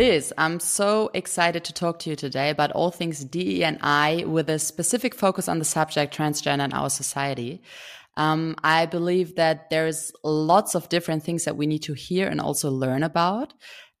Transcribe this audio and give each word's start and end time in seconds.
Liz, 0.00 0.32
I'm 0.38 0.60
so 0.60 1.10
excited 1.12 1.62
to 1.64 1.74
talk 1.74 1.98
to 1.98 2.08
you 2.08 2.16
today 2.16 2.48
about 2.48 2.72
all 2.72 2.90
things 2.90 3.22
DE 3.22 3.62
and 3.62 3.76
I 3.82 4.24
with 4.26 4.48
a 4.48 4.58
specific 4.58 5.14
focus 5.14 5.46
on 5.46 5.58
the 5.58 5.64
subject 5.66 6.16
transgender 6.16 6.64
in 6.64 6.72
our 6.72 6.88
society. 6.88 7.60
Um, 8.16 8.56
I 8.64 8.86
believe 8.86 9.36
that 9.36 9.68
there's 9.68 10.10
lots 10.24 10.74
of 10.74 10.88
different 10.88 11.22
things 11.22 11.44
that 11.44 11.58
we 11.58 11.66
need 11.66 11.82
to 11.82 11.92
hear 11.92 12.28
and 12.28 12.40
also 12.40 12.70
learn 12.70 13.02
about. 13.02 13.52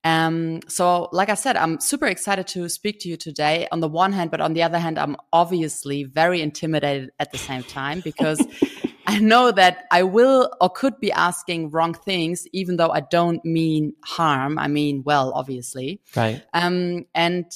Um, 0.02 0.60
so 0.68 1.10
like 1.12 1.28
I 1.28 1.34
said, 1.34 1.58
I'm 1.58 1.78
super 1.80 2.06
excited 2.06 2.46
to 2.46 2.70
speak 2.70 3.00
to 3.00 3.10
you 3.10 3.18
today 3.18 3.68
on 3.70 3.80
the 3.80 3.88
one 3.88 4.14
hand, 4.14 4.30
but 4.30 4.40
on 4.40 4.54
the 4.54 4.62
other 4.62 4.78
hand, 4.78 4.98
I'm 4.98 5.18
obviously 5.34 6.04
very 6.04 6.40
intimidated 6.40 7.10
at 7.18 7.30
the 7.30 7.36
same 7.36 7.62
time 7.62 8.00
because 8.00 8.40
I 9.10 9.18
know 9.18 9.50
that 9.50 9.86
I 9.90 10.04
will 10.04 10.52
or 10.60 10.70
could 10.70 11.00
be 11.00 11.10
asking 11.10 11.70
wrong 11.70 11.94
things, 11.94 12.46
even 12.52 12.76
though 12.76 12.90
I 12.90 13.00
don't 13.00 13.44
mean 13.44 13.94
harm. 14.04 14.56
I 14.56 14.68
mean 14.68 15.02
well, 15.04 15.32
obviously. 15.34 16.00
Right. 16.14 16.40
Um, 16.54 17.06
and 17.12 17.46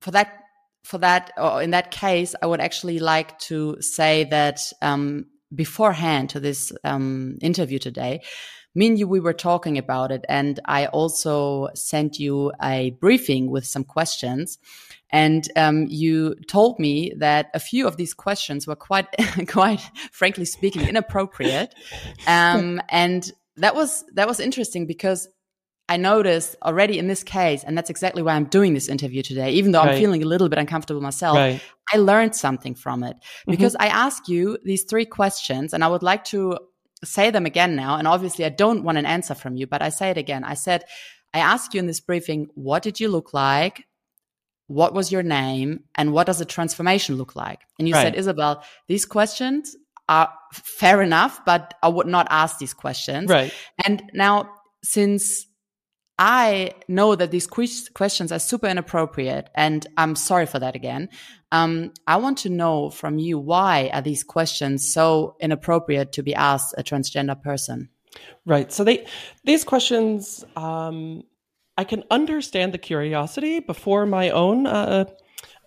for 0.00 0.12
that, 0.12 0.44
for 0.84 0.98
that, 0.98 1.32
or 1.36 1.60
in 1.62 1.70
that 1.70 1.90
case, 1.90 2.36
I 2.40 2.46
would 2.46 2.60
actually 2.60 3.00
like 3.00 3.38
to 3.40 3.76
say 3.80 4.24
that 4.24 4.72
um, 4.80 5.26
beforehand 5.52 6.30
to 6.30 6.40
this 6.40 6.72
um, 6.84 7.38
interview 7.42 7.80
today, 7.80 8.22
me 8.74 8.86
and 8.86 8.98
you, 8.98 9.08
we 9.08 9.18
were 9.18 9.34
talking 9.34 9.78
about 9.78 10.12
it, 10.12 10.24
and 10.28 10.60
I 10.64 10.86
also 10.86 11.70
sent 11.74 12.20
you 12.20 12.52
a 12.62 12.90
briefing 13.00 13.50
with 13.50 13.66
some 13.66 13.84
questions. 13.84 14.58
And 15.12 15.46
um, 15.56 15.86
you 15.88 16.34
told 16.48 16.78
me 16.78 17.12
that 17.18 17.50
a 17.54 17.60
few 17.60 17.86
of 17.86 17.96
these 17.96 18.14
questions 18.14 18.66
were 18.66 18.76
quite, 18.76 19.06
quite 19.48 19.80
frankly 20.10 20.44
speaking, 20.44 20.88
inappropriate. 20.88 21.74
Um, 22.26 22.80
and 22.88 23.30
that 23.56 23.74
was 23.74 24.04
that 24.14 24.26
was 24.26 24.40
interesting 24.40 24.86
because 24.86 25.28
I 25.88 25.98
noticed 25.98 26.56
already 26.62 26.98
in 26.98 27.08
this 27.08 27.22
case, 27.22 27.64
and 27.64 27.76
that's 27.76 27.90
exactly 27.90 28.22
why 28.22 28.32
I'm 28.34 28.46
doing 28.46 28.72
this 28.72 28.88
interview 28.88 29.22
today, 29.22 29.50
even 29.50 29.72
though 29.72 29.80
right. 29.80 29.90
I'm 29.90 29.98
feeling 29.98 30.22
a 30.22 30.26
little 30.26 30.48
bit 30.48 30.58
uncomfortable 30.58 31.02
myself, 31.02 31.36
right. 31.36 31.60
I 31.92 31.98
learned 31.98 32.34
something 32.34 32.74
from 32.74 33.02
it 33.02 33.16
mm-hmm. 33.16 33.50
because 33.50 33.74
mm-hmm. 33.74 33.82
I 33.82 33.88
asked 33.88 34.28
you 34.28 34.56
these 34.64 34.84
three 34.84 35.04
questions 35.04 35.74
and 35.74 35.84
I 35.84 35.88
would 35.88 36.02
like 36.02 36.24
to 36.26 36.58
say 37.04 37.30
them 37.30 37.46
again 37.46 37.76
now. 37.76 37.96
And 37.96 38.06
obviously 38.08 38.44
I 38.44 38.48
don't 38.48 38.84
want 38.84 38.98
an 38.98 39.06
answer 39.06 39.34
from 39.34 39.56
you, 39.56 39.66
but 39.66 39.82
I 39.82 39.88
say 39.88 40.10
it 40.10 40.16
again. 40.16 40.44
I 40.44 40.54
said, 40.54 40.84
I 41.34 41.40
asked 41.40 41.74
you 41.74 41.80
in 41.80 41.86
this 41.86 42.00
briefing, 42.00 42.48
what 42.54 42.82
did 42.82 43.00
you 43.00 43.08
look 43.08 43.34
like? 43.34 43.84
What 44.66 44.94
was 44.94 45.12
your 45.12 45.22
name 45.22 45.80
and 45.94 46.12
what 46.12 46.26
does 46.26 46.40
a 46.40 46.44
transformation 46.44 47.16
look 47.16 47.36
like? 47.36 47.60
And 47.78 47.88
you 47.88 47.94
right. 47.94 48.02
said, 48.02 48.14
Isabel, 48.14 48.64
these 48.86 49.04
questions 49.04 49.76
are 50.08 50.32
fair 50.52 51.02
enough, 51.02 51.44
but 51.44 51.74
I 51.82 51.88
would 51.88 52.06
not 52.06 52.26
ask 52.30 52.58
these 52.58 52.74
questions. 52.74 53.30
Right. 53.30 53.52
And 53.84 54.02
now, 54.12 54.50
since 54.82 55.46
I 56.18 56.74
know 56.88 57.16
that 57.16 57.30
these 57.30 57.46
questions 57.46 58.30
are 58.30 58.38
super 58.38 58.66
inappropriate, 58.66 59.50
and 59.54 59.86
I'm 59.96 60.14
sorry 60.14 60.46
for 60.46 60.58
that 60.58 60.76
again. 60.76 61.08
Um, 61.50 61.92
I 62.06 62.16
want 62.16 62.38
to 62.38 62.48
know 62.48 62.90
from 62.90 63.18
you 63.18 63.38
why 63.38 63.90
are 63.92 64.02
these 64.02 64.22
questions 64.22 64.92
so 64.92 65.36
inappropriate 65.40 66.12
to 66.12 66.22
be 66.22 66.34
asked 66.34 66.74
a 66.78 66.82
transgender 66.82 67.40
person? 67.42 67.88
Right. 68.44 68.70
So 68.70 68.84
they 68.84 69.06
these 69.44 69.64
questions 69.64 70.44
um, 70.54 71.24
I 71.76 71.84
can 71.84 72.04
understand 72.10 72.74
the 72.74 72.78
curiosity 72.78 73.60
before 73.60 74.04
my 74.06 74.30
own 74.30 74.66
uh, 74.66 75.06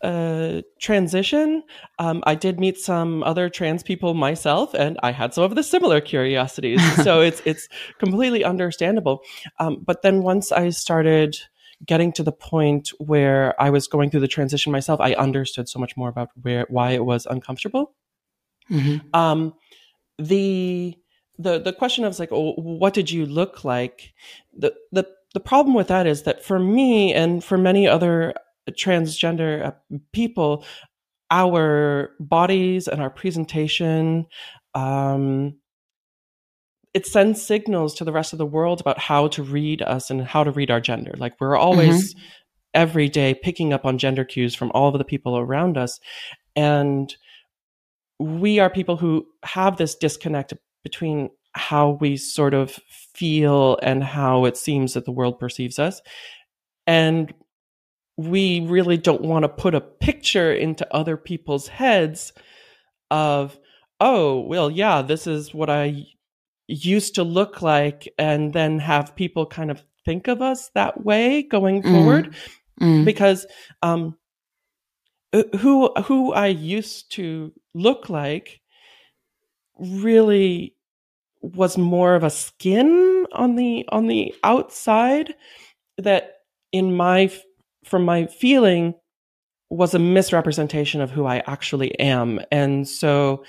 uh, 0.03 0.61
transition. 0.79 1.63
Um, 1.97 2.23
I 2.27 2.35
did 2.35 2.59
meet 2.59 2.77
some 2.77 3.23
other 3.23 3.49
trans 3.49 3.81
people 3.81 4.13
myself, 4.13 4.73
and 4.73 4.99
I 5.01 5.11
had 5.11 5.33
some 5.33 5.43
of 5.43 5.55
the 5.55 5.63
similar 5.63 6.01
curiosities. 6.01 6.81
so 7.03 7.21
it's 7.21 7.41
it's 7.45 7.67
completely 7.97 8.43
understandable. 8.43 9.21
Um, 9.59 9.83
but 9.83 10.03
then 10.03 10.21
once 10.21 10.51
I 10.51 10.69
started 10.69 11.37
getting 11.85 12.11
to 12.13 12.23
the 12.23 12.31
point 12.31 12.89
where 12.99 13.59
I 13.59 13.69
was 13.69 13.87
going 13.87 14.09
through 14.09 14.21
the 14.21 14.27
transition 14.27 14.71
myself, 14.71 14.99
I 15.01 15.13
understood 15.13 15.67
so 15.67 15.79
much 15.79 15.97
more 15.97 16.09
about 16.09 16.29
where 16.41 16.65
why 16.69 16.91
it 16.91 17.03
was 17.03 17.25
uncomfortable. 17.25 17.95
Mm-hmm. 18.69 19.07
Um, 19.15 19.53
the 20.19 20.95
the 21.39 21.59
the 21.59 21.73
question 21.73 22.05
of 22.05 22.17
like, 22.19 22.31
oh, 22.31 22.53
what 22.53 22.93
did 22.93 23.09
you 23.09 23.25
look 23.25 23.65
like? 23.65 24.13
The 24.55 24.73
the 24.91 25.07
the 25.35 25.41
problem 25.41 25.75
with 25.75 25.89
that 25.89 26.07
is 26.07 26.23
that 26.23 26.45
for 26.45 26.57
me 26.57 27.13
and 27.13 27.43
for 27.43 27.57
many 27.57 27.89
other 27.89 28.33
transgender 28.71 29.65
uh, 29.65 29.71
people, 30.13 30.63
our 31.29 32.11
bodies 32.21 32.87
and 32.87 33.01
our 33.01 33.09
presentation, 33.09 34.27
um, 34.75 35.57
it 36.93 37.05
sends 37.05 37.45
signals 37.45 37.95
to 37.95 38.05
the 38.05 38.13
rest 38.13 38.31
of 38.31 38.39
the 38.39 38.45
world 38.45 38.79
about 38.79 38.97
how 38.97 39.27
to 39.27 39.43
read 39.43 39.81
us 39.81 40.09
and 40.09 40.21
how 40.21 40.45
to 40.45 40.51
read 40.51 40.71
our 40.71 40.79
gender. 40.79 41.13
Like 41.17 41.33
we're 41.41 41.57
always 41.57 42.13
mm-hmm. 42.13 42.25
every 42.73 43.09
day 43.09 43.33
picking 43.33 43.73
up 43.73 43.85
on 43.85 43.97
gender 43.97 44.23
cues 44.23 44.55
from 44.55 44.71
all 44.73 44.87
of 44.87 44.97
the 44.97 45.03
people 45.03 45.37
around 45.37 45.77
us. 45.77 45.99
And 46.55 47.13
we 48.19 48.59
are 48.59 48.69
people 48.69 48.95
who 48.95 49.27
have 49.43 49.75
this 49.75 49.95
disconnect 49.95 50.53
between 50.81 51.29
how 51.51 51.97
we 51.99 52.15
sort 52.15 52.53
of 52.53 52.79
feel 53.15 53.77
and 53.81 54.03
how 54.03 54.45
it 54.45 54.57
seems 54.57 54.93
that 54.93 55.05
the 55.05 55.11
world 55.11 55.39
perceives 55.39 55.79
us. 55.79 56.01
And 56.87 57.33
we 58.17 58.61
really 58.61 58.97
don't 58.97 59.21
want 59.21 59.43
to 59.43 59.49
put 59.49 59.75
a 59.75 59.81
picture 59.81 60.53
into 60.53 60.87
other 60.93 61.17
people's 61.17 61.67
heads 61.67 62.33
of, 63.11 63.59
oh, 63.99 64.41
well, 64.41 64.69
yeah, 64.69 65.01
this 65.01 65.27
is 65.27 65.53
what 65.53 65.69
I 65.69 66.05
used 66.67 67.15
to 67.15 67.23
look 67.23 67.61
like, 67.61 68.07
and 68.17 68.53
then 68.53 68.79
have 68.79 69.15
people 69.15 69.45
kind 69.45 69.69
of 69.69 69.83
think 70.05 70.27
of 70.27 70.41
us 70.41 70.69
that 70.75 71.03
way 71.03 71.43
going 71.43 71.81
mm. 71.81 71.91
forward. 71.91 72.35
Mm. 72.81 73.05
Because 73.05 73.45
um, 73.81 74.17
who 75.59 75.91
who 76.03 76.33
I 76.33 76.47
used 76.47 77.11
to 77.13 77.51
look 77.73 78.09
like 78.09 78.61
really 79.79 80.74
was 81.53 81.77
more 81.77 82.15
of 82.15 82.23
a 82.23 82.29
skin 82.29 83.25
on 83.31 83.55
the 83.55 83.85
on 83.89 84.07
the 84.07 84.33
outside 84.43 85.35
that 85.97 86.39
in 86.71 86.95
my 86.95 87.31
from 87.83 88.03
my 88.03 88.25
feeling 88.25 88.95
was 89.69 89.93
a 89.93 89.99
misrepresentation 89.99 91.01
of 91.01 91.11
who 91.11 91.25
I 91.25 91.43
actually 91.47 91.97
am. 91.99 92.39
And 92.51 92.87
so 92.87 93.43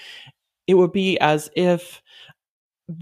it 0.66 0.74
would 0.74 0.92
be 0.92 1.18
as 1.20 1.50
if 1.56 2.02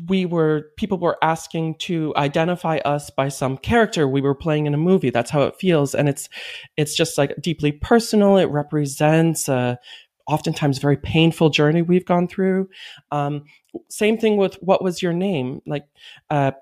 we 0.07 0.25
were 0.25 0.71
people 0.79 0.99
were 0.99 1.19
asking 1.23 1.75
to 1.79 2.15
identify 2.17 2.79
us 2.79 3.11
by 3.11 3.29
some 3.29 3.59
character 3.59 4.09
we 4.09 4.23
were 4.23 4.35
playing 4.35 4.67
in 4.67 4.73
a 4.73 4.79
movie. 4.79 5.11
That's 5.11 5.31
how 5.31 5.43
it 5.43 5.57
feels. 5.57 5.95
And 5.95 6.09
it's 6.09 6.29
it's 6.77 6.95
just 6.95 7.19
like 7.19 7.35
deeply 7.41 7.73
personal. 7.73 8.39
It 8.39 8.47
represents 8.47 9.49
a 9.49 9.79
oftentimes 10.27 10.79
very 10.79 10.97
painful 10.97 11.51
journey 11.51 11.83
we've 11.83 12.07
gone 12.07 12.29
through. 12.29 12.69
Um, 13.11 13.45
same 13.89 14.19
thing 14.19 14.37
with 14.37 14.55
what 14.63 14.83
was 14.83 15.03
your 15.03 15.13
name? 15.13 15.61
Like 15.67 15.85
uh, 16.31 16.53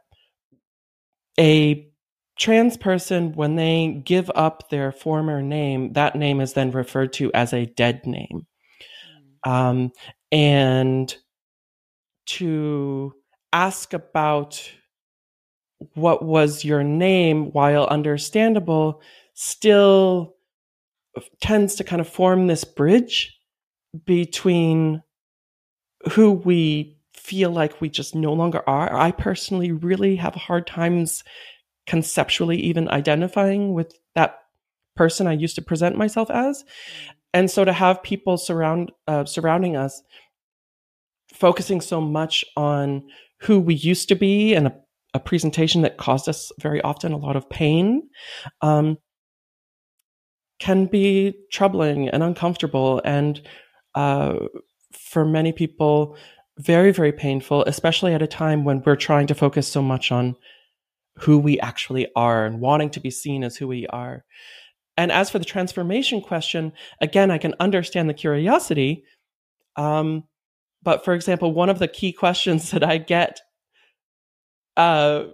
a 1.39 1.89
trans 2.39 2.77
person, 2.77 3.33
when 3.35 3.57
they 3.57 4.03
give 4.05 4.31
up 4.35 4.69
their 4.71 4.91
former 4.93 5.43
name, 5.43 5.93
that 5.93 6.17
name 6.17 6.41
is 6.41 6.55
then 6.55 6.71
referred 6.71 7.13
to 7.15 7.33
as 7.33 7.53
a 7.53 7.67
dead 7.67 8.07
name. 8.07 8.47
Um, 9.45 9.93
and 10.31 11.15
to 12.27 13.15
ask 13.53 13.93
about 13.93 14.63
what 15.95 16.25
was 16.25 16.65
your 16.65 16.83
name, 16.83 17.51
while 17.53 17.87
understandable, 17.87 19.03
still 19.35 20.37
tends 21.41 21.75
to 21.75 21.85
kind 21.85 22.01
of 22.01 22.09
form 22.09 22.47
this 22.47 22.65
bridge 22.65 23.37
between 24.05 25.03
who 26.13 26.33
we 26.33 26.99
feel 27.15 27.51
like 27.51 27.81
we 27.81 27.89
just 27.89 28.15
no 28.15 28.33
longer 28.33 28.63
are. 28.69 28.95
I 28.95 29.13
personally 29.13 29.73
really 29.73 30.17
have 30.17 30.35
hard 30.35 30.67
times 30.67 31.23
conceptually 31.87 32.59
even 32.59 32.89
identifying 32.89 33.75
with 33.75 33.97
that 34.15 34.39
person 34.97 35.27
I 35.27 35.33
used 35.33 35.57
to 35.57 35.63
present 35.63 35.97
myself 35.97 36.31
as. 36.31 36.65
And 37.35 37.51
so 37.51 37.65
to 37.65 37.73
have 37.73 38.03
people 38.03 38.37
surround 38.37 38.93
uh, 39.07 39.25
surrounding 39.25 39.77
us 39.77 40.03
focusing 41.33 41.81
so 41.81 42.01
much 42.01 42.45
on 42.57 43.03
who 43.41 43.59
we 43.59 43.75
used 43.75 44.09
to 44.09 44.15
be 44.15 44.55
and 44.55 44.73
a 45.15 45.21
presentation 45.21 45.83
that 45.83 45.97
caused 45.97 46.29
us 46.29 46.53
very 46.61 46.81
often 46.83 47.13
a 47.13 47.17
lot 47.17 47.37
of 47.37 47.49
pain 47.51 48.03
um, 48.61 48.97
can 50.59 50.87
be 50.87 51.35
troubling 51.51 52.09
and 52.09 52.23
uncomfortable 52.23 53.01
and 53.05 53.43
uh, 53.95 54.37
for 54.93 55.25
many 55.25 55.53
people 55.53 56.17
very 56.59 56.93
very 56.93 57.13
painful 57.13 57.65
especially 57.65 58.13
at 58.13 58.21
a 58.23 58.27
time 58.27 58.63
when 58.65 58.83
we're 58.85 58.95
trying 58.95 59.27
to 59.27 59.35
focus 59.35 59.67
so 59.67 59.81
much 59.81 60.13
on 60.13 60.37
who 61.19 61.39
we 61.39 61.61
actually 61.61 62.07
are 62.17 62.45
and 62.47 62.61
wanting 62.61 62.91
to 62.91 63.01
be 63.01 63.11
seen 63.11 63.45
as 63.45 63.57
who 63.57 63.69
we 63.69 63.87
are. 63.89 64.25
And 64.97 65.13
as 65.13 65.31
for 65.31 65.39
the 65.39 65.45
transformation 65.45 66.21
question 66.21 66.73
again 67.01 67.31
i 67.31 67.39
can 67.39 67.55
understand 67.59 68.09
the 68.09 68.15
curiosity 68.15 69.05
um, 69.77 70.25
but 70.83 71.05
for 71.05 71.15
example 71.15 71.53
one 71.53 71.71
of 71.71 71.79
the 71.79 71.89
key 71.89 72.13
questions 72.23 72.71
that 72.71 72.85
i 72.85 72.99
get 72.99 73.41
uh 74.77 75.25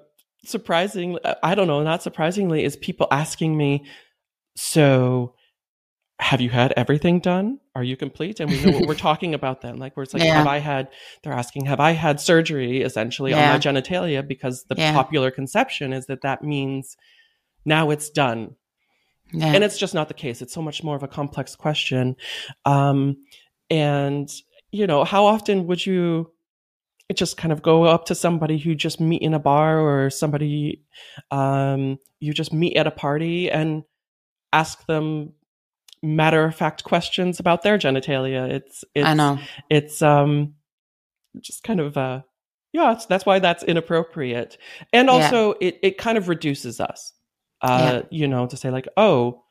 surprisingly 0.45 1.21
i 1.43 1.55
don't 1.57 1.67
know 1.67 1.83
not 1.83 2.03
surprisingly 2.03 2.63
is 2.63 2.77
people 2.77 3.09
asking 3.11 3.57
me 3.57 3.85
so 4.57 5.35
have 6.21 6.41
you 6.41 6.51
had 6.51 6.73
everything 6.77 7.21
done? 7.21 7.61
Are 7.75 7.85
you 7.85 7.97
complete? 7.97 8.41
And 8.41 8.51
we 8.51 8.63
know 8.63 8.79
what 8.79 8.89
we're 8.89 8.95
talking 9.09 9.35
about 9.35 9.61
then. 9.61 9.79
Like 9.79 9.97
where 9.97 10.03
it's 10.03 10.13
like 10.13 10.23
yeah. 10.23 10.35
have 10.35 10.47
i 10.47 10.59
had 10.59 10.89
they're 11.23 11.33
asking 11.33 11.67
have 11.67 11.81
i 11.81 11.93
had 11.93 12.21
surgery 12.21 12.83
essentially 12.83 13.31
yeah. 13.31 13.47
on 13.47 13.55
my 13.55 13.59
genitalia? 13.59 14.27
Because 14.27 14.65
the 14.65 14.75
yeah. 14.77 14.93
popular 14.93 15.31
conception 15.31 15.93
is 15.93 16.07
that 16.07 16.23
that 16.23 16.43
means 16.43 16.97
now 17.65 17.91
it's 17.91 18.11
done. 18.11 18.57
And 19.33 19.63
it's 19.63 19.79
just 19.79 19.93
not 19.93 20.09
the 20.09 20.15
case. 20.15 20.41
It's 20.41 20.55
so 20.55 20.63
much 20.63 20.83
more 20.83 20.97
of 20.97 21.03
a 21.03 21.09
complex 21.09 21.55
question. 21.55 22.17
Um, 22.65 23.19
and 23.71 24.31
you 24.71 24.87
know 24.87 25.05
how 25.05 25.27
often 25.27 25.67
would 25.67 25.85
you 25.85 26.33
just 27.15 27.37
kind 27.37 27.53
of 27.53 27.63
go 27.63 27.85
up 27.85 28.07
to 28.07 28.15
somebody 28.15 28.59
who 28.59 28.75
just 28.75 29.01
meet 29.01 29.23
in 29.23 29.35
a 29.35 29.39
bar 29.39 29.81
or 29.81 30.11
somebody 30.11 30.83
um, 31.31 31.99
you 32.21 32.33
just 32.33 32.53
meet 32.53 32.77
at 32.77 32.87
a 32.87 32.91
party 32.91 33.51
and 33.51 33.83
ask 34.53 34.85
them 34.87 35.33
matter 36.03 36.45
of 36.45 36.55
fact 36.55 36.85
questions 36.85 37.41
about 37.41 37.63
their 37.63 37.79
genitalia. 37.79 38.49
It's, 38.51 38.85
it's 38.95 39.07
I 39.07 39.15
know 39.15 39.39
it's 39.71 40.03
um 40.03 40.55
just 41.41 41.63
kind 41.63 41.81
of 41.81 41.97
uh 41.97 42.23
yeah, 42.73 42.99
that's 43.09 43.25
why 43.25 43.39
that's 43.39 43.65
inappropriate. 43.65 44.59
And 44.93 45.09
also 45.09 45.55
yeah. 45.61 45.69
it 45.69 45.79
it 45.83 45.99
kind 45.99 46.19
of 46.19 46.29
reduces 46.29 46.81
us. 46.81 47.13
Uh, 47.61 48.03
yeah. 48.03 48.09
you 48.11 48.29
know, 48.29 48.47
to 48.47 48.57
say 48.57 48.71
like, 48.71 48.87
oh, 48.97 49.43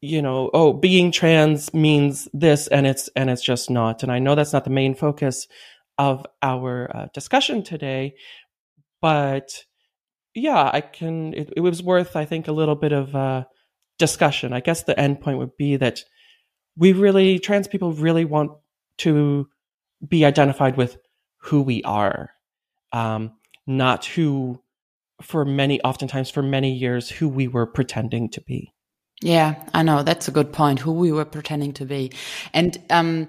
you 0.00 0.22
know, 0.22 0.50
oh, 0.54 0.72
being 0.72 1.10
trans 1.10 1.74
means 1.74 2.28
this 2.32 2.68
and 2.68 2.86
it's 2.86 3.08
and 3.16 3.30
it's 3.30 3.42
just 3.42 3.70
not. 3.70 4.02
And 4.02 4.12
I 4.12 4.18
know 4.18 4.34
that's 4.34 4.52
not 4.52 4.64
the 4.64 4.70
main 4.70 4.94
focus 4.94 5.48
of 5.98 6.24
our 6.42 6.96
uh, 6.96 7.06
discussion 7.12 7.64
today, 7.64 8.14
but 9.00 9.64
yeah, 10.34 10.70
I 10.72 10.80
can 10.80 11.34
it, 11.34 11.52
it 11.56 11.60
was 11.60 11.82
worth 11.82 12.14
I 12.14 12.24
think 12.24 12.46
a 12.46 12.52
little 12.52 12.76
bit 12.76 12.92
of 12.92 13.16
uh 13.16 13.44
discussion. 13.98 14.52
I 14.52 14.60
guess 14.60 14.84
the 14.84 14.98
end 14.98 15.20
point 15.20 15.38
would 15.38 15.56
be 15.56 15.76
that 15.76 16.04
we 16.76 16.92
really, 16.92 17.38
trans 17.38 17.68
people 17.68 17.92
really 17.92 18.24
want 18.24 18.52
to 18.98 19.48
be 20.06 20.24
identified 20.24 20.76
with 20.76 20.96
who 21.42 21.62
we 21.62 21.82
are, 21.82 22.30
um, 22.92 23.32
not 23.66 24.04
who, 24.06 24.62
for 25.22 25.44
many, 25.44 25.80
oftentimes 25.82 26.30
for 26.30 26.42
many 26.42 26.72
years, 26.72 27.10
who 27.10 27.28
we 27.28 27.48
were 27.48 27.66
pretending 27.66 28.30
to 28.30 28.40
be. 28.40 28.72
Yeah, 29.20 29.56
I 29.74 29.82
know. 29.82 30.04
That's 30.04 30.28
a 30.28 30.30
good 30.32 30.52
point. 30.52 30.78
Who 30.78 30.92
we 30.92 31.10
were 31.10 31.24
pretending 31.24 31.72
to 31.74 31.84
be. 31.84 32.12
And, 32.54 32.80
um, 32.90 33.28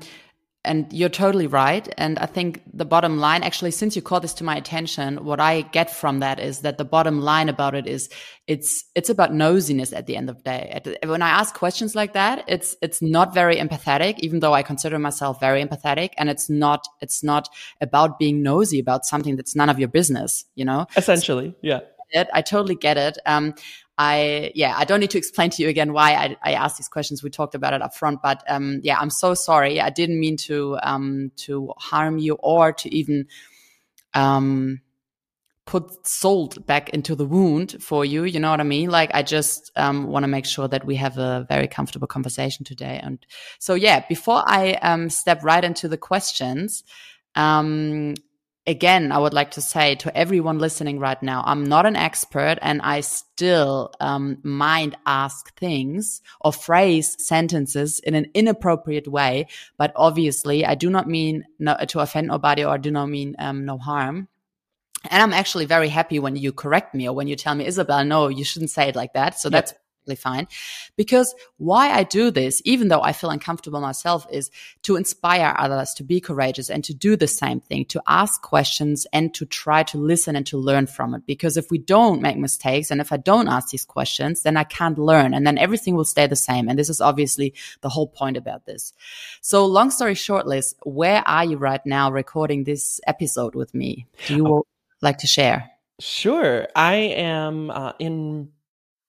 and 0.69 0.93
you're 0.93 1.09
totally 1.09 1.47
right. 1.47 1.91
And 1.97 2.19
I 2.19 2.27
think 2.27 2.61
the 2.71 2.85
bottom 2.85 3.17
line, 3.17 3.41
actually, 3.41 3.71
since 3.71 3.95
you 3.95 4.03
called 4.03 4.23
this 4.23 4.35
to 4.35 4.43
my 4.43 4.55
attention, 4.55 5.25
what 5.25 5.39
I 5.39 5.61
get 5.61 5.89
from 5.89 6.19
that 6.19 6.39
is 6.39 6.59
that 6.59 6.77
the 6.77 6.85
bottom 6.85 7.21
line 7.21 7.49
about 7.49 7.73
it 7.73 7.87
is 7.87 8.07
it's 8.45 8.85
it's 8.93 9.09
about 9.09 9.31
nosiness 9.31 9.97
at 9.97 10.05
the 10.05 10.15
end 10.15 10.29
of 10.29 10.37
the 10.37 10.43
day. 10.43 10.97
When 11.03 11.23
I 11.23 11.29
ask 11.29 11.55
questions 11.55 11.95
like 11.95 12.13
that, 12.13 12.43
it's 12.47 12.75
it's 12.83 13.01
not 13.01 13.33
very 13.33 13.55
empathetic, 13.55 14.19
even 14.19 14.41
though 14.41 14.53
I 14.53 14.61
consider 14.61 14.99
myself 14.99 15.39
very 15.39 15.65
empathetic, 15.65 16.11
and 16.19 16.29
it's 16.29 16.51
not 16.51 16.87
it's 17.01 17.23
not 17.23 17.49
about 17.81 18.19
being 18.19 18.43
nosy 18.43 18.79
about 18.79 19.07
something 19.07 19.37
that's 19.37 19.55
none 19.55 19.69
of 19.69 19.79
your 19.79 19.89
business. 19.89 20.45
You 20.53 20.65
know, 20.65 20.85
essentially, 20.95 21.55
yeah. 21.63 21.79
I 22.33 22.41
totally 22.41 22.75
get 22.75 22.97
it. 22.97 23.17
Um, 23.25 23.53
I, 24.01 24.53
yeah, 24.55 24.75
I 24.77 24.85
don't 24.85 25.01
need 25.01 25.09
to 25.09 25.17
explain 25.17 25.49
to 25.49 25.61
you 25.61 25.67
again 25.67 25.91
why 25.91 26.13
I, 26.13 26.37
I 26.41 26.53
asked 26.53 26.77
these 26.77 26.87
questions. 26.87 27.21
We 27.21 27.29
talked 27.29 27.53
about 27.53 27.73
it 27.73 27.81
up 27.81 27.93
front, 27.93 28.21
but, 28.23 28.41
um, 28.47 28.79
yeah, 28.81 28.97
I'm 28.97 29.09
so 29.09 29.33
sorry. 29.33 29.81
I 29.81 29.89
didn't 29.89 30.21
mean 30.21 30.37
to, 30.37 30.79
um, 30.81 31.33
to 31.45 31.73
harm 31.77 32.17
you 32.17 32.35
or 32.35 32.71
to 32.71 32.95
even, 32.95 33.27
um, 34.13 34.79
put 35.65 36.07
salt 36.07 36.65
back 36.65 36.89
into 36.91 37.13
the 37.13 37.25
wound 37.25 37.75
for 37.83 38.05
you. 38.05 38.23
You 38.23 38.39
know 38.39 38.51
what 38.51 38.61
I 38.61 38.63
mean? 38.63 38.89
Like, 38.89 39.11
I 39.13 39.21
just, 39.21 39.69
um, 39.75 40.07
want 40.07 40.23
to 40.23 40.27
make 40.29 40.45
sure 40.45 40.69
that 40.69 40.85
we 40.85 40.95
have 40.95 41.17
a 41.17 41.45
very 41.49 41.67
comfortable 41.67 42.07
conversation 42.07 42.63
today. 42.63 43.01
And 43.03 43.19
so, 43.59 43.73
yeah, 43.73 44.05
before 44.07 44.41
I, 44.47 44.75
um, 44.75 45.09
step 45.09 45.43
right 45.43 45.63
into 45.63 45.89
the 45.89 45.97
questions, 45.97 46.85
um, 47.35 48.15
again, 48.69 49.11
I 49.11 49.17
would 49.17 49.33
like 49.33 49.51
to 49.51 49.61
say 49.61 49.95
to 49.95 50.15
everyone 50.15 50.59
listening 50.59 50.99
right 50.99 51.21
now, 51.23 51.43
I'm 51.45 51.63
not 51.63 51.87
an 51.87 51.95
expert 51.95 52.57
and 52.61 52.81
I 52.83 53.01
still 53.01 53.91
um, 53.99 54.37
mind 54.43 54.95
ask 55.05 55.53
things 55.57 56.21
or 56.39 56.53
phrase 56.53 57.17
sentences 57.25 57.99
in 57.99 58.13
an 58.13 58.27
inappropriate 58.33 59.07
way. 59.07 59.47
But 59.77 59.91
obviously, 59.95 60.65
I 60.65 60.75
do 60.75 60.89
not 60.89 61.07
mean 61.07 61.45
no, 61.57 61.75
to 61.87 61.99
offend 61.99 62.27
nobody 62.27 62.63
or 62.63 62.77
do 62.77 62.91
not 62.91 63.07
mean 63.07 63.35
um, 63.39 63.65
no 63.65 63.79
harm. 63.79 64.27
And 65.09 65.23
I'm 65.23 65.33
actually 65.33 65.65
very 65.65 65.89
happy 65.89 66.19
when 66.19 66.35
you 66.35 66.51
correct 66.51 66.93
me 66.93 67.07
or 67.07 67.15
when 67.15 67.27
you 67.27 67.35
tell 67.35 67.55
me, 67.55 67.65
Isabel, 67.65 68.05
no, 68.05 68.27
you 68.27 68.43
shouldn't 68.43 68.71
say 68.71 68.87
it 68.87 68.95
like 68.95 69.13
that. 69.13 69.39
So 69.39 69.47
yep. 69.47 69.51
that's 69.53 69.73
fine. 70.15 70.47
Because 70.95 71.33
why 71.57 71.91
I 71.91 72.03
do 72.03 72.31
this, 72.31 72.61
even 72.65 72.87
though 72.87 73.01
I 73.01 73.13
feel 73.13 73.29
uncomfortable 73.29 73.81
myself, 73.81 74.27
is 74.31 74.51
to 74.83 74.95
inspire 74.95 75.55
others 75.57 75.93
to 75.95 76.03
be 76.03 76.19
courageous 76.19 76.69
and 76.69 76.83
to 76.85 76.93
do 76.93 77.15
the 77.15 77.27
same 77.27 77.59
thing, 77.59 77.85
to 77.85 78.01
ask 78.07 78.41
questions 78.41 79.05
and 79.13 79.33
to 79.35 79.45
try 79.45 79.83
to 79.83 79.97
listen 79.97 80.35
and 80.35 80.45
to 80.47 80.57
learn 80.57 80.87
from 80.87 81.13
it. 81.13 81.25
Because 81.25 81.57
if 81.57 81.69
we 81.71 81.77
don't 81.77 82.21
make 82.21 82.37
mistakes 82.37 82.91
and 82.91 83.01
if 83.01 83.11
I 83.11 83.17
don't 83.17 83.47
ask 83.47 83.69
these 83.69 83.85
questions, 83.85 84.43
then 84.43 84.57
I 84.57 84.63
can't 84.63 84.97
learn 84.97 85.33
and 85.33 85.45
then 85.45 85.57
everything 85.57 85.95
will 85.95 86.05
stay 86.05 86.27
the 86.27 86.35
same. 86.35 86.67
And 86.69 86.77
this 86.77 86.89
is 86.89 87.01
obviously 87.01 87.53
the 87.81 87.89
whole 87.89 88.07
point 88.07 88.37
about 88.37 88.65
this. 88.65 88.93
So 89.41 89.65
long 89.65 89.91
story 89.91 90.15
short, 90.15 90.47
Liz, 90.47 90.75
where 90.83 91.23
are 91.27 91.45
you 91.45 91.57
right 91.57 91.85
now 91.85 92.11
recording 92.11 92.63
this 92.63 92.99
episode 93.07 93.55
with 93.55 93.73
me? 93.73 94.07
Do 94.27 94.35
you 94.35 94.47
oh. 94.47 94.65
like 95.01 95.19
to 95.19 95.27
share? 95.27 95.69
Sure. 95.99 96.67
I 96.75 96.95
am 96.95 97.69
uh, 97.69 97.93
in 97.99 98.49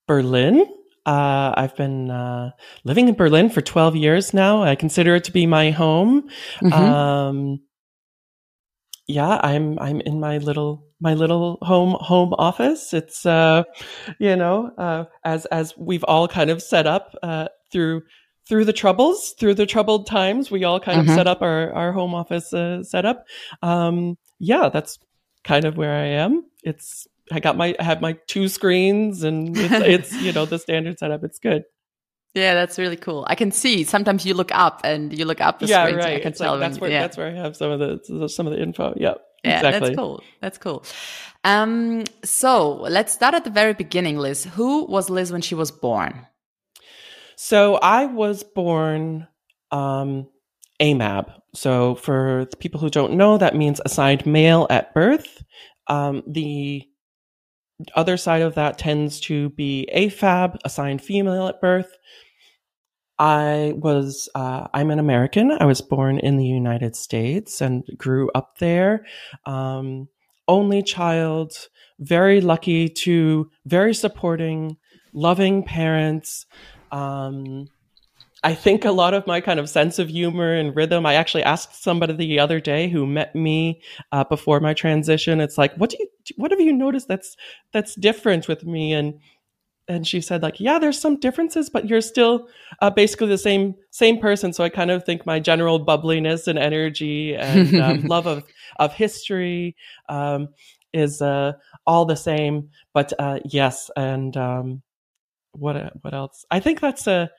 Berlin 0.07 0.67
uh, 1.07 1.55
I've 1.57 1.77
been 1.77 2.11
uh, 2.11 2.51
living 2.85 3.09
in 3.09 3.15
Berlin 3.15 3.51
for 3.51 3.61
12 3.61 3.97
years 3.97 4.35
now. 4.35 4.63
I 4.63 4.75
consider 4.75 5.15
it 5.15 5.25
to 5.25 5.33
be 5.33 5.47
my 5.47 5.71
home. 5.71 6.29
Mm-hmm. 6.63 6.73
Um, 6.73 7.61
yeah, 9.11 9.41
I'm 9.43 9.79
I'm 9.81 10.01
in 10.03 10.21
my 10.21 10.39
little 10.39 10.85
my 11.01 11.15
little 11.15 11.59
home 11.63 11.97
home 12.01 12.33
office. 12.35 12.95
It's 12.95 13.27
uh, 13.27 13.65
you 14.19 14.37
know 14.37 14.71
uh, 14.79 15.05
as 15.25 15.47
as 15.47 15.77
we've 15.77 16.05
all 16.05 16.29
kind 16.29 16.51
of 16.51 16.63
set 16.63 16.87
up 16.87 17.17
uh, 17.23 17.49
through 17.73 18.03
through 18.49 18.65
the 18.65 18.73
troubles 18.73 19.35
through 19.39 19.55
the 19.55 19.67
troubled 19.67 20.07
times. 20.07 20.51
We 20.51 20.65
all 20.65 20.79
kind 20.79 21.01
mm-hmm. 21.01 21.11
of 21.11 21.17
set 21.17 21.27
up 21.27 21.43
our 21.43 21.73
our 21.73 21.93
home 21.93 22.15
office 22.15 22.53
uh, 22.53 22.85
setup. 22.85 23.25
Um, 23.63 24.17
yeah, 24.39 24.69
that's 24.69 24.99
kind 25.43 25.65
of 25.65 25.77
where 25.77 25.95
I 25.95 26.07
am. 26.07 26.45
It's 26.63 27.09
I 27.33 27.41
got 27.41 27.57
my 27.57 27.75
I 27.79 27.83
have 27.83 28.01
my 28.01 28.19
two 28.27 28.49
screens 28.49 29.23
and 29.23 29.57
it's, 29.57 30.13
it's 30.13 30.23
you 30.23 30.33
know 30.33 30.47
the 30.47 30.59
standard 30.59 30.99
setup. 30.99 31.25
It's 31.25 31.39
good. 31.39 31.65
Yeah, 32.35 32.55
that's 32.55 32.79
really 32.79 32.97
cool. 32.97 33.25
I 33.29 33.35
can 33.35 33.51
see 33.51 33.83
sometimes 33.83 34.25
you 34.25 34.35
look 34.35 34.55
up 34.55 34.83
and 34.85 35.17
you 35.17 35.25
look 35.25 35.41
up 35.41 35.59
the 35.59 35.67
yeah, 35.67 35.85
screens. 35.85 36.05
Right. 36.05 36.17
I 36.17 36.21
can 36.21 36.29
it's 36.29 36.39
tell 36.39 36.53
like, 36.53 36.61
that's 36.61 36.79
where 36.79 36.91
yeah. 36.91 37.01
that's 37.01 37.17
where 37.17 37.29
I 37.29 37.35
have 37.35 37.57
some 37.57 37.71
of 37.73 37.81
the 37.81 38.29
some 38.29 38.47
of 38.47 38.53
the 38.53 38.63
info. 38.63 38.95
Yep. 38.97 39.21
Yeah, 39.43 39.57
exactly. 39.57 39.89
that's 39.89 39.97
cool. 39.97 40.23
That's 40.41 40.59
cool. 40.59 40.85
Um, 41.45 42.05
so 42.23 42.75
let's 42.75 43.13
start 43.13 43.35
at 43.35 43.45
the 43.45 43.51
very 43.51 43.73
beginning, 43.73 44.19
Liz. 44.19 44.45
Who 44.45 44.85
was 44.85 45.09
Liz 45.09 45.33
when 45.33 45.41
she 45.41 45.55
was 45.55 45.71
born? 45.71 46.27
So 47.37 47.77
I 47.77 48.05
was 48.05 48.43
born 48.43 49.27
um, 49.71 50.29
AMAB. 50.81 51.33
So 51.55 51.95
for 51.97 52.47
people 52.59 52.81
who 52.81 52.91
don't 52.91 53.15
know, 53.15 53.39
that 53.39 53.57
means 53.57 53.81
assigned 53.85 54.27
male 54.27 54.67
at 54.69 54.93
birth. 54.93 55.43
Um, 55.87 56.23
the 56.27 56.87
other 57.95 58.17
side 58.17 58.43
of 58.43 58.55
that 58.55 58.79
tends 58.79 59.21
to 59.21 59.51
be 59.51 59.89
AFAB, 59.95 60.59
assigned 60.65 61.03
female 61.03 61.49
at 61.49 61.61
birth. 61.61 61.97
I 63.19 63.75
was, 63.77 64.29
uh, 64.35 64.67
I'm 64.73 64.91
an 64.91 64.99
American. 64.99 65.53
I 65.53 65.67
was 65.67 65.83
born 65.83 66.19
in 66.19 66.39
the 66.39 66.47
United 66.47 66.97
States 66.97 67.61
and 67.61 67.85
grew 67.99 68.31
up 68.35 68.59
there. 68.59 69.05
Um, 69.45 70.09
only 70.49 70.83
child, 70.83 71.53
very 71.99 72.41
lucky 72.41 72.89
to 72.89 73.51
very 73.67 73.93
supporting, 73.93 74.79
loving 75.13 75.63
parents. 75.63 76.47
Um, 76.91 77.69
I 78.43 78.55
think 78.55 78.87
a 78.87 78.91
lot 78.91 79.13
of 79.13 79.27
my 79.27 79.43
kind 79.43 79.61
of 79.61 79.69
sense 79.69 79.99
of 79.99 80.09
humor 80.09 80.55
and 80.55 80.75
rhythm. 80.75 81.05
I 81.05 81.15
actually 81.15 81.43
asked 81.43 81.83
somebody 81.83 82.15
the 82.15 82.39
other 82.39 82.59
day 82.59 82.89
who 82.89 83.07
met 83.07 83.35
me 83.35 83.83
uh, 84.13 84.25
before 84.25 84.61
my 84.61 84.73
transition. 84.73 85.41
It's 85.41 85.59
like, 85.59 85.75
what 85.75 85.91
do 85.91 85.99
you 86.01 86.09
what 86.37 86.51
have 86.51 86.61
you 86.61 86.73
noticed 86.73 87.09
that's 87.09 87.37
that's 87.73 87.95
different 87.95 88.49
with 88.49 88.65
me? 88.65 88.93
And 88.93 89.21
and 89.91 90.07
she 90.07 90.21
said 90.21 90.41
like 90.41 90.61
yeah 90.61 90.79
there's 90.79 90.99
some 90.99 91.19
differences 91.19 91.69
but 91.69 91.89
you're 91.89 92.01
still 92.01 92.47
uh, 92.81 92.91
basically 92.91 93.27
the 93.27 93.37
same 93.37 93.75
same 93.91 94.19
person. 94.19 94.53
So 94.53 94.65
i 94.65 94.69
kind 94.69 94.91
of 94.91 95.05
think 95.05 95.27
my 95.27 95.41
general 95.41 95.79
bubbliness 95.85 96.47
and 96.47 96.59
energy 96.59 97.35
and 97.35 97.75
um, 97.81 98.01
love 98.07 98.27
of 98.27 98.45
of 98.79 98.95
history 98.95 99.77
um, 100.09 100.49
is 100.93 101.21
uh, 101.21 101.53
all 101.87 102.05
the 102.05 102.17
same. 102.17 102.71
But 102.95 103.13
uh, 103.19 103.41
yes 103.45 103.91
and 103.97 104.37
um, 104.37 104.83
what 105.53 105.93
what 106.03 106.15
else? 106.15 106.45
I 106.51 106.61
think 106.61 106.81
that's 106.81 107.07
a 107.07 107.31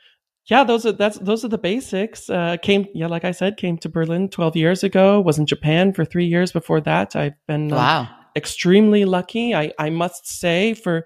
yeah 0.48 0.64
those 0.64 0.86
are 0.86 0.92
that's 0.92 1.20
those 1.20 1.46
are 1.46 1.50
the 1.50 1.58
basics. 1.58 2.30
Uh, 2.30 2.58
came 2.62 2.86
yeah 2.94 3.08
like 3.08 3.24
i 3.24 3.32
said 3.32 3.58
came 3.58 3.78
to 3.78 3.88
berlin 3.90 4.28
12 4.28 4.56
years 4.56 4.84
ago 4.84 5.22
was 5.22 5.38
in 5.38 5.46
japan 5.46 5.94
for 5.94 6.04
three 6.04 6.26
years 6.26 6.52
before 6.52 6.82
that. 6.82 7.16
I've 7.16 7.36
been 7.48 7.72
um, 7.72 7.78
wow 7.78 8.21
extremely 8.36 9.06
lucky 9.06 9.54
i 9.54 9.72
i 9.80 9.90
must 9.90 10.28
say 10.28 10.74
for 10.74 11.06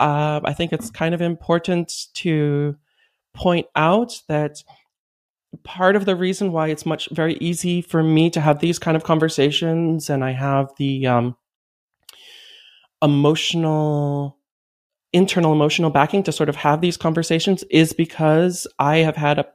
uh, 0.00 0.40
I 0.44 0.54
think 0.54 0.72
it's 0.72 0.90
kind 0.90 1.14
of 1.14 1.20
important 1.20 1.92
to 2.14 2.74
point 3.34 3.66
out 3.76 4.18
that 4.28 4.64
part 5.62 5.94
of 5.94 6.06
the 6.06 6.16
reason 6.16 6.52
why 6.52 6.68
it's 6.68 6.86
much 6.86 7.08
very 7.12 7.34
easy 7.34 7.82
for 7.82 8.02
me 8.02 8.30
to 8.30 8.40
have 8.40 8.60
these 8.60 8.78
kind 8.78 8.96
of 8.96 9.04
conversations 9.04 10.08
and 10.08 10.24
I 10.24 10.32
have 10.32 10.72
the 10.78 11.06
um, 11.06 11.36
emotional 13.02 14.38
internal 15.12 15.52
emotional 15.52 15.90
backing 15.90 16.22
to 16.22 16.32
sort 16.32 16.48
of 16.48 16.56
have 16.56 16.80
these 16.80 16.96
conversations 16.96 17.62
is 17.64 17.92
because 17.92 18.66
I 18.78 18.98
have 18.98 19.16
had 19.16 19.40
a 19.40 19.46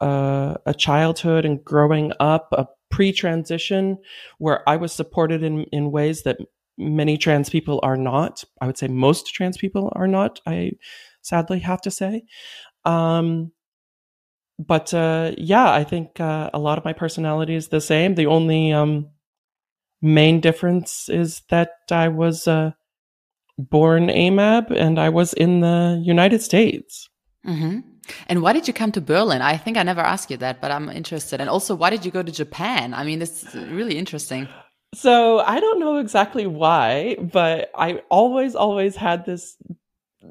uh, 0.00 0.54
a 0.64 0.72
childhood 0.72 1.44
and 1.44 1.62
growing 1.64 2.12
up 2.20 2.48
a 2.52 2.66
pre-transition 2.90 3.98
where 4.38 4.68
I 4.68 4.76
was 4.76 4.92
supported 4.92 5.42
in 5.42 5.64
in 5.64 5.90
ways 5.90 6.22
that 6.22 6.38
many 6.78 7.18
trans 7.18 7.50
people 7.50 7.80
are 7.82 7.96
not. 7.96 8.44
I 8.60 8.66
would 8.66 8.78
say 8.78 8.88
most 8.88 9.26
trans 9.26 9.56
people 9.56 9.92
are 9.96 10.06
not. 10.06 10.40
I 10.46 10.72
sadly 11.22 11.58
have 11.60 11.80
to 11.82 11.90
say. 11.90 12.22
Um, 12.84 13.52
but 14.58 14.92
uh, 14.92 15.32
yeah, 15.36 15.70
I 15.70 15.84
think 15.84 16.20
uh, 16.20 16.50
a 16.52 16.58
lot 16.58 16.78
of 16.78 16.84
my 16.84 16.92
personality 16.92 17.54
is 17.54 17.68
the 17.68 17.80
same. 17.80 18.14
The 18.14 18.26
only 18.26 18.72
um, 18.72 19.10
main 20.02 20.40
difference 20.40 21.08
is 21.08 21.42
that 21.50 21.70
I 21.90 22.08
was 22.08 22.48
uh, 22.48 22.72
born 23.58 24.08
AMAB 24.08 24.70
and 24.70 24.98
I 24.98 25.10
was 25.10 25.32
in 25.32 25.60
the 25.60 26.00
United 26.04 26.42
States. 26.42 27.08
Mm-hmm. 27.46 27.80
And 28.28 28.42
why 28.42 28.52
did 28.52 28.66
you 28.66 28.74
come 28.74 28.92
to 28.92 29.00
Berlin? 29.00 29.42
I 29.42 29.56
think 29.56 29.76
I 29.76 29.82
never 29.82 30.00
asked 30.00 30.30
you 30.30 30.36
that, 30.38 30.60
but 30.60 30.70
I'm 30.70 30.88
interested. 30.88 31.40
And 31.40 31.50
also, 31.50 31.74
why 31.74 31.90
did 31.90 32.04
you 32.04 32.10
go 32.10 32.22
to 32.22 32.32
Japan? 32.32 32.94
I 32.94 33.04
mean, 33.04 33.22
it's 33.22 33.54
really 33.54 33.98
interesting. 33.98 34.48
So 34.94 35.40
I 35.40 35.60
don't 35.60 35.80
know 35.80 35.98
exactly 35.98 36.46
why, 36.46 37.16
but 37.20 37.70
I 37.74 38.02
always, 38.08 38.54
always 38.54 38.96
had 38.96 39.26
this 39.26 39.56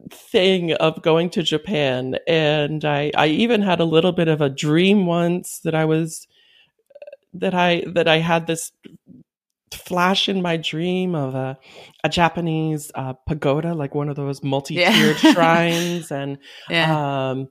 thing 0.09 0.73
of 0.73 1.01
going 1.01 1.29
to 1.31 1.43
Japan. 1.43 2.17
And 2.27 2.83
I, 2.83 3.11
I 3.15 3.27
even 3.27 3.61
had 3.61 3.79
a 3.79 3.85
little 3.85 4.11
bit 4.11 4.27
of 4.27 4.41
a 4.41 4.49
dream 4.49 5.05
once 5.05 5.59
that 5.59 5.75
I 5.75 5.85
was, 5.85 6.27
that 7.33 7.53
I, 7.53 7.83
that 7.87 8.07
I 8.07 8.17
had 8.17 8.47
this 8.47 8.71
flash 9.71 10.29
in 10.29 10.41
my 10.41 10.57
dream 10.57 11.15
of 11.15 11.35
a, 11.35 11.57
a 12.03 12.09
Japanese 12.09 12.91
uh, 12.95 13.13
pagoda, 13.13 13.73
like 13.73 13.95
one 13.95 14.09
of 14.09 14.15
those 14.15 14.43
multi-tiered 14.43 15.23
yeah. 15.23 15.33
shrines. 15.33 16.11
And, 16.11 16.37
yeah. 16.69 17.29
um, 17.29 17.49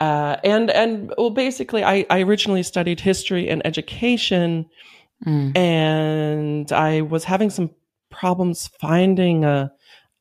uh, 0.00 0.36
and, 0.44 0.70
and 0.70 1.12
well, 1.16 1.30
basically 1.30 1.82
I, 1.82 2.06
I 2.10 2.20
originally 2.20 2.62
studied 2.62 3.00
history 3.00 3.48
and 3.48 3.64
education 3.66 4.66
Mm. 5.24 5.56
And 5.56 6.72
I 6.72 7.00
was 7.00 7.24
having 7.24 7.50
some 7.50 7.70
problems 8.10 8.68
finding 8.80 9.44
a 9.44 9.72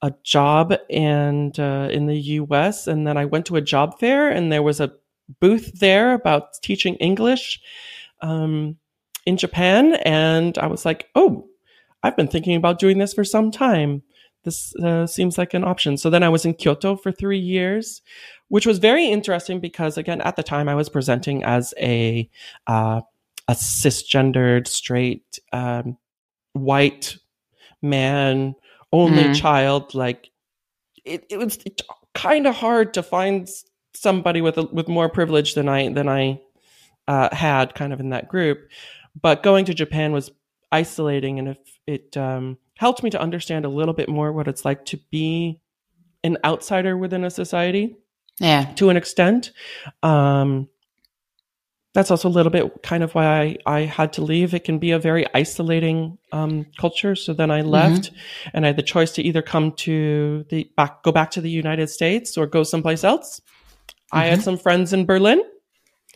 a 0.02 0.14
job 0.24 0.74
and 0.90 1.58
uh, 1.60 1.88
in 1.92 2.06
the 2.06 2.18
U.S. 2.18 2.86
And 2.86 3.08
then 3.08 3.18
I 3.18 3.26
went 3.26 3.48
to 3.48 3.56
a 3.56 3.62
job 3.62 4.00
fair, 4.00 4.30
and 4.30 4.52
there 4.52 4.62
was 4.62 4.80
a 4.80 4.94
booth 5.40 5.80
there 5.80 6.14
about 6.14 6.54
teaching 6.62 6.96
English 6.96 7.60
um, 8.22 8.78
in 9.26 9.38
Japan. 9.38 9.96
And 10.06 10.58
I 10.58 10.68
was 10.68 10.86
like, 10.86 11.10
"Oh, 11.16 11.48
I've 12.04 12.18
been 12.18 12.28
thinking 12.28 12.56
about 12.56 12.80
doing 12.80 12.98
this 12.98 13.14
for 13.14 13.24
some 13.24 13.52
time. 13.52 14.04
This 14.44 14.76
uh, 14.76 15.08
seems 15.08 15.38
like 15.38 15.54
an 15.54 15.64
option." 15.64 15.98
So 15.98 16.10
then 16.10 16.24
I 16.24 16.30
was 16.30 16.46
in 16.46 16.54
Kyoto 16.54 16.96
for 16.96 17.12
three 17.12 17.40
years, 17.40 18.02
which 18.48 18.66
was 18.66 18.80
very 18.80 19.08
interesting 19.08 19.60
because, 19.60 19.98
again, 19.98 20.22
at 20.22 20.36
the 20.36 20.44
time 20.44 20.70
I 20.70 20.76
was 20.76 20.90
presenting 20.90 21.44
as 21.44 21.74
a 21.80 22.30
uh, 22.68 23.02
a 23.48 23.54
cisgendered, 23.54 24.68
straight, 24.68 25.40
um, 25.52 25.98
white 26.54 27.18
man, 27.82 28.56
only 28.92 29.24
mm. 29.24 29.36
child. 29.36 29.94
Like 29.94 30.30
it, 31.04 31.26
it 31.30 31.38
was 31.38 31.60
kind 32.14 32.48
of 32.48 32.56
hard 32.56 32.94
to 32.96 33.04
find 33.04 33.48
somebody 33.94 34.42
with 34.42 34.58
a, 34.58 34.64
with 34.64 34.88
more 34.88 35.10
privilege 35.10 35.54
than 35.54 35.70
I 35.70 35.90
than 35.90 36.10
I 36.10 36.42
uh, 37.08 37.34
had, 37.34 37.76
kind 37.76 37.94
of 37.94 38.00
in 38.00 38.10
that 38.10 38.28
group. 38.28 38.68
But 39.20 39.44
going 39.44 39.66
to 39.66 39.74
Japan 39.74 40.12
was 40.12 40.32
isolating, 40.72 41.40
and 41.40 41.50
if 41.50 41.58
it 41.88 42.18
um, 42.18 42.58
helped 42.78 43.04
me 43.04 43.10
to 43.12 43.22
understand 43.22 43.66
a 43.66 43.70
little 43.70 43.94
bit 43.94 44.10
more 44.10 44.32
what 44.32 44.48
it's 44.48 44.66
like 44.66 44.86
to 44.86 45.00
be 45.12 45.60
an 46.24 46.38
outsider 46.44 46.98
within 46.98 47.24
a 47.24 47.30
society. 47.30 47.96
Yeah, 48.40 48.66
to 48.76 48.90
an 48.90 48.98
extent. 48.98 49.52
Um, 50.04 50.68
that's 51.96 52.12
also 52.12 52.28
a 52.28 52.30
little 52.30 52.52
bit 52.52 52.84
kind 52.84 53.04
of 53.04 53.16
why 53.16 53.26
I, 53.26 53.58
I 53.66 53.80
had 53.82 54.12
to 54.14 54.22
leave. 54.22 54.54
It 54.54 54.66
can 54.66 54.80
be 54.80 54.92
a 54.92 55.00
very 55.00 55.26
isolating 55.34 56.18
um, 56.34 56.66
culture. 56.78 57.16
So 57.16 57.34
then 57.34 57.50
I 57.50 57.62
mm-hmm. 57.62 57.70
left 57.70 58.02
mm-hmm. 58.12 58.50
and 58.54 58.66
I 58.66 58.68
had 58.68 58.76
the 58.76 58.84
choice 58.84 59.14
to 59.14 59.24
either 59.24 59.42
come 59.42 59.72
to 59.72 60.46
the 60.50 60.70
back, 60.76 61.04
go 61.04 61.14
back 61.14 61.32
to 61.32 61.42
the 61.42 61.50
United 61.50 61.90
States 61.90 62.38
or 62.38 62.48
go 62.48 62.64
someplace 62.64 63.06
else. 63.06 63.40
Mm-hmm. 63.40 64.18
I 64.18 64.26
had 64.26 64.34
mm-hmm. 64.34 64.44
some 64.44 64.58
friends 64.58 64.92
in 64.92 65.06
Berlin. 65.06 65.42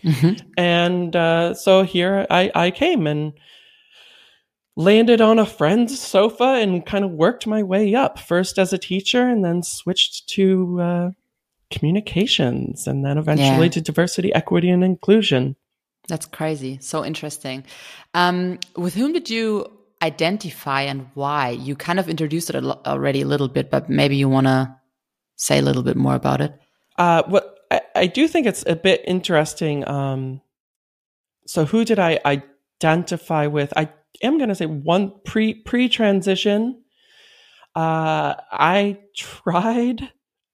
Mm-hmm. 0.03 0.49
And 0.57 1.15
uh, 1.15 1.53
so 1.53 1.83
here 1.83 2.25
I, 2.29 2.51
I 2.55 2.71
came 2.71 3.07
and 3.07 3.33
landed 4.75 5.19
on 5.19 5.39
a 5.39 5.45
friend's 5.45 5.99
sofa 5.99 6.43
and 6.43 6.85
kind 6.85 7.03
of 7.03 7.11
worked 7.11 7.45
my 7.45 7.63
way 7.63 7.95
up 7.95 8.17
first 8.17 8.57
as 8.57 8.71
a 8.71 8.77
teacher 8.77 9.27
and 9.27 9.43
then 9.43 9.61
switched 9.61 10.29
to 10.29 10.79
uh, 10.81 11.09
communications 11.69 12.87
and 12.87 13.03
then 13.03 13.17
eventually 13.17 13.67
yeah. 13.67 13.71
to 13.71 13.81
diversity, 13.81 14.33
equity, 14.33 14.69
and 14.69 14.83
inclusion. 14.83 15.55
That's 16.07 16.25
crazy. 16.25 16.79
So 16.81 17.05
interesting. 17.05 17.65
Um, 18.13 18.59
with 18.75 18.95
whom 18.95 19.13
did 19.13 19.29
you 19.29 19.71
identify 20.01 20.83
and 20.83 21.07
why? 21.13 21.49
You 21.49 21.75
kind 21.75 21.99
of 21.99 22.09
introduced 22.09 22.49
it 22.49 22.55
already 22.55 23.21
a 23.21 23.27
little 23.27 23.49
bit, 23.49 23.69
but 23.69 23.89
maybe 23.89 24.15
you 24.15 24.29
want 24.29 24.47
to 24.47 24.75
say 25.35 25.59
a 25.59 25.61
little 25.61 25.83
bit 25.83 25.97
more 25.97 26.15
about 26.15 26.41
it. 26.41 26.53
Uh, 26.97 27.23
what 27.27 27.58
I, 27.71 27.81
I, 27.95 28.07
do 28.07 28.27
think 28.27 28.47
it's 28.47 28.63
a 28.65 28.75
bit 28.75 29.03
interesting. 29.05 29.88
Um, 29.88 30.41
so 31.45 31.65
who 31.65 31.85
did 31.85 31.99
I 31.99 32.19
identify 32.25 33.47
with? 33.47 33.73
I 33.75 33.89
am 34.21 34.38
going 34.38 34.49
to 34.49 34.55
say 34.55 34.65
one 34.65 35.13
pre 35.25 35.53
pre 35.53 35.89
transition. 35.89 36.83
Uh, 37.75 38.35
I 38.51 38.99
tried. 39.15 40.09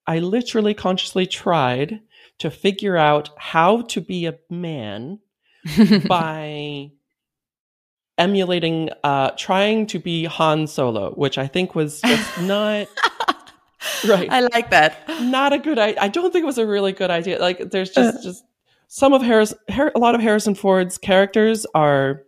I 0.06 0.20
literally 0.20 0.74
consciously 0.74 1.26
tried 1.26 2.00
to 2.38 2.50
figure 2.50 2.96
out 2.96 3.30
how 3.38 3.82
to 3.82 4.00
be 4.00 4.26
a 4.26 4.38
man 4.50 5.18
by 6.08 6.92
emulating, 8.18 8.90
uh, 9.02 9.30
trying 9.30 9.86
to 9.88 9.98
be 9.98 10.24
Han 10.24 10.66
Solo, 10.66 11.12
which 11.12 11.38
I 11.38 11.46
think 11.46 11.74
was 11.74 12.00
just 12.00 12.40
not. 12.42 12.88
Right. 14.08 14.30
I 14.30 14.40
like 14.40 14.70
that. 14.70 14.98
Not 15.22 15.52
a 15.52 15.58
good 15.58 15.78
idea. 15.78 16.00
I 16.00 16.08
don't 16.08 16.32
think 16.32 16.42
it 16.42 16.46
was 16.46 16.58
a 16.58 16.66
really 16.66 16.92
good 16.92 17.10
idea. 17.10 17.38
Like, 17.38 17.70
there's 17.70 17.90
just, 17.90 18.18
uh. 18.18 18.22
just 18.22 18.44
some 18.88 19.12
of 19.12 19.22
Harris, 19.22 19.54
Har- 19.70 19.92
a 19.94 19.98
lot 19.98 20.14
of 20.14 20.20
Harrison 20.20 20.54
Ford's 20.54 20.98
characters 20.98 21.66
are, 21.74 22.22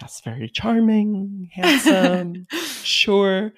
yes, 0.00 0.20
very 0.24 0.48
charming, 0.48 1.50
handsome, 1.54 2.46
sure. 2.82 3.52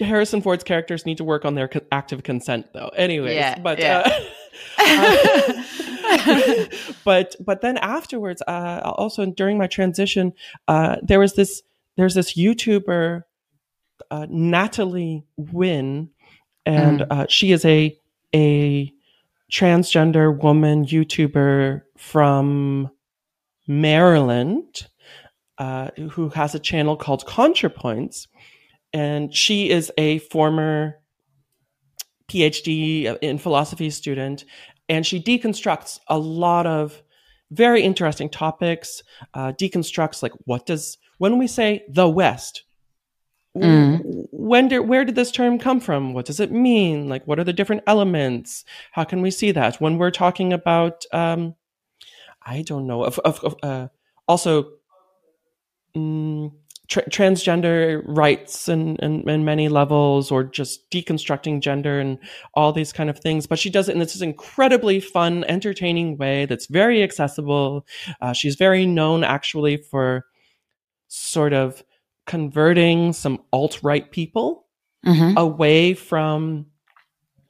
Harrison 0.00 0.42
Ford's 0.42 0.64
characters 0.64 1.06
need 1.06 1.18
to 1.18 1.24
work 1.24 1.44
on 1.44 1.54
their 1.54 1.68
co- 1.68 1.80
active 1.92 2.22
consent, 2.24 2.72
though. 2.72 2.88
Anyways, 2.96 3.36
yeah, 3.36 3.58
but 3.58 3.78
yeah. 3.78 4.02
Uh, 4.78 5.62
but 7.04 7.36
but 7.40 7.60
then 7.60 7.78
afterwards, 7.78 8.42
uh, 8.46 8.80
also 8.84 9.24
during 9.26 9.58
my 9.58 9.66
transition, 9.66 10.32
uh, 10.68 10.96
there 11.02 11.20
was 11.20 11.34
this 11.34 11.62
there's 11.96 12.14
this 12.14 12.36
YouTuber, 12.36 13.22
uh, 14.12 14.26
Natalie 14.28 15.24
Wynn, 15.36 16.10
and 16.66 17.00
mm. 17.00 17.06
Uh, 17.10 17.26
she 17.28 17.50
is 17.50 17.64
a 17.64 17.98
a 18.34 18.92
transgender 19.50 20.40
woman 20.42 20.84
YouTuber 20.84 21.82
from 21.96 22.90
Maryland, 23.66 24.86
uh, 25.58 25.88
who 26.10 26.28
has 26.30 26.54
a 26.54 26.58
channel 26.58 26.96
called 26.96 27.24
ContraPoints, 27.26 28.28
and 28.92 29.34
she 29.34 29.70
is 29.70 29.90
a 29.96 30.18
former 30.18 30.98
PhD 32.30 33.18
in 33.20 33.38
philosophy 33.38 33.90
student 33.90 34.44
and 34.88 35.06
she 35.06 35.22
deconstructs 35.22 36.00
a 36.08 36.18
lot 36.18 36.66
of 36.66 37.02
very 37.50 37.82
interesting 37.82 38.30
topics 38.30 39.02
uh, 39.34 39.52
deconstructs 39.52 40.22
like 40.22 40.32
what 40.44 40.64
does 40.64 40.96
when 41.18 41.38
we 41.38 41.46
say 41.46 41.84
the 41.88 42.08
West, 42.08 42.64
mm. 43.56 44.26
when 44.30 44.68
did, 44.68 44.80
where 44.80 45.04
did 45.04 45.14
this 45.14 45.30
term 45.30 45.58
come 45.58 45.80
from? 45.80 46.14
What 46.14 46.26
does 46.26 46.40
it 46.40 46.52
mean? 46.52 47.08
Like, 47.08 47.26
what 47.26 47.38
are 47.38 47.44
the 47.44 47.52
different 47.52 47.82
elements? 47.86 48.64
How 48.92 49.04
can 49.04 49.22
we 49.22 49.30
see 49.30 49.52
that 49.52 49.80
when 49.80 49.98
we're 49.98 50.10
talking 50.10 50.52
about, 50.52 51.04
um, 51.12 51.54
I 52.44 52.62
don't 52.62 52.86
know, 52.86 53.04
of, 53.04 53.18
of, 53.20 53.54
uh, 53.62 53.88
also, 54.26 54.72
mm, 55.96 56.52
tra- 56.92 57.08
transgender 57.08 58.02
rights 58.06 58.68
and 58.68 58.98
in, 59.00 59.28
in, 59.28 59.44
many 59.44 59.68
levels 59.68 60.30
or 60.30 60.44
just 60.44 60.90
deconstructing 60.90 61.60
gender 61.60 61.98
and 61.98 62.18
all 62.54 62.72
these 62.72 62.92
kind 62.92 63.08
of 63.08 63.18
things 63.18 63.46
but 63.46 63.58
she 63.58 63.70
does 63.70 63.88
it 63.88 63.92
in 63.92 63.98
this 63.98 64.20
incredibly 64.20 65.00
fun 65.00 65.44
entertaining 65.44 66.16
way 66.18 66.44
that's 66.44 66.66
very 66.66 67.02
accessible 67.02 67.86
uh, 68.20 68.32
she's 68.32 68.56
very 68.56 68.84
known 68.84 69.24
actually 69.24 69.76
for 69.76 70.26
sort 71.08 71.52
of 71.52 71.82
converting 72.32 73.12
some 73.12 73.38
alt-right 73.52 74.10
people 74.10 74.66
mm-hmm. 75.04 75.36
away 75.36 75.92
from 75.92 76.66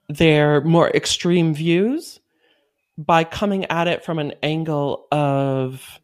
their 0.09 0.61
more 0.63 0.91
extreme 0.91 1.55
views 1.55 2.21
by 2.99 3.25
coming 3.25 3.65
at 3.67 3.87
it 3.89 4.05
from 4.05 4.19
an 4.19 4.33
angle 4.43 5.07
of 5.13 6.01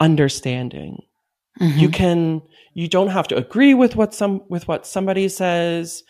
understanding 0.00 0.98
Mm-hmm. 1.60 1.78
You 1.78 1.88
can 1.88 2.42
you 2.72 2.88
don't 2.88 3.08
have 3.08 3.28
to 3.28 3.36
agree 3.36 3.74
with 3.74 3.94
what 3.94 4.12
some 4.12 4.42
with 4.48 4.66
what 4.66 4.86
somebody 4.86 5.28
says. 5.28 6.02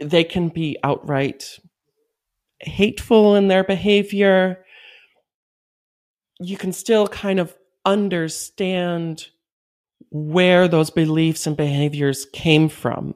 They 0.00 0.24
can 0.24 0.48
be 0.48 0.78
outright 0.82 1.58
hateful 2.60 3.36
in 3.36 3.48
their 3.48 3.64
behavior. 3.64 4.64
You 6.40 6.56
can 6.56 6.72
still 6.72 7.06
kind 7.08 7.40
of 7.40 7.54
understand 7.84 9.28
where 10.10 10.68
those 10.68 10.90
beliefs 10.90 11.46
and 11.46 11.56
behaviors 11.56 12.26
came 12.32 12.68
from. 12.68 13.14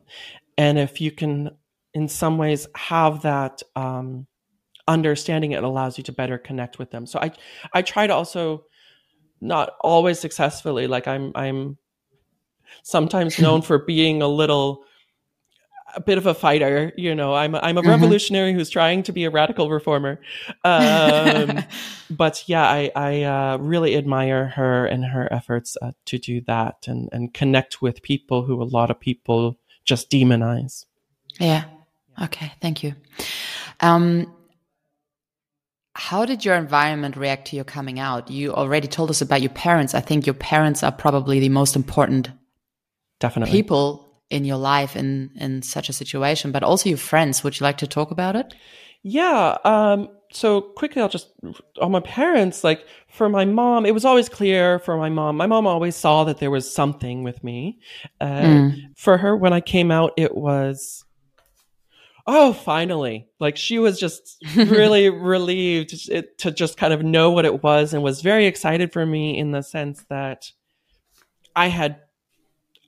And 0.58 0.78
if 0.78 1.00
you 1.00 1.10
can, 1.10 1.50
in 1.94 2.08
some 2.08 2.38
ways, 2.38 2.66
have 2.74 3.22
that 3.22 3.62
um, 3.76 4.26
understanding, 4.86 5.52
it 5.52 5.64
allows 5.64 5.96
you 5.98 6.04
to 6.04 6.12
better 6.12 6.38
connect 6.38 6.78
with 6.78 6.90
them. 6.90 7.06
So 7.06 7.18
I, 7.20 7.32
I 7.72 7.82
try 7.82 8.06
to 8.06 8.14
also 8.14 8.64
not 9.42 9.74
always 9.80 10.18
successfully. 10.20 10.86
Like 10.86 11.06
I'm 11.06 11.32
I'm 11.34 11.76
sometimes 12.82 13.38
known 13.38 13.60
for 13.62 13.78
being 13.78 14.22
a 14.22 14.28
little 14.28 14.84
a 15.94 16.00
bit 16.00 16.18
of 16.18 16.26
a 16.26 16.34
fighter. 16.34 16.92
You 16.96 17.14
know, 17.14 17.34
I'm 17.34 17.54
I'm 17.54 17.76
a 17.76 17.80
mm-hmm. 17.80 17.90
revolutionary 17.90 18.52
who's 18.52 18.70
trying 18.70 19.02
to 19.04 19.12
be 19.12 19.24
a 19.24 19.30
radical 19.30 19.70
reformer. 19.70 20.20
Um, 20.64 21.64
but 22.10 22.44
yeah, 22.46 22.64
I 22.64 22.90
I 22.94 23.22
uh, 23.22 23.58
really 23.58 23.96
admire 23.96 24.46
her 24.48 24.86
and 24.86 25.04
her 25.04 25.32
efforts 25.32 25.76
uh, 25.82 25.92
to 26.06 26.18
do 26.18 26.40
that 26.42 26.86
and 26.86 27.08
and 27.12 27.32
connect 27.32 27.82
with 27.82 28.02
people 28.02 28.44
who 28.44 28.62
a 28.62 28.64
lot 28.64 28.90
of 28.90 28.98
people 29.00 29.58
just 29.84 30.10
demonize. 30.10 30.86
Yeah. 31.38 31.64
Okay. 32.22 32.52
Thank 32.60 32.82
you. 32.82 32.94
Um, 33.80 34.32
how 35.94 36.24
did 36.24 36.44
your 36.44 36.54
environment 36.54 37.16
react 37.16 37.48
to 37.48 37.56
your 37.56 37.64
coming 37.64 37.98
out? 37.98 38.30
You 38.30 38.54
already 38.54 38.88
told 38.88 39.10
us 39.10 39.20
about 39.20 39.42
your 39.42 39.50
parents. 39.50 39.94
I 39.94 40.00
think 40.00 40.26
your 40.26 40.34
parents 40.34 40.82
are 40.82 40.92
probably 40.92 41.40
the 41.40 41.48
most 41.50 41.76
important 41.76 42.30
definitely 43.20 43.52
people 43.52 44.11
in 44.32 44.44
your 44.44 44.56
life 44.56 44.96
in 44.96 45.30
in 45.36 45.62
such 45.62 45.88
a 45.88 45.92
situation, 45.92 46.52
but 46.52 46.62
also 46.62 46.88
your 46.88 46.98
friends. 46.98 47.44
Would 47.44 47.60
you 47.60 47.64
like 47.64 47.78
to 47.78 47.86
talk 47.86 48.10
about 48.10 48.36
it? 48.36 48.54
Yeah. 49.02 49.58
Um, 49.64 50.08
so 50.32 50.60
quickly, 50.60 51.02
I'll 51.02 51.08
just 51.08 51.28
on 51.80 51.92
my 51.92 52.00
parents. 52.00 52.64
Like 52.64 52.86
for 53.08 53.28
my 53.28 53.44
mom, 53.44 53.84
it 53.84 53.94
was 53.94 54.04
always 54.04 54.28
clear 54.28 54.78
for 54.78 54.96
my 54.96 55.10
mom. 55.10 55.36
My 55.36 55.46
mom 55.46 55.66
always 55.66 55.96
saw 55.96 56.24
that 56.24 56.38
there 56.38 56.50
was 56.50 56.72
something 56.72 57.22
with 57.22 57.44
me. 57.44 57.78
Uh, 58.20 58.26
mm. 58.26 58.76
For 58.96 59.18
her, 59.18 59.36
when 59.36 59.52
I 59.52 59.60
came 59.60 59.90
out, 59.90 60.12
it 60.16 60.34
was 60.34 61.04
oh, 62.26 62.52
finally. 62.52 63.28
Like 63.40 63.56
she 63.56 63.78
was 63.78 63.98
just 63.98 64.38
really 64.56 65.10
relieved 65.10 65.90
to 66.38 66.50
just 66.50 66.76
kind 66.76 66.92
of 66.92 67.02
know 67.02 67.30
what 67.30 67.44
it 67.44 67.62
was 67.62 67.92
and 67.92 68.02
was 68.02 68.22
very 68.22 68.46
excited 68.46 68.92
for 68.92 69.04
me 69.04 69.36
in 69.36 69.50
the 69.50 69.62
sense 69.62 70.04
that 70.08 70.52
I 71.54 71.66
had 71.66 72.00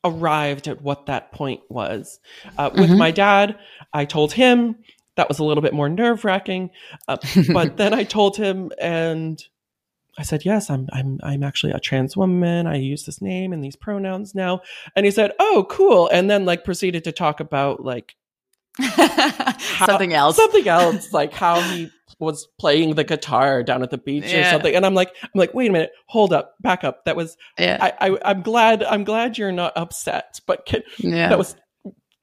arrived 0.05 0.69
at 0.69 0.83
what 0.83 1.07
that 1.07 1.33
point 1.33 1.62
was. 1.69 2.21
Uh, 2.59 2.71
with 2.73 2.90
mm-hmm. 2.90 2.99
my 2.99 3.11
dad, 3.11 3.59
I 3.93 4.05
told 4.05 4.33
him 4.33 4.77
that 5.17 5.29
was 5.29 5.38
a 5.38 5.45
little 5.45 5.62
bit 5.62 5.75
more 5.75 5.88
nerve 5.88 6.25
wracking, 6.25 6.71
uh, 7.09 7.17
but 7.53 7.77
then 7.77 7.95
I 7.95 8.05
told 8.05 8.37
him 8.37 8.71
and 8.81 9.43
I 10.19 10.23
said, 10.23 10.45
"Yes, 10.45 10.71
I'm 10.71 10.88
I'm 10.93 11.19
I'm 11.23 11.43
actually 11.43 11.73
a 11.73 11.81
trans 11.81 12.17
woman. 12.17 12.67
I 12.67 12.77
use 12.77 13.05
this 13.05 13.21
name 13.21 13.53
and 13.53 13.64
these 13.64 13.77
pronouns 13.77 14.35
now." 14.35 14.61
And 14.95 15.05
he 15.05 15.11
said, 15.11 15.33
"Oh, 15.38 15.67
cool." 15.69 16.09
And 16.09 16.31
then 16.31 16.45
like 16.45 16.64
proceeded 16.64 17.05
to 17.05 17.12
talk 17.12 17.40
about 17.40 17.85
like 17.85 18.14
how, 18.81 19.87
something 19.87 20.12
else 20.12 20.37
something 20.37 20.67
else 20.67 21.12
like 21.12 21.33
how 21.33 21.61
he 21.61 21.90
was 22.18 22.48
playing 22.59 22.94
the 22.94 23.05
guitar 23.05 23.62
down 23.62 23.83
at 23.83 23.90
the 23.90 23.98
beach 23.98 24.24
yeah. 24.27 24.46
or 24.46 24.50
something 24.50 24.74
and 24.74 24.85
i'm 24.85 24.94
like 24.94 25.14
i'm 25.22 25.31
like 25.35 25.53
wait 25.55 25.68
a 25.68 25.72
minute 25.72 25.92
hold 26.07 26.33
up 26.33 26.55
back 26.61 26.85
up 26.85 27.05
that 27.05 27.16
was 27.16 27.37
yeah. 27.59 27.79
I, 27.81 28.09
I 28.09 28.31
am 28.31 28.42
glad 28.42 28.83
i'm 28.83 29.05
glad 29.05 29.38
you're 29.38 29.53
not 29.53 29.72
upset 29.77 30.40
but 30.46 30.66
can, 30.66 30.83
yeah. 30.98 31.29
that 31.29 31.38
was 31.38 31.57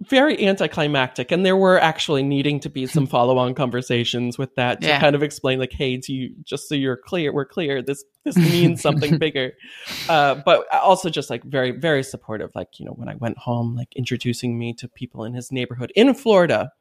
very 0.09 0.47
anticlimactic 0.47 1.31
and 1.31 1.45
there 1.45 1.55
were 1.55 1.79
actually 1.79 2.23
needing 2.23 2.59
to 2.59 2.69
be 2.69 2.87
some 2.87 3.05
follow-on 3.07 3.53
conversations 3.53 4.37
with 4.37 4.53
that 4.55 4.81
to 4.81 4.87
yeah. 4.87 4.99
kind 4.99 5.15
of 5.15 5.21
explain 5.21 5.59
like 5.59 5.71
hey 5.71 5.97
do 5.97 6.13
you 6.13 6.33
just 6.43 6.67
so 6.67 6.75
you're 6.75 6.97
clear 6.97 7.31
we're 7.31 7.45
clear 7.45 7.81
this 7.81 8.03
this 8.23 8.35
means 8.35 8.81
something 8.81 9.17
bigger 9.19 9.53
uh, 10.09 10.35
but 10.45 10.65
also 10.73 11.09
just 11.09 11.29
like 11.29 11.43
very 11.43 11.71
very 11.71 12.03
supportive 12.03 12.49
like 12.55 12.79
you 12.79 12.85
know 12.85 12.93
when 12.93 13.09
i 13.09 13.15
went 13.15 13.37
home 13.37 13.75
like 13.75 13.89
introducing 13.95 14.57
me 14.57 14.73
to 14.73 14.87
people 14.87 15.23
in 15.23 15.33
his 15.33 15.51
neighborhood 15.51 15.91
in 15.95 16.13
florida 16.13 16.71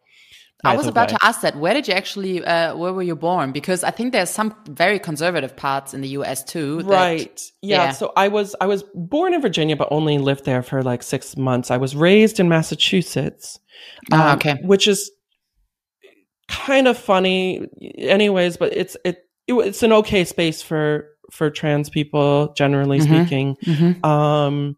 I 0.65 0.77
was 0.77 0.87
about 0.87 1.11
way. 1.11 1.17
to 1.17 1.27
ask 1.27 1.41
that. 1.41 1.57
Where 1.57 1.75
did 1.75 1.89
you 1.89 1.95
actually, 1.95 2.45
uh, 2.45 2.77
where 2.77 2.93
were 2.93 3.03
you 3.03 3.17
born? 3.17 3.53
Because 3.53 3.83
I 3.85 3.91
think 3.91 4.13
there's 4.13 4.31
some 4.31 4.55
very 4.69 4.99
conservative 4.99 5.57
parts 5.57 5.95
in 5.95 6.01
the 6.01 6.09
U.S. 6.09 6.45
too. 6.45 6.83
That, 6.83 6.91
right. 6.91 7.43
Yeah, 7.63 7.85
yeah, 7.85 7.91
So 7.93 8.13
I 8.17 8.29
was, 8.29 8.55
I 8.61 8.67
was 8.67 8.85
born 8.95 9.35
in 9.35 9.41
Virginia, 9.41 9.77
but 9.77 9.89
only 9.91 10.19
lived 10.19 10.45
there 10.45 10.63
for 10.63 10.83
like 10.83 11.03
six 11.03 11.37
months. 11.37 11.71
I 11.71 11.77
was 11.77 11.97
raised 11.97 12.41
in 12.41 12.49
Massachusetts. 12.49 13.59
Oh, 14.13 14.21
um, 14.21 14.37
okay. 14.37 14.59
Which 14.63 14.87
is 14.87 15.11
kind 16.51 16.89
of 16.89 16.99
funny, 16.99 17.67
anyways. 17.97 18.57
But 18.57 18.77
it's 18.77 18.97
it, 19.05 19.25
it 19.47 19.55
it's 19.55 19.83
an 19.83 19.93
okay 19.93 20.25
space 20.25 20.61
for 20.61 21.09
for 21.31 21.49
trans 21.51 21.89
people, 21.89 22.53
generally 22.57 22.99
mm-hmm. 22.99 23.15
speaking. 23.15 23.57
Mm-hmm. 23.65 24.05
Um, 24.05 24.77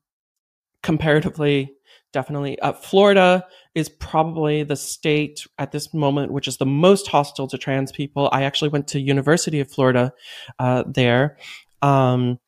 comparatively, 0.82 1.72
definitely. 2.12 2.58
Uh, 2.60 2.72
Florida 2.72 3.44
is 3.74 3.88
probably 3.88 4.62
the 4.62 4.76
state 4.76 5.46
at 5.58 5.72
this 5.72 5.94
moment 5.94 6.32
which 6.32 6.46
is 6.46 6.58
the 6.58 6.66
most 6.66 7.08
hostile 7.08 7.48
to 7.48 7.58
trans 7.58 7.92
people. 7.92 8.28
I 8.32 8.42
actually 8.42 8.68
went 8.68 8.88
to 8.88 9.00
University 9.00 9.60
of 9.60 9.70
Florida 9.70 10.12
uh, 10.58 10.84
there, 10.86 11.38
um, 11.80 12.38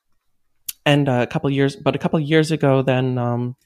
and 0.87 1.09
a 1.09 1.27
couple 1.27 1.48
years, 1.50 1.77
but 1.77 1.94
a 1.94 1.98
couple 1.98 2.20
years 2.20 2.50
ago, 2.50 2.83
then. 2.83 3.18
Um, 3.18 3.57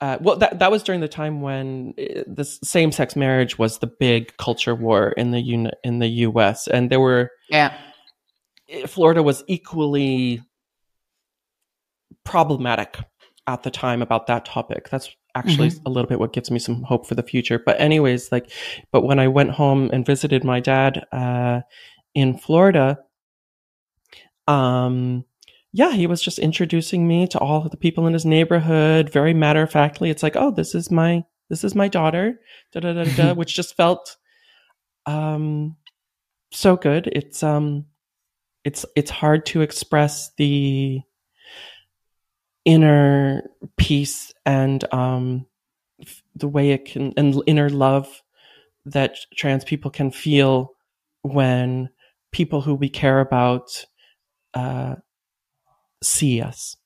uh, 0.00 0.18
well, 0.20 0.36
that 0.36 0.58
that 0.58 0.72
was 0.72 0.82
during 0.82 1.00
the 1.00 1.06
time 1.06 1.42
when 1.42 1.94
uh, 1.96 2.24
the 2.26 2.44
same-sex 2.44 3.14
marriage 3.14 3.56
was 3.56 3.78
the 3.78 3.86
big 3.86 4.36
culture 4.36 4.74
war 4.74 5.10
in 5.12 5.30
the 5.30 5.40
uni- 5.40 5.70
in 5.84 6.00
the 6.00 6.08
U.S. 6.08 6.66
and 6.66 6.90
there 6.90 6.98
were 6.98 7.30
yeah, 7.48 7.76
Florida 8.86 9.22
was 9.22 9.44
equally 9.46 10.42
problematic 12.24 12.98
at 13.46 13.62
the 13.62 13.70
time 13.70 14.02
about 14.02 14.26
that 14.26 14.44
topic. 14.44 14.88
That's 14.88 15.14
actually 15.34 15.70
mm-hmm. 15.70 15.86
a 15.86 15.90
little 15.90 16.08
bit 16.08 16.20
what 16.20 16.32
gives 16.32 16.50
me 16.50 16.58
some 16.58 16.82
hope 16.82 17.06
for 17.06 17.14
the 17.14 17.22
future. 17.22 17.58
But 17.58 17.80
anyways, 17.80 18.30
like, 18.30 18.50
but 18.92 19.02
when 19.02 19.18
I 19.18 19.28
went 19.28 19.50
home 19.50 19.90
and 19.92 20.06
visited 20.06 20.44
my 20.44 20.60
dad 20.60 21.04
uh, 21.12 21.62
in 22.14 22.38
Florida, 22.38 22.98
um, 24.46 25.24
yeah, 25.72 25.92
he 25.92 26.06
was 26.06 26.22
just 26.22 26.38
introducing 26.38 27.08
me 27.08 27.26
to 27.28 27.38
all 27.38 27.64
of 27.64 27.70
the 27.70 27.76
people 27.76 28.06
in 28.06 28.12
his 28.12 28.26
neighborhood, 28.26 29.10
very 29.10 29.32
matter 29.32 29.62
of 29.62 29.70
factly. 29.70 30.10
It's 30.10 30.22
like, 30.22 30.36
oh, 30.36 30.50
this 30.50 30.74
is 30.74 30.90
my 30.90 31.24
this 31.48 31.64
is 31.64 31.74
my 31.74 31.88
daughter, 31.88 32.40
da 32.72 32.80
da 32.80 32.92
da 32.92 33.04
da, 33.04 33.32
which 33.34 33.54
just 33.54 33.76
felt 33.76 34.16
um 35.06 35.76
so 36.52 36.76
good. 36.76 37.08
It's 37.10 37.42
um 37.42 37.86
it's 38.64 38.84
it's 38.94 39.10
hard 39.10 39.46
to 39.46 39.62
express 39.62 40.30
the 40.36 41.00
inner 42.64 43.42
peace 43.76 44.32
and 44.46 44.84
um, 44.92 45.46
the 46.34 46.48
way 46.48 46.70
it 46.70 46.84
can 46.84 47.12
and 47.16 47.42
inner 47.46 47.68
love 47.68 48.22
that 48.84 49.16
trans 49.34 49.64
people 49.64 49.90
can 49.90 50.10
feel 50.10 50.74
when 51.22 51.88
people 52.32 52.60
who 52.60 52.74
we 52.74 52.88
care 52.88 53.20
about 53.20 53.84
uh, 54.54 54.96
see 56.02 56.40
us 56.40 56.76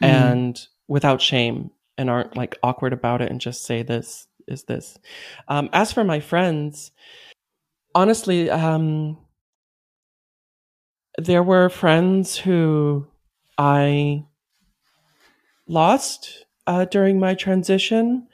mm. 0.00 0.06
and 0.06 0.66
without 0.88 1.20
shame 1.20 1.70
and 1.96 2.10
aren't 2.10 2.36
like 2.36 2.58
awkward 2.62 2.92
about 2.92 3.20
it 3.20 3.30
and 3.30 3.40
just 3.40 3.64
say 3.64 3.82
this 3.82 4.26
is 4.48 4.64
this 4.64 4.98
um, 5.48 5.68
as 5.72 5.92
for 5.92 6.04
my 6.04 6.20
friends 6.20 6.92
honestly 7.94 8.50
um, 8.50 9.16
there 11.18 11.42
were 11.42 11.68
friends 11.68 12.36
who 12.36 13.06
I 13.58 14.24
lost 15.70 16.44
uh, 16.66 16.84
during 16.86 17.18
my 17.18 17.34
transition. 17.34 18.26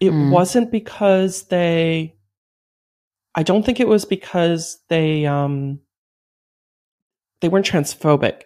It 0.00 0.10
Mm. 0.12 0.30
wasn't 0.30 0.70
because 0.72 1.44
they. 1.44 2.14
I 3.34 3.42
don't 3.44 3.64
think 3.64 3.78
it 3.80 3.88
was 3.88 4.04
because 4.04 4.80
they 4.88 5.26
um, 5.26 5.80
they 7.40 7.48
weren't 7.48 7.66
transphobic. 7.66 8.42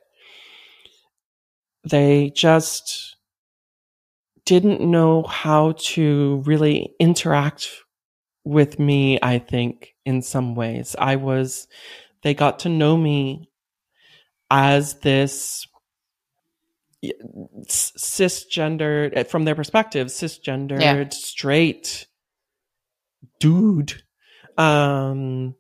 They 1.89 2.31
just 2.31 3.17
didn't 4.45 4.81
know 4.81 5.23
how 5.23 5.73
to 5.79 6.43
really 6.45 6.95
interact 7.01 7.69
with 8.45 8.79
me, 8.79 9.19
I 9.23 9.39
think, 9.39 9.95
in 10.05 10.21
some 10.23 10.55
ways. 10.55 10.95
I 10.99 11.17
was, 11.17 11.67
they 12.23 12.35
got 12.35 12.59
to 12.61 12.69
know 12.69 12.97
me 12.97 13.49
as 14.51 14.95
this 15.01 15.67
cisgendered, 17.67 19.13
eh, 19.17 19.23
from 19.25 19.45
their 19.45 19.55
perspective, 19.55 20.09
cisgendered, 20.09 20.81
Yeah. 20.81 21.09
straight 21.11 22.07
dude, 23.41 24.03
um, 24.59 25.55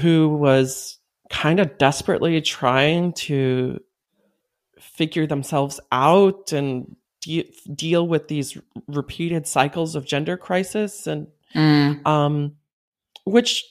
who 0.00 0.28
was 0.36 0.98
kind 1.30 1.60
of 1.60 1.78
desperately 1.78 2.40
trying 2.40 3.12
to 3.12 3.80
figure 4.80 5.26
themselves 5.26 5.80
out 5.92 6.52
and 6.52 6.96
de- 7.20 7.50
deal 7.74 8.06
with 8.06 8.28
these 8.28 8.56
repeated 8.86 9.46
cycles 9.46 9.94
of 9.94 10.06
gender 10.06 10.36
crisis 10.36 11.06
and 11.06 11.26
Mm. 11.54 12.06
um, 12.06 12.56
which 13.24 13.64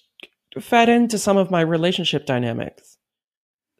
fed 0.60 0.90
into 0.90 1.18
some 1.20 1.38
of 1.38 1.52
my 1.52 1.62
relationship 1.62 2.26
dynamics. 2.26 2.97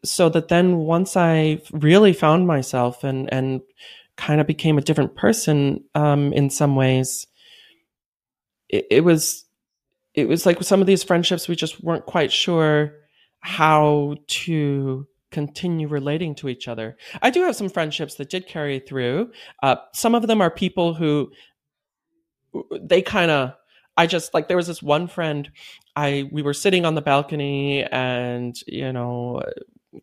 So 0.04 0.28
that 0.28 0.48
then 0.48 0.78
once 0.78 1.16
I 1.16 1.60
really 1.72 2.12
found 2.12 2.46
myself 2.46 3.04
and 3.04 3.32
and 3.32 3.60
kind 4.16 4.40
of 4.40 4.46
became 4.46 4.78
a 4.78 4.82
different 4.82 5.16
person 5.16 5.84
um, 5.94 6.32
in 6.32 6.50
some 6.50 6.76
ways, 6.76 7.26
it, 8.68 8.86
it 8.90 9.00
was 9.04 9.44
it 10.14 10.28
was 10.28 10.46
like 10.46 10.62
some 10.62 10.80
of 10.80 10.86
these 10.86 11.02
friendships 11.02 11.48
we 11.48 11.56
just 11.56 11.82
weren't 11.82 12.06
quite 12.06 12.32
sure 12.32 12.94
how 13.40 14.16
to 14.26 15.06
continue 15.30 15.86
relating 15.86 16.34
to 16.34 16.48
each 16.48 16.68
other. 16.68 16.96
I 17.22 17.30
do 17.30 17.42
have 17.42 17.54
some 17.54 17.68
friendships 17.68 18.14
that 18.16 18.30
did 18.30 18.46
carry 18.46 18.80
through. 18.80 19.30
Uh, 19.62 19.76
some 19.92 20.14
of 20.14 20.26
them 20.26 20.40
are 20.40 20.50
people 20.50 20.94
who 20.94 21.30
they 22.80 23.02
kind 23.02 23.30
of 23.30 23.54
I 23.96 24.06
just 24.06 24.32
like 24.32 24.48
there 24.48 24.56
was 24.56 24.68
this 24.68 24.82
one 24.82 25.08
friend 25.08 25.50
I 25.96 26.28
we 26.32 26.42
were 26.42 26.54
sitting 26.54 26.84
on 26.84 26.94
the 26.94 27.02
balcony 27.02 27.84
and 27.84 28.56
you 28.66 28.92
know 28.92 29.42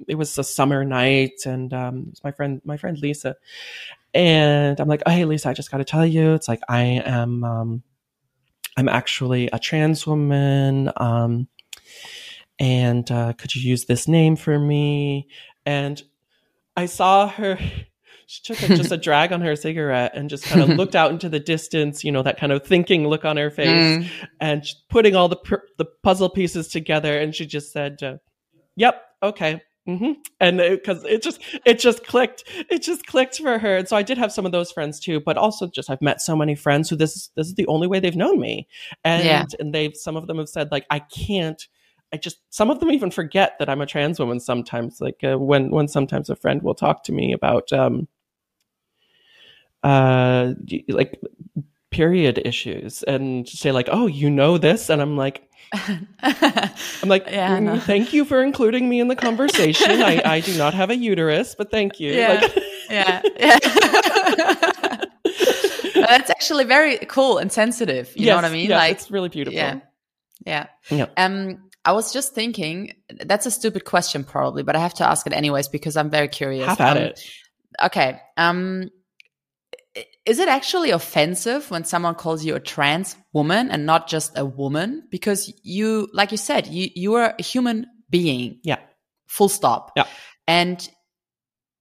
it 0.08 0.16
was 0.16 0.38
a 0.38 0.44
summer 0.44 0.84
night 0.84 1.46
and 1.46 1.74
um 1.74 2.00
it 2.08 2.10
was 2.12 2.24
my 2.24 2.32
friend 2.32 2.62
my 2.66 2.78
friend 2.78 2.98
Lisa 3.00 3.36
and 4.14 4.80
I'm 4.80 4.88
like 4.88 5.04
oh, 5.06 5.12
hey 5.12 5.26
Lisa 5.26 5.50
I 5.50 5.54
just 5.54 5.72
got 5.72 5.78
to 5.78 5.84
tell 5.86 6.06
you 6.06 6.34
it's 6.34 6.48
like 6.48 6.62
I 6.70 6.82
am 7.06 7.44
um 7.44 7.84
I'm 8.78 8.90
actually 8.90 9.50
a 9.52 9.60
trans 9.60 10.06
woman 10.08 10.92
um 10.98 11.48
and 12.60 13.10
uh 13.12 13.34
could 13.34 13.56
you 13.56 13.68
use 13.70 13.86
this 13.86 14.08
name 14.08 14.36
for 14.36 14.58
me 14.58 15.28
and 15.66 16.02
I 16.76 16.86
saw 16.86 17.28
her 17.28 17.58
she 18.28 18.42
took 18.42 18.62
a, 18.64 18.76
just 18.76 18.92
a 18.92 18.98
drag 19.08 19.32
on 19.32 19.42
her 19.42 19.56
cigarette 19.56 20.14
and 20.16 20.30
just 20.30 20.46
kind 20.46 20.62
of 20.62 20.70
looked 20.78 20.96
out 20.96 21.12
into 21.12 21.30
the 21.30 21.40
distance, 21.40 22.04
you 22.04 22.12
know, 22.12 22.24
that 22.24 22.40
kind 22.40 22.52
of 22.52 22.66
thinking 22.66 23.08
look 23.08 23.24
on 23.24 23.38
her 23.38 23.52
face, 23.52 23.70
Mm. 23.70 24.10
and 24.42 24.64
putting 24.90 25.16
all 25.16 25.30
the 25.30 25.36
pr- 25.36 25.68
the 25.78 25.86
puzzle 26.02 26.30
pieces 26.32 26.68
together, 26.70 27.20
and 27.20 27.36
she 27.36 27.46
just 27.46 27.72
said, 27.72 28.02
uh, 28.02 28.18
"Yep, 28.78 29.00
okay." 29.22 29.62
Hmm 29.86 30.14
And 30.40 30.58
because 30.58 31.04
it, 31.04 31.22
just 31.22 31.40
it 31.66 31.80
just 31.80 32.06
clicked, 32.06 32.44
it 32.72 32.82
just 32.82 33.06
clicked 33.06 33.38
for 33.38 33.60
her. 33.60 33.78
And 33.78 33.88
so 33.88 33.96
I 33.96 34.02
did 34.02 34.18
have 34.18 34.32
some 34.32 34.46
of 34.46 34.52
those 34.52 34.72
friends 34.72 35.00
too, 35.00 35.20
but 35.20 35.38
also 35.38 35.68
just 35.68 35.90
I've 35.92 36.02
met 36.02 36.22
so 36.22 36.36
many 36.36 36.56
friends 36.56 36.90
who 36.90 36.96
this 36.96 37.16
is 37.16 37.32
this 37.36 37.48
is 37.48 37.54
the 37.56 37.68
only 37.68 37.86
way 37.88 38.00
they've 38.00 38.16
known 38.16 38.40
me, 38.40 38.68
and 39.04 39.26
Yeah. 39.26 39.44
and 39.60 39.74
they've 39.74 39.96
some 39.96 40.18
of 40.18 40.26
them 40.28 40.38
have 40.40 40.50
said 40.50 40.72
like 40.72 40.86
I 40.90 41.00
can't 41.00 41.68
I 42.14 42.18
just 42.18 42.38
some 42.50 42.72
of 42.72 42.80
them 42.80 42.92
even 42.92 43.12
forget 43.12 43.60
that 43.60 43.70
I'm 43.70 43.82
a 43.82 43.86
trans 43.86 44.20
woman 44.20 44.40
sometimes. 44.40 45.02
Like 45.02 45.24
uh, 45.24 45.38
when 45.38 45.70
when 45.70 45.88
sometimes 45.88 46.30
a 46.30 46.36
friend 46.36 46.62
will 46.64 46.76
talk 46.76 47.04
to 47.04 47.12
me 47.12 47.34
about 47.34 47.72
um 47.72 48.08
uh 49.84 50.54
like 50.88 51.20
period 51.96 52.42
issues 52.44 53.04
and 53.04 53.48
say 53.48 53.72
like 53.72 53.88
oh 53.92 54.08
you 54.08 54.30
know 54.30 54.58
this 54.58 54.90
and 54.90 55.02
I'm 55.02 55.16
like 55.16 55.38
I'm 56.24 57.10
like 57.10 57.26
Yeah, 57.28 57.58
"Mm, 57.58 57.64
know. 57.64 57.80
thank 57.80 58.14
you 58.14 58.26
for 58.26 58.44
including 58.44 58.88
me 58.90 59.00
in 59.00 59.08
the 59.08 59.16
conversation. 59.16 60.02
I 60.12 60.22
I 60.36 60.40
do 60.42 60.54
not 60.58 60.74
have 60.74 60.90
a 60.92 60.96
uterus, 61.12 61.56
but 61.58 61.72
thank 61.72 62.00
you. 62.00 62.12
Yeah. 62.14 62.34
Like, 62.42 62.64
yeah. 62.90 63.22
yeah. 63.40 63.60
That's 66.08 66.30
actually 66.30 66.66
very 66.66 66.98
cool 67.08 67.38
and 67.40 67.52
sensitive. 67.52 68.12
You 68.16 68.28
know 68.28 68.36
what 68.36 68.46
I 68.46 68.50
mean? 68.52 68.70
yeah, 68.70 68.78
like, 68.78 68.92
it's 68.98 69.10
really 69.10 69.30
beautiful. 69.30 69.58
yeah, 69.58 69.80
yeah. 70.46 70.66
Yeah. 70.90 71.08
Um, 71.18 71.64
I 71.84 71.92
was 71.94 72.12
just 72.14 72.34
thinking 72.36 72.94
that's 73.26 73.46
a 73.46 73.52
stupid 73.52 73.86
question, 73.86 74.24
probably, 74.24 74.64
but 74.64 74.76
I 74.76 74.80
have 74.80 74.94
to 74.96 75.08
ask 75.08 75.26
it 75.28 75.34
anyways 75.34 75.68
because 75.70 75.96
I'm 75.98 76.10
very 76.10 76.28
curious. 76.28 76.68
Have 76.68 76.82
at 76.82 76.98
Um, 76.98 77.04
it. 77.04 77.26
Okay. 77.84 78.20
Um, 78.38 78.90
is 80.26 80.40
it 80.40 80.50
actually 80.50 80.92
offensive 80.92 81.70
when 81.72 81.84
someone 81.84 82.16
calls 82.16 82.44
you 82.44 82.56
a 82.56 82.60
trans 82.60 83.16
woman 83.34 83.70
and 83.70 83.86
not 83.86 84.08
just 84.08 84.38
a 84.38 84.46
woman? 84.46 85.04
Because 85.10 85.52
you, 85.64 86.10
like 86.14 86.32
you 86.32 86.38
said, 86.38 86.68
you 86.68 86.90
you 86.96 87.14
are 87.16 87.36
a 87.38 87.44
human 87.44 87.88
being. 88.10 88.60
Yeah. 88.64 88.80
Full 89.28 89.50
stop. 89.50 89.92
Yeah. 89.96 90.06
And 90.48 90.88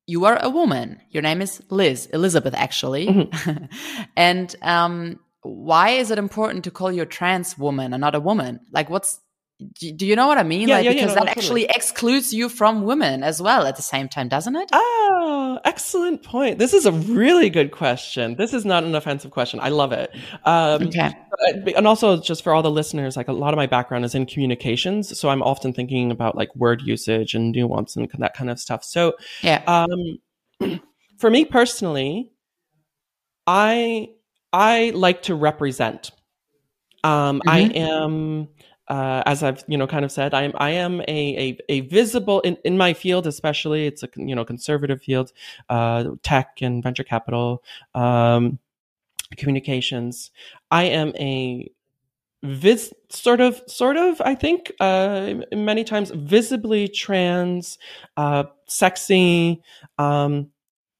you 0.07 0.24
are 0.27 0.38
a 0.40 0.50
woman. 0.50 1.00
Your 1.11 1.22
name 1.22 1.40
is 1.40 1.62
Liz, 1.70 2.07
Elizabeth, 2.07 2.55
actually. 2.55 3.07
Mm-hmm. 3.07 3.64
and 4.16 4.55
um, 4.62 5.20
why 5.42 5.90
is 5.90 6.11
it 6.11 6.18
important 6.18 6.64
to 6.64 6.70
call 6.70 6.92
you 6.92 7.03
a 7.03 7.07
trans 7.07 7.59
woman 7.59 7.92
and 7.92 8.00
not 8.00 8.14
a 8.14 8.20
woman? 8.20 8.61
Like, 8.70 8.90
what's 8.90 9.18
do 9.79 9.92
do 9.92 10.07
you 10.07 10.16
know 10.16 10.27
what 10.27 10.38
I 10.38 10.42
mean? 10.42 10.68
Yeah, 10.68 10.77
like, 10.77 10.85
yeah, 10.85 10.90
yeah, 10.90 11.03
because 11.03 11.16
no, 11.16 11.24
that 11.24 11.37
actually 11.37 11.64
excludes 11.64 12.33
you 12.33 12.48
from 12.48 12.83
women 12.85 13.22
as 13.22 13.40
well 13.40 13.66
at 13.66 13.77
the 13.77 13.83
same 13.83 14.09
time, 14.09 14.29
doesn't 14.29 14.57
it? 14.57 14.68
Ah, 14.72 15.61
excellent 15.64 16.22
point. 16.22 16.59
This 16.59 16.74
is 16.74 16.87
a 16.87 16.92
really 16.92 17.50
good 17.50 17.70
question. 17.70 18.37
This 18.37 18.53
is 18.55 18.64
not 18.64 18.85
an 18.85 18.94
offensive 18.94 19.31
question. 19.31 19.61
I 19.61 19.68
love 19.70 19.92
it. 19.92 20.11
Um, 20.44 20.88
okay. 20.88 21.12
and 21.77 21.87
also 21.87 22.20
just 22.20 22.44
for 22.44 22.55
all 22.55 22.62
the 22.62 22.70
listeners 22.70 23.16
like 23.16 23.29
a 23.29 23.33
lot 23.33 23.53
of 23.53 23.57
my 23.57 23.66
background 23.66 24.05
is 24.05 24.14
in 24.14 24.27
communications 24.27 25.18
so 25.18 25.29
i'm 25.29 25.42
often 25.42 25.72
thinking 25.72 26.11
about 26.11 26.37
like 26.37 26.55
word 26.55 26.81
usage 26.83 27.35
and 27.35 27.53
nuance 27.53 27.96
and 27.96 28.09
that 28.18 28.35
kind 28.35 28.50
of 28.50 28.59
stuff 28.61 28.85
so 28.85 29.14
Yeah. 29.42 29.62
um 29.66 30.81
for 31.18 31.31
me 31.31 31.44
personally 31.44 32.31
i 33.46 34.09
i 34.53 34.92
like 34.94 35.22
to 35.22 35.35
represent 35.35 36.11
um 37.03 37.42
i 37.46 37.61
am 37.61 38.48
uh, 38.88 39.23
as 39.27 39.42
I've 39.42 39.64
you 39.66 39.79
know 39.79 39.87
kind 39.87 40.05
of 40.05 40.12
said, 40.12 40.35
I 40.35 40.42
am 40.42 40.53
I 40.57 40.70
am 40.70 41.01
a 41.03 41.05
a, 41.09 41.59
a 41.68 41.81
visible 41.81 42.40
in, 42.40 42.57
in 42.64 42.77
my 42.77 42.92
field, 42.94 43.27
especially 43.27 43.87
it's 43.87 44.03
a 44.03 44.09
you 44.16 44.35
know 44.35 44.44
conservative 44.44 45.03
field, 45.03 45.33
uh, 45.68 46.05
tech 46.23 46.59
and 46.61 46.83
venture 46.83 47.05
capital, 47.05 47.62
um, 47.94 48.59
communications. 49.37 50.31
I 50.70 50.85
am 50.85 51.12
a 51.16 51.70
vis 52.42 52.92
sort 53.09 53.40
of 53.40 53.62
sort 53.66 53.97
of 53.97 54.20
I 54.20 54.35
think 54.35 54.73
uh, 54.81 55.35
many 55.53 55.85
times 55.85 56.11
visibly 56.11 56.88
trans, 56.88 57.79
uh, 58.16 58.44
sexy 58.66 59.62
um, 59.99 60.51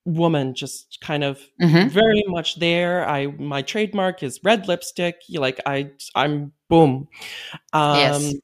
woman, 0.05 0.55
just 0.55 0.99
kind 1.01 1.25
of 1.25 1.41
Mhm. 1.61 1.89
very 1.91 2.23
much 2.27 2.57
there. 2.59 3.09
I 3.09 3.27
my 3.27 3.63
trademark 3.63 4.23
is 4.23 4.41
red 4.45 4.69
lipstick. 4.69 5.17
You 5.29 5.41
like 5.41 5.61
I 5.67 5.91
I'm 6.15 6.53
boom. 6.69 7.09
Um, 7.73 7.97
Yes. 7.99 8.35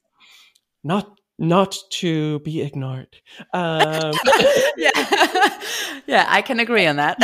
Not 0.83 1.17
not 1.37 1.75
to 1.89 2.39
be 2.39 2.61
ignored. 2.61 3.17
Um, 3.53 4.13
yeah. 4.77 4.91
yeah, 6.07 6.25
I 6.27 6.41
can 6.43 6.59
agree 6.59 6.85
on 6.85 6.97
that. 6.97 7.17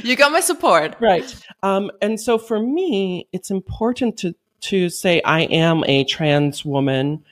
you 0.04 0.16
got 0.16 0.32
my 0.32 0.40
support. 0.40 0.96
right. 1.00 1.34
Um, 1.62 1.90
and 2.00 2.18
so 2.20 2.38
for 2.38 2.58
me, 2.60 3.28
it's 3.32 3.50
important 3.50 4.16
to 4.18 4.34
to 4.62 4.88
say 4.90 5.22
I 5.24 5.42
am 5.42 5.84
a 5.86 6.04
trans 6.04 6.64
woman 6.64 7.24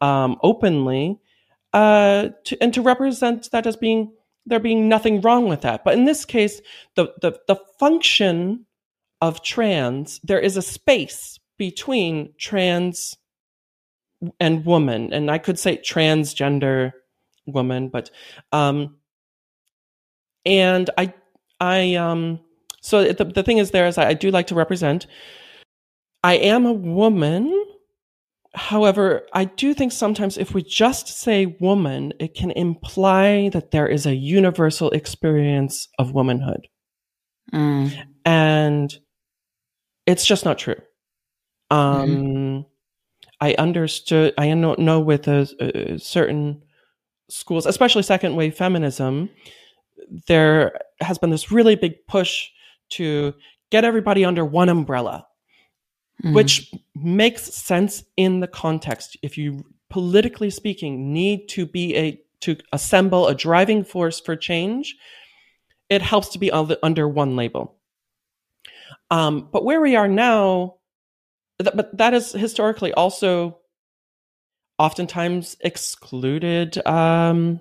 um, 0.00 0.36
openly, 0.42 1.18
uh, 1.72 2.28
to, 2.44 2.62
and 2.62 2.74
to 2.74 2.82
represent 2.82 3.50
that 3.52 3.66
as 3.66 3.76
being 3.76 4.12
there 4.46 4.60
being 4.60 4.88
nothing 4.88 5.20
wrong 5.20 5.48
with 5.48 5.62
that. 5.62 5.84
But 5.84 5.94
in 5.94 6.04
this 6.04 6.24
case, 6.24 6.60
the 6.96 7.12
the 7.20 7.38
the 7.48 7.56
function 7.78 8.66
of 9.20 9.42
trans, 9.42 10.20
there 10.22 10.40
is 10.40 10.56
a 10.56 10.62
space 10.62 11.38
between 11.58 12.34
trans 12.38 13.16
and 14.40 14.64
woman, 14.64 15.12
and 15.12 15.30
I 15.30 15.38
could 15.38 15.58
say 15.58 15.78
transgender 15.78 16.92
woman, 17.46 17.88
but 17.88 18.10
um, 18.52 18.96
and 20.44 20.90
I 20.98 21.14
I 21.60 21.94
um 21.94 22.40
so 22.80 23.12
the 23.12 23.24
the 23.24 23.42
thing 23.42 23.58
is 23.58 23.70
there 23.70 23.86
is 23.86 23.98
I, 23.98 24.08
I 24.08 24.14
do 24.14 24.30
like 24.30 24.48
to 24.48 24.54
represent. 24.54 25.06
I 26.22 26.34
am 26.34 26.66
a 26.66 26.72
woman 26.72 27.53
However, 28.54 29.26
I 29.32 29.46
do 29.46 29.74
think 29.74 29.90
sometimes 29.90 30.38
if 30.38 30.54
we 30.54 30.62
just 30.62 31.08
say 31.08 31.56
woman, 31.60 32.12
it 32.20 32.34
can 32.34 32.52
imply 32.52 33.48
that 33.50 33.72
there 33.72 33.88
is 33.88 34.06
a 34.06 34.14
universal 34.14 34.90
experience 34.90 35.88
of 35.98 36.12
womanhood. 36.12 36.68
Mm. 37.52 37.92
And 38.24 38.96
it's 40.06 40.24
just 40.24 40.44
not 40.44 40.58
true. 40.58 40.76
Um, 41.70 42.10
mm-hmm. 42.10 42.60
I 43.40 43.54
understood, 43.54 44.34
I 44.38 44.54
know, 44.54 44.74
know 44.78 45.00
with 45.00 45.26
a, 45.26 45.48
a 45.60 45.98
certain 45.98 46.62
schools, 47.28 47.66
especially 47.66 48.02
second 48.02 48.36
wave 48.36 48.54
feminism, 48.54 49.30
there 50.28 50.78
has 51.00 51.18
been 51.18 51.30
this 51.30 51.50
really 51.50 51.74
big 51.74 51.94
push 52.06 52.48
to 52.90 53.34
get 53.70 53.84
everybody 53.84 54.24
under 54.24 54.44
one 54.44 54.68
umbrella, 54.68 55.26
mm. 56.22 56.34
which 56.34 56.72
makes 56.94 57.42
sense 57.54 58.04
in 58.16 58.40
the 58.40 58.46
context. 58.46 59.16
If 59.22 59.38
you, 59.38 59.64
politically 59.90 60.50
speaking, 60.50 61.12
need 61.12 61.48
to 61.50 61.66
be 61.66 61.96
a 61.96 62.20
to 62.40 62.56
assemble 62.72 63.26
a 63.26 63.34
driving 63.34 63.84
force 63.84 64.20
for 64.20 64.36
change, 64.36 64.96
it 65.88 66.02
helps 66.02 66.28
to 66.28 66.38
be 66.38 66.50
under 66.50 67.08
one 67.08 67.36
label. 67.36 67.76
Um, 69.10 69.48
but 69.50 69.64
where 69.64 69.80
we 69.80 69.96
are 69.96 70.08
now, 70.08 70.76
th- 71.62 71.74
but 71.74 71.96
that 71.96 72.12
is 72.14 72.32
historically 72.32 72.92
also 72.92 73.60
oftentimes 74.78 75.56
excluded 75.60 76.84
um, 76.86 77.60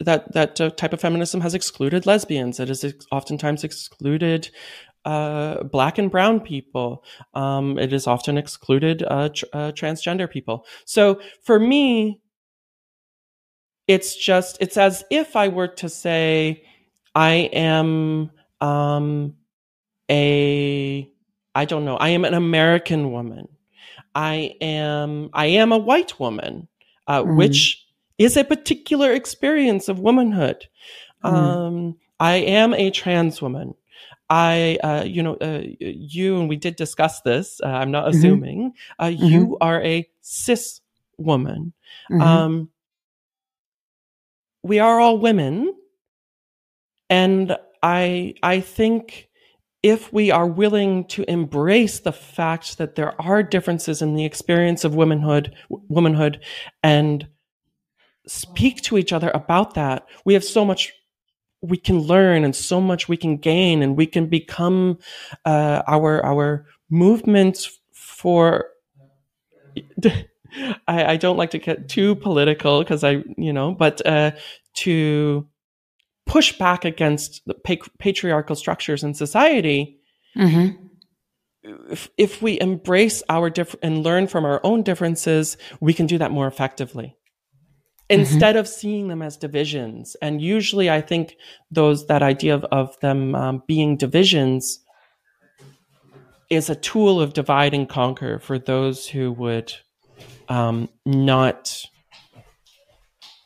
that 0.00 0.32
that 0.32 0.60
uh, 0.60 0.70
type 0.70 0.92
of 0.92 1.00
feminism 1.00 1.40
has 1.40 1.54
excluded 1.54 2.06
lesbians. 2.06 2.58
It 2.60 2.68
has 2.68 2.84
ex- 2.84 3.06
oftentimes 3.12 3.64
excluded 3.64 4.50
uh, 5.04 5.62
black 5.64 5.98
and 5.98 6.10
brown 6.10 6.40
people. 6.40 7.04
Um, 7.34 7.78
it 7.78 7.92
is 7.92 8.06
often 8.06 8.36
excluded 8.36 9.02
uh, 9.02 9.30
tr- 9.30 9.44
uh, 9.52 9.72
transgender 9.72 10.30
people. 10.30 10.66
So 10.84 11.20
for 11.42 11.58
me, 11.58 12.20
it's 13.86 14.14
just 14.14 14.58
it's 14.60 14.76
as 14.76 15.04
if 15.10 15.34
I 15.34 15.48
were 15.48 15.68
to 15.68 15.88
say 15.88 16.64
I 17.14 17.32
am 17.52 18.30
um, 18.60 19.34
a 20.10 21.10
I 21.54 21.64
don't 21.64 21.84
know 21.84 21.96
I 21.96 22.10
am 22.10 22.24
an 22.24 22.34
American 22.34 23.10
woman. 23.10 23.48
I 24.14 24.54
am 24.60 25.30
I 25.32 25.46
am 25.46 25.72
a 25.72 25.78
white 25.78 26.20
woman, 26.20 26.68
uh, 27.06 27.22
mm. 27.22 27.36
which 27.36 27.84
is 28.18 28.36
a 28.36 28.44
particular 28.44 29.12
experience 29.12 29.88
of 29.88 29.98
womanhood. 29.98 30.66
Mm. 31.24 31.32
Um, 31.32 31.96
I 32.20 32.34
am 32.34 32.74
a 32.74 32.90
trans 32.90 33.40
woman. 33.40 33.74
I, 34.30 34.78
uh, 34.84 35.02
you 35.04 35.24
know, 35.24 35.34
uh, 35.34 35.62
you 35.80 36.38
and 36.38 36.48
we 36.48 36.56
did 36.56 36.76
discuss 36.76 37.20
this. 37.22 37.60
Uh, 37.62 37.66
I'm 37.66 37.90
not 37.90 38.06
mm-hmm. 38.06 38.18
assuming 38.18 38.72
uh, 38.98 39.06
mm-hmm. 39.06 39.24
you 39.24 39.58
are 39.60 39.82
a 39.82 40.08
cis 40.20 40.80
woman. 41.18 41.72
Mm-hmm. 42.10 42.22
Um, 42.22 42.70
we 44.62 44.78
are 44.78 45.00
all 45.00 45.18
women, 45.18 45.74
and 47.08 47.56
I, 47.82 48.34
I 48.42 48.60
think 48.60 49.28
if 49.82 50.12
we 50.12 50.30
are 50.30 50.46
willing 50.46 51.06
to 51.06 51.28
embrace 51.28 52.00
the 52.00 52.12
fact 52.12 52.78
that 52.78 52.94
there 52.94 53.20
are 53.20 53.42
differences 53.42 54.00
in 54.00 54.14
the 54.14 54.24
experience 54.24 54.84
of 54.84 54.94
womanhood, 54.94 55.54
womanhood, 55.68 56.40
and 56.82 57.26
speak 58.26 58.82
to 58.82 58.98
each 58.98 59.12
other 59.12 59.30
about 59.34 59.74
that, 59.74 60.06
we 60.24 60.34
have 60.34 60.44
so 60.44 60.64
much 60.64 60.92
we 61.62 61.76
can 61.76 61.98
learn 61.98 62.44
and 62.44 62.54
so 62.56 62.80
much 62.80 63.08
we 63.08 63.16
can 63.16 63.36
gain, 63.36 63.82
and 63.82 63.96
we 63.96 64.06
can 64.06 64.26
become 64.26 64.98
uh, 65.44 65.82
our 65.86 66.24
our 66.24 66.66
movements 66.90 67.78
for. 67.92 68.66
I, 70.88 71.12
I, 71.12 71.16
don't 71.16 71.36
like 71.36 71.50
to 71.50 71.58
get 71.58 71.88
too 71.88 72.16
political 72.16 72.80
because 72.80 73.04
I, 73.04 73.22
you 73.36 73.52
know, 73.52 73.72
but 73.72 74.04
uh, 74.04 74.32
to 74.78 75.46
push 76.26 76.58
back 76.58 76.84
against 76.84 77.42
the 77.46 77.54
pa- 77.54 77.88
patriarchal 78.00 78.56
structures 78.56 79.04
in 79.04 79.14
society, 79.14 80.00
mm-hmm. 80.36 80.74
if, 81.88 82.10
if 82.18 82.42
we 82.42 82.58
embrace 82.60 83.22
our 83.28 83.48
different 83.48 83.84
and 83.84 84.02
learn 84.02 84.26
from 84.26 84.44
our 84.44 84.60
own 84.64 84.82
differences, 84.82 85.56
we 85.80 85.94
can 85.94 86.06
do 86.06 86.18
that 86.18 86.32
more 86.32 86.48
effectively 86.48 87.16
instead 88.10 88.54
mm-hmm. 88.54 88.60
of 88.60 88.68
seeing 88.68 89.08
them 89.08 89.22
as 89.22 89.36
divisions. 89.36 90.16
And 90.20 90.42
usually, 90.42 90.90
I 90.90 91.00
think 91.00 91.36
those 91.70 92.06
that 92.08 92.22
idea 92.22 92.54
of, 92.54 92.64
of 92.64 92.98
them 93.00 93.34
um, 93.34 93.62
being 93.66 93.96
divisions 93.96 94.80
is 96.50 96.68
a 96.68 96.74
tool 96.74 97.20
of 97.20 97.32
divide 97.32 97.72
and 97.72 97.88
conquer 97.88 98.40
for 98.40 98.58
those 98.58 99.06
who 99.06 99.32
would 99.32 99.72
um, 100.48 100.88
not 101.06 101.84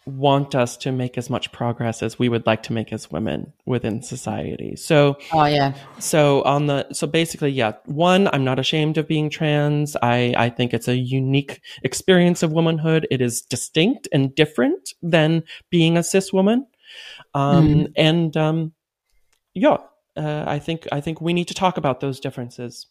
want 0.07 0.55
us 0.55 0.77
to 0.79 0.93
make 0.93 1.17
as 1.17 1.31
much 1.31 1.51
progress 1.53 2.03
as 2.03 2.19
we 2.19 2.29
would 2.29 2.47
like 2.47 2.63
to 2.65 2.73
make 2.73 2.93
as 2.93 3.11
women 3.11 3.53
within 3.65 4.03
society. 4.03 4.77
So, 4.77 5.17
oh 5.33 5.45
yeah. 5.47 5.75
So 5.99 6.43
on 6.43 6.67
the 6.67 6.93
so 6.93 7.07
basically, 7.07 7.51
yeah. 7.51 7.73
One, 7.87 8.29
I'm 8.33 8.45
not 8.45 8.59
ashamed 8.59 8.99
of 8.99 9.09
being 9.09 9.31
trans. 9.31 9.97
I 10.03 10.35
I 10.37 10.51
think 10.51 10.75
it's 10.75 10.89
a 10.89 10.97
unique 10.97 11.61
experience 11.83 12.43
of 12.43 12.53
womanhood. 12.53 13.07
It 13.11 13.21
is 13.21 13.41
distinct 13.41 14.09
and 14.13 14.35
different 14.35 14.91
than 15.03 15.43
being 15.71 15.97
a 15.97 16.03
cis 16.03 16.33
woman. 16.33 16.67
Um, 17.33 17.69
mm. 17.69 17.93
and 17.97 18.37
um, 18.37 18.73
yeah, 19.55 19.79
uh, 20.17 20.45
I 20.47 20.59
think 20.59 20.87
I 20.93 21.01
think 21.01 21.21
we 21.21 21.33
need 21.33 21.49
to 21.49 21.55
talk 21.55 21.77
about 21.77 22.01
those 22.01 22.21
differences. 22.21 22.87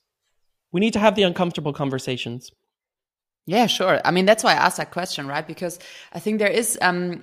We 0.71 0.79
need 0.79 0.93
to 0.93 0.99
have 0.99 1.15
the 1.15 1.23
uncomfortable 1.23 1.73
conversations. 1.73 2.51
Yeah, 3.45 3.67
sure. 3.67 3.99
I 4.05 4.11
mean, 4.11 4.25
that's 4.25 4.43
why 4.43 4.51
I 4.51 4.65
asked 4.65 4.77
that 4.77 4.91
question, 4.91 5.27
right? 5.27 5.45
Because 5.45 5.77
I 6.13 6.19
think 6.19 6.39
there 6.39 6.47
is, 6.47 6.77
um, 6.81 7.21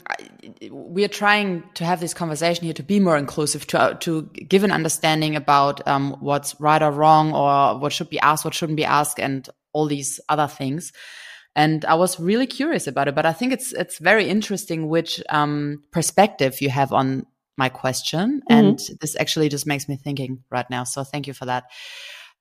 we 0.70 1.02
are 1.02 1.09
trying 1.09 1.64
to 1.74 1.85
have 1.87 2.00
this 2.00 2.12
conversation 2.12 2.64
here 2.64 2.74
to 2.74 2.83
be 2.83 3.00
more 3.00 3.16
inclusive, 3.16 3.66
to 3.68 3.80
uh, 3.80 3.94
to 3.94 4.22
give 4.24 4.62
an 4.62 4.70
understanding 4.70 5.35
about 5.35 5.87
um, 5.88 6.16
what's 6.20 6.61
right 6.61 6.83
or 6.83 6.90
wrong, 6.90 7.33
or 7.33 7.78
what 7.78 7.94
should 7.94 8.11
be 8.11 8.20
asked, 8.20 8.44
what 8.44 8.52
shouldn't 8.52 8.76
be 8.76 8.85
asked, 8.85 9.18
and 9.18 9.48
all 9.72 9.87
these 9.87 10.20
other 10.28 10.46
things. 10.46 10.92
And 11.56 11.87
I 11.87 11.94
was 11.94 12.20
really 12.20 12.46
curious 12.46 12.87
about 12.87 13.09
it, 13.09 13.14
but 13.14 13.24
I 13.24 13.33
think 13.33 13.54
it's 13.54 13.72
it's 13.72 13.98
very 13.98 14.28
interesting 14.28 14.88
which 14.88 15.22
um, 15.30 15.83
perspective 15.90 16.61
you 16.61 16.68
have 16.68 16.92
on 16.92 17.24
my 17.56 17.70
question, 17.70 18.20
mm 18.20 18.40
-hmm. 18.40 18.59
and 18.59 18.78
this 19.00 19.16
actually 19.16 19.48
just 19.48 19.66
makes 19.66 19.88
me 19.88 19.96
thinking 19.96 20.44
right 20.50 20.68
now. 20.70 20.85
So 20.85 21.04
thank 21.04 21.26
you 21.26 21.35
for 21.35 21.46
that. 21.46 21.64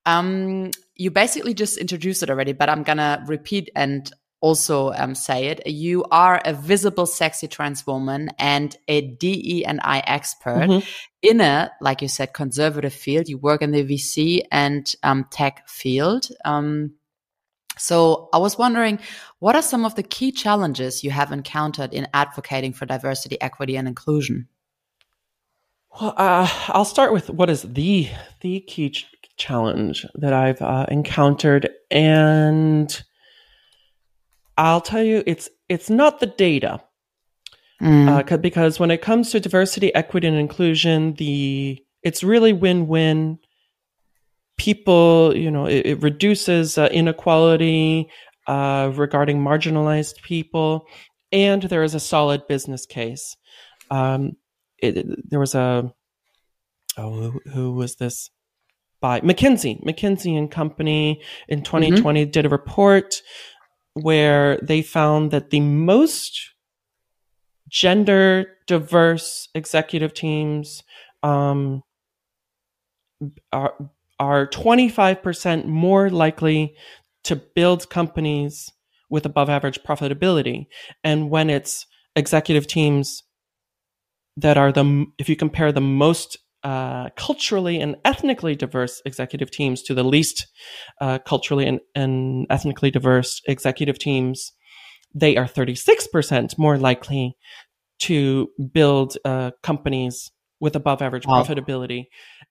Um, 0.05 0.71
you 0.95 1.11
basically 1.11 1.53
just 1.53 1.77
introduced 1.77 2.23
it 2.23 2.29
already, 2.29 2.53
but 2.53 2.69
I'm 2.69 2.83
gonna 2.83 3.23
repeat 3.27 3.69
and 3.75 4.11
also 4.41 4.93
um, 4.93 5.15
say 5.15 5.47
it. 5.47 5.65
You 5.67 6.05
are 6.11 6.41
a 6.45 6.53
visible, 6.53 7.05
sexy 7.05 7.47
trans 7.47 7.85
woman 7.85 8.29
and 8.39 8.75
a 8.87 9.01
DE 9.01 9.65
and 9.65 9.79
I 9.83 10.01
expert 10.05 10.67
mm 10.67 10.69
-hmm. 10.69 10.83
in 11.21 11.41
a, 11.41 11.71
like 11.81 12.01
you 12.01 12.09
said, 12.09 12.33
conservative 12.33 12.93
field. 12.93 13.27
You 13.27 13.39
work 13.41 13.61
in 13.61 13.71
the 13.71 13.83
VC 13.83 14.41
and 14.51 14.95
um, 15.03 15.25
tech 15.29 15.63
field. 15.67 16.27
Um, 16.45 16.99
so 17.77 18.29
I 18.33 18.37
was 18.37 18.57
wondering, 18.57 18.99
what 19.39 19.55
are 19.55 19.61
some 19.61 19.85
of 19.85 19.95
the 19.95 20.03
key 20.03 20.31
challenges 20.31 21.03
you 21.03 21.11
have 21.11 21.33
encountered 21.33 21.93
in 21.93 22.07
advocating 22.11 22.73
for 22.73 22.85
diversity, 22.85 23.37
equity, 23.41 23.77
and 23.77 23.87
inclusion? 23.87 24.47
Well, 25.99 26.13
uh, 26.17 26.47
I'll 26.67 26.85
start 26.85 27.13
with 27.13 27.29
what 27.29 27.49
is 27.49 27.61
the 27.63 28.09
the 28.41 28.59
key 28.61 28.89
challenge 29.39 30.05
that 30.15 30.33
I've 30.33 30.61
uh, 30.61 30.85
encountered, 30.89 31.69
and 31.89 33.03
I'll 34.57 34.81
tell 34.81 35.01
you, 35.01 35.23
it's 35.25 35.49
it's 35.69 35.89
not 35.89 36.19
the 36.19 36.27
data, 36.27 36.81
mm. 37.81 38.31
uh, 38.31 38.37
because 38.37 38.79
when 38.79 38.91
it 38.91 39.01
comes 39.01 39.31
to 39.31 39.39
diversity, 39.39 39.95
equity, 39.95 40.27
and 40.27 40.37
inclusion, 40.37 41.13
the 41.13 41.83
it's 42.03 42.23
really 42.23 42.53
win-win. 42.53 43.39
People, 44.57 45.33
you 45.35 45.49
know, 45.49 45.65
it, 45.65 45.85
it 45.85 46.03
reduces 46.03 46.77
uh, 46.77 46.89
inequality 46.91 48.09
uh, 48.45 48.91
regarding 48.93 49.39
marginalized 49.39 50.21
people, 50.21 50.85
and 51.31 51.63
there 51.63 51.83
is 51.83 51.95
a 51.95 51.99
solid 51.99 52.45
business 52.47 52.85
case. 52.85 53.37
Um, 53.89 54.33
it, 54.77 55.05
there 55.29 55.39
was 55.39 55.55
a 55.55 55.93
oh, 56.97 57.13
who, 57.13 57.39
who 57.51 57.71
was 57.73 57.95
this? 57.95 58.29
By 59.01 59.21
McKinsey. 59.21 59.83
McKinsey 59.83 60.37
and 60.37 60.51
Company 60.51 61.21
in 61.47 61.63
2020 61.63 62.21
mm-hmm. 62.21 62.31
did 62.31 62.45
a 62.45 62.49
report 62.49 63.21
where 63.93 64.57
they 64.61 64.81
found 64.81 65.31
that 65.31 65.49
the 65.49 65.59
most 65.59 66.51
gender 67.69 68.45
diverse 68.67 69.47
executive 69.53 70.13
teams 70.13 70.83
um, 71.23 71.83
are 73.51 73.73
are 74.19 74.47
25% 74.47 75.65
more 75.65 76.09
likely 76.09 76.75
to 77.23 77.37
build 77.37 77.89
companies 77.89 78.69
with 79.09 79.25
above 79.25 79.49
average 79.49 79.81
profitability. 79.83 80.67
And 81.03 81.29
when 81.29 81.49
it's 81.49 81.85
executive 82.15 82.67
teams 82.67 83.23
that 84.37 84.57
are 84.57 84.71
the, 84.71 85.05
if 85.17 85.29
you 85.29 85.35
compare 85.35 85.71
the 85.71 85.81
most 85.81 86.37
uh, 86.63 87.09
culturally 87.15 87.79
and 87.79 87.95
ethnically 88.05 88.55
diverse 88.55 89.01
executive 89.05 89.51
teams 89.51 89.81
to 89.83 89.93
the 89.93 90.03
least 90.03 90.47
uh, 91.01 91.19
culturally 91.19 91.65
and, 91.65 91.79
and 91.95 92.45
ethnically 92.49 92.91
diverse 92.91 93.41
executive 93.47 93.97
teams, 93.97 94.51
they 95.13 95.37
are 95.37 95.45
36% 95.45 96.57
more 96.57 96.77
likely 96.77 97.35
to 97.99 98.49
build 98.73 99.17
uh, 99.25 99.51
companies 99.63 100.31
with 100.59 100.75
above 100.75 101.01
average 101.01 101.25
wow. 101.25 101.41
profitability. 101.41 102.05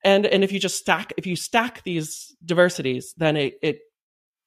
And 0.05 0.25
and 0.27 0.43
if 0.43 0.53
you 0.53 0.59
just 0.59 0.79
stack 0.79 1.13
if 1.17 1.27
you 1.27 1.37
stack 1.37 1.83
these 1.83 2.35
diversities, 2.45 3.13
then 3.17 3.37
it, 3.37 3.55
it 3.63 3.79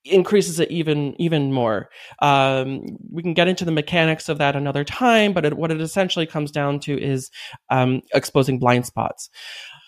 increases 0.03 0.59
it 0.59 0.71
even 0.71 1.15
even 1.19 1.53
more. 1.53 1.89
Um, 2.21 2.97
we 3.11 3.21
can 3.21 3.33
get 3.33 3.47
into 3.47 3.65
the 3.65 3.71
mechanics 3.71 4.29
of 4.29 4.37
that 4.39 4.55
another 4.55 4.83
time, 4.83 5.33
but 5.33 5.45
it, 5.45 5.57
what 5.57 5.71
it 5.71 5.81
essentially 5.81 6.25
comes 6.25 6.51
down 6.51 6.79
to 6.81 6.99
is 6.99 7.29
um, 7.69 8.01
exposing 8.13 8.59
blind 8.59 8.85
spots. 8.85 9.29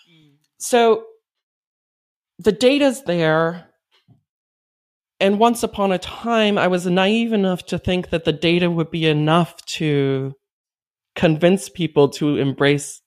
Mm. 0.08 0.34
So 0.58 1.04
the 2.38 2.52
data's 2.52 3.02
there. 3.04 3.68
And 5.20 5.38
once 5.38 5.62
upon 5.62 5.92
a 5.92 5.98
time, 5.98 6.58
I 6.58 6.66
was 6.66 6.86
naive 6.86 7.32
enough 7.32 7.64
to 7.66 7.78
think 7.78 8.10
that 8.10 8.24
the 8.24 8.32
data 8.32 8.70
would 8.70 8.90
be 8.90 9.06
enough 9.06 9.64
to 9.66 10.34
convince 11.14 11.68
people 11.68 12.08
to 12.10 12.36
embrace 12.36 13.00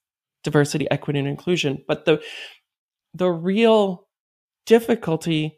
diversity, 0.44 0.90
equity, 0.90 1.20
and 1.20 1.28
inclusion. 1.28 1.84
But 1.88 2.06
the 2.06 2.22
the 3.14 3.30
real 3.30 4.08
difficulty 4.66 5.58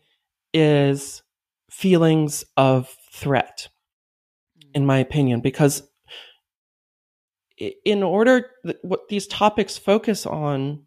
is 0.54 1.22
feelings 1.70 2.44
of 2.58 2.96
threat, 3.12 3.68
in 4.74 4.86
my 4.86 4.98
opinion, 4.98 5.42
because 5.42 5.84
in 7.86 8.04
order 8.04 8.50
what 8.82 9.08
these 9.10 9.28
topics 9.28 9.78
focus 9.78 10.26
on 10.26 10.84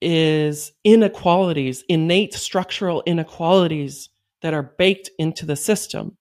is 0.00 0.72
inequalities, 0.84 1.84
innate 1.88 2.34
structural 2.34 3.02
inequalities 3.06 4.08
that 4.42 4.54
are 4.54 4.74
baked 4.78 5.10
into 5.18 5.46
the 5.46 5.56
system. 5.56 6.16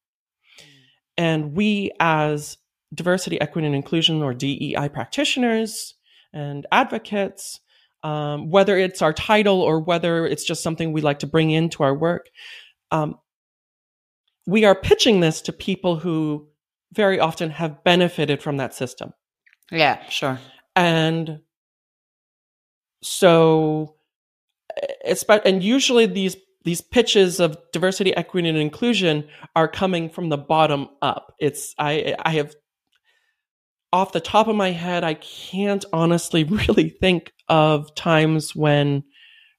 And 1.18 1.54
we 1.54 1.92
as 2.00 2.58
diversity, 2.94 3.40
equity, 3.42 3.68
and 3.68 3.76
inclusion 3.76 4.22
or 4.22 4.34
DEI 4.34 4.90
practitioners 4.90 5.96
and 6.34 6.66
advocates, 6.72 7.60
um, 8.04 8.50
whether 8.50 8.78
it's 8.78 9.02
our 9.02 9.14
title 9.14 9.62
or 9.62 9.80
whether 9.80 10.26
it's 10.26 10.44
just 10.44 10.64
something 10.64 10.92
we 10.92 11.02
like 11.02 11.20
to 11.20 11.28
bring 11.28 11.52
into 11.52 11.84
our 11.84 11.96
work, 11.96 12.28
um, 12.92 13.18
we 14.46 14.66
are 14.66 14.76
pitching 14.76 15.20
this 15.20 15.42
to 15.42 15.54
people 15.54 15.98
who 15.98 16.48
very 16.94 17.20
often 17.20 17.50
have 17.52 17.84
benefited 17.84 18.42
from 18.42 18.58
that 18.58 18.74
system. 18.74 19.14
Yeah, 19.72 20.04
sure. 20.10 20.40
And 20.76 21.40
so, 23.02 23.96
it's 25.06 25.24
and 25.24 25.64
usually 25.64 26.06
these 26.06 26.36
these 26.64 26.82
pitches 26.82 27.40
of 27.40 27.58
diversity, 27.74 28.16
equity, 28.16 28.50
and 28.50 28.58
inclusion 28.58 29.28
are 29.56 29.68
coming 29.68 30.10
from 30.10 30.30
the 30.30 30.38
bottom 30.38 30.90
up. 31.02 31.34
It's 31.40 31.74
I 31.78 32.16
I 32.24 32.32
have 32.32 32.54
off 33.94 34.14
the 34.14 34.20
top 34.20 34.48
of 34.48 34.56
my 34.56 34.72
head, 34.72 35.04
I 35.04 35.16
can't 35.16 35.84
honestly 35.92 36.44
really 36.68 36.90
think 36.90 37.32
of 37.48 37.94
times 37.96 38.56
when 38.56 39.04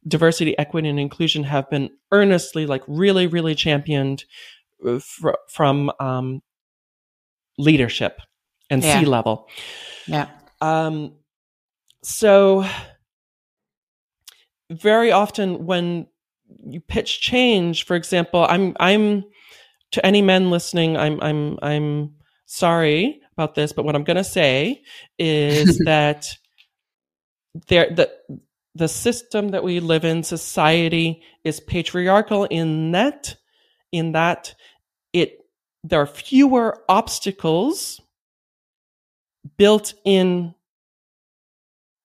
diversity, 0.07 0.57
equity, 0.59 0.89
and 0.89 0.99
inclusion 0.99 1.45
have 1.45 1.69
been 1.71 1.91
earnestly, 2.11 2.67
like 2.67 2.83
really, 2.87 3.27
really 3.27 3.55
championed 3.55 4.25
uh, 4.87 4.99
fr- 4.99 5.31
from 5.49 5.91
um, 6.01 6.43
leadership 7.59 8.21
and 8.71 8.83
yeah. 8.83 9.01
C 9.01 9.07
level. 9.07 9.49
Yeah. 10.07 10.29
Um, 10.61 11.15
so 12.03 12.67
very 14.71 15.13
often 15.13 15.67
when 15.67 16.07
you 16.65 16.81
pitch 16.81 17.21
change, 17.21 17.85
for 17.85 17.97
example, 17.97 18.47
I'm 18.49 18.77
I'm 18.81 19.25
to 19.93 20.05
any 20.05 20.23
men 20.23 20.51
listening, 20.51 20.97
I'm 20.97 21.21
I'm 21.23 21.59
I'm 21.63 22.15
sorry 22.47 23.21
about 23.35 23.55
this, 23.55 23.73
but 23.73 23.85
what 23.85 23.95
I'm 23.95 24.05
going 24.05 24.17
to 24.17 24.25
say 24.25 24.83
is 25.19 25.79
that 25.85 26.29
there 27.69 27.91
the 27.91 28.11
the 28.75 28.89
system 28.89 29.51
that 29.51 29.65
we 29.65 29.81
live 29.81 30.05
in, 30.05 30.23
society, 30.23 31.23
is 31.45 31.61
patriarchal 31.61 32.45
in 32.45 32.93
that 32.93 33.37
in 33.91 34.13
that 34.13 34.55
it 35.13 35.39
there 35.85 36.01
are 36.01 36.07
fewer 36.07 36.83
obstacles 36.89 38.01
built 39.59 39.95
in 40.05 40.55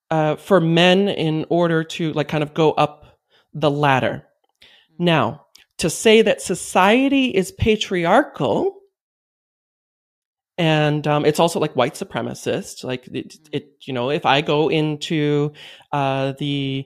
uh, 0.09 0.35
for 0.35 0.59
men 0.59 1.07
in 1.07 1.45
order 1.49 1.83
to 1.83 2.11
like 2.13 2.27
kind 2.27 2.43
of 2.43 2.53
go 2.53 2.71
up 2.71 3.19
the 3.53 3.71
ladder. 3.71 4.23
Now, 4.97 5.45
to 5.77 5.89
say 5.89 6.21
that 6.23 6.41
society 6.41 7.27
is 7.27 7.51
patriarchal 7.51 8.76
and 10.57 11.05
um, 11.07 11.25
it's 11.25 11.39
also 11.39 11.59
like 11.59 11.75
white 11.75 11.93
supremacist. 11.93 12.83
Like 12.83 13.07
it, 13.07 13.35
it, 13.51 13.69
you 13.85 13.93
know, 13.93 14.09
if 14.09 14.25
I 14.25 14.41
go 14.41 14.69
into 14.69 15.53
uh, 15.91 16.33
the 16.39 16.85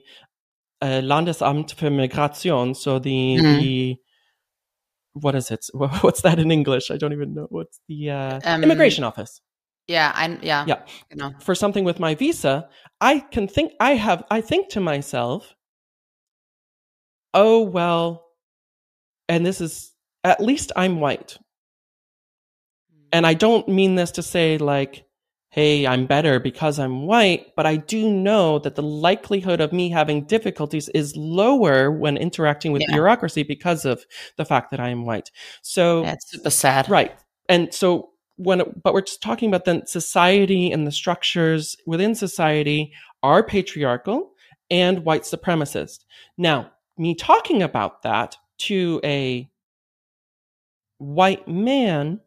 uh, 0.82 1.00
Landesamt 1.00 1.74
für 1.74 1.90
Migration, 1.90 2.74
so 2.74 2.98
the 2.98 3.36
mm. 3.40 3.60
the 3.60 3.96
what 5.14 5.34
is 5.34 5.50
it? 5.50 5.66
What's 5.72 6.22
that 6.22 6.38
in 6.38 6.50
English? 6.50 6.90
I 6.90 6.96
don't 6.96 7.12
even 7.12 7.34
know. 7.34 7.46
What's 7.48 7.80
the 7.88 8.10
uh, 8.10 8.40
um, 8.44 8.62
immigration 8.62 9.04
office? 9.04 9.40
Yeah, 9.88 10.12
I 10.14 10.38
yeah 10.42 10.64
yeah. 10.66 10.82
You 11.10 11.16
know. 11.16 11.32
For 11.40 11.54
something 11.54 11.84
with 11.84 11.98
my 11.98 12.14
visa, 12.14 12.68
I 13.00 13.20
can 13.20 13.48
think. 13.48 13.72
I 13.80 13.94
have. 13.94 14.24
I 14.30 14.42
think 14.42 14.68
to 14.70 14.80
myself, 14.80 15.54
oh 17.32 17.62
well, 17.62 18.26
and 19.28 19.46
this 19.46 19.60
is 19.62 19.92
at 20.24 20.40
least 20.40 20.72
I'm 20.76 21.00
white 21.00 21.38
and 23.12 23.26
I 23.26 23.34
don't 23.34 23.68
mean 23.68 23.94
this 23.94 24.10
to 24.12 24.22
say 24.22 24.58
like, 24.58 25.04
hey, 25.50 25.86
I'm 25.86 26.06
better 26.06 26.40
because 26.40 26.78
I'm 26.78 27.06
white, 27.06 27.54
but 27.56 27.66
I 27.66 27.76
do 27.76 28.10
know 28.10 28.58
that 28.60 28.74
the 28.74 28.82
likelihood 28.82 29.60
of 29.60 29.70
me 29.70 29.90
having 29.90 30.24
difficulties 30.24 30.88
is 30.90 31.14
lower 31.14 31.90
when 31.90 32.16
interacting 32.16 32.72
with 32.72 32.82
yeah. 32.88 32.94
bureaucracy 32.94 33.42
because 33.42 33.84
of 33.84 34.06
the 34.38 34.46
fact 34.46 34.70
that 34.70 34.80
I 34.80 34.88
am 34.88 35.04
white. 35.04 35.30
So 35.60 36.04
that's 36.04 36.30
super 36.30 36.48
sad. 36.48 36.88
Right. 36.88 37.14
And 37.50 37.72
so 37.74 38.12
when, 38.36 38.62
but 38.82 38.94
we're 38.94 39.02
just 39.02 39.22
talking 39.22 39.50
about 39.50 39.66
then 39.66 39.86
society 39.86 40.72
and 40.72 40.86
the 40.86 40.92
structures 40.92 41.76
within 41.86 42.14
society 42.14 42.94
are 43.22 43.42
patriarchal 43.42 44.32
and 44.70 45.04
white 45.04 45.22
supremacist. 45.22 45.98
Now, 46.38 46.72
me 46.96 47.14
talking 47.14 47.62
about 47.62 48.02
that 48.02 48.38
to 48.60 49.02
a 49.04 49.50
white 50.96 51.46
man 51.46 52.20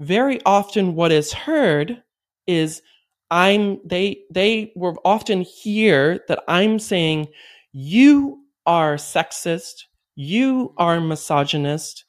very 0.00 0.40
often 0.44 0.94
what 0.94 1.12
is 1.12 1.32
heard 1.32 2.02
is 2.46 2.82
I'm 3.30 3.78
they 3.86 4.20
they 4.30 4.72
will 4.74 4.98
often 5.04 5.42
hear 5.42 6.20
that 6.28 6.42
I'm 6.48 6.78
saying 6.78 7.28
you 7.72 8.40
are 8.66 8.96
sexist, 8.96 9.84
you 10.14 10.72
are 10.78 11.00
misogynist, 11.00 12.04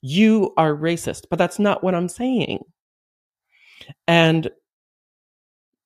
you 0.00 0.52
are 0.56 0.74
racist, 0.74 1.26
but 1.30 1.38
that's 1.38 1.58
not 1.58 1.84
what 1.84 1.94
I'm 1.94 2.08
saying. 2.08 2.64
And 4.08 4.50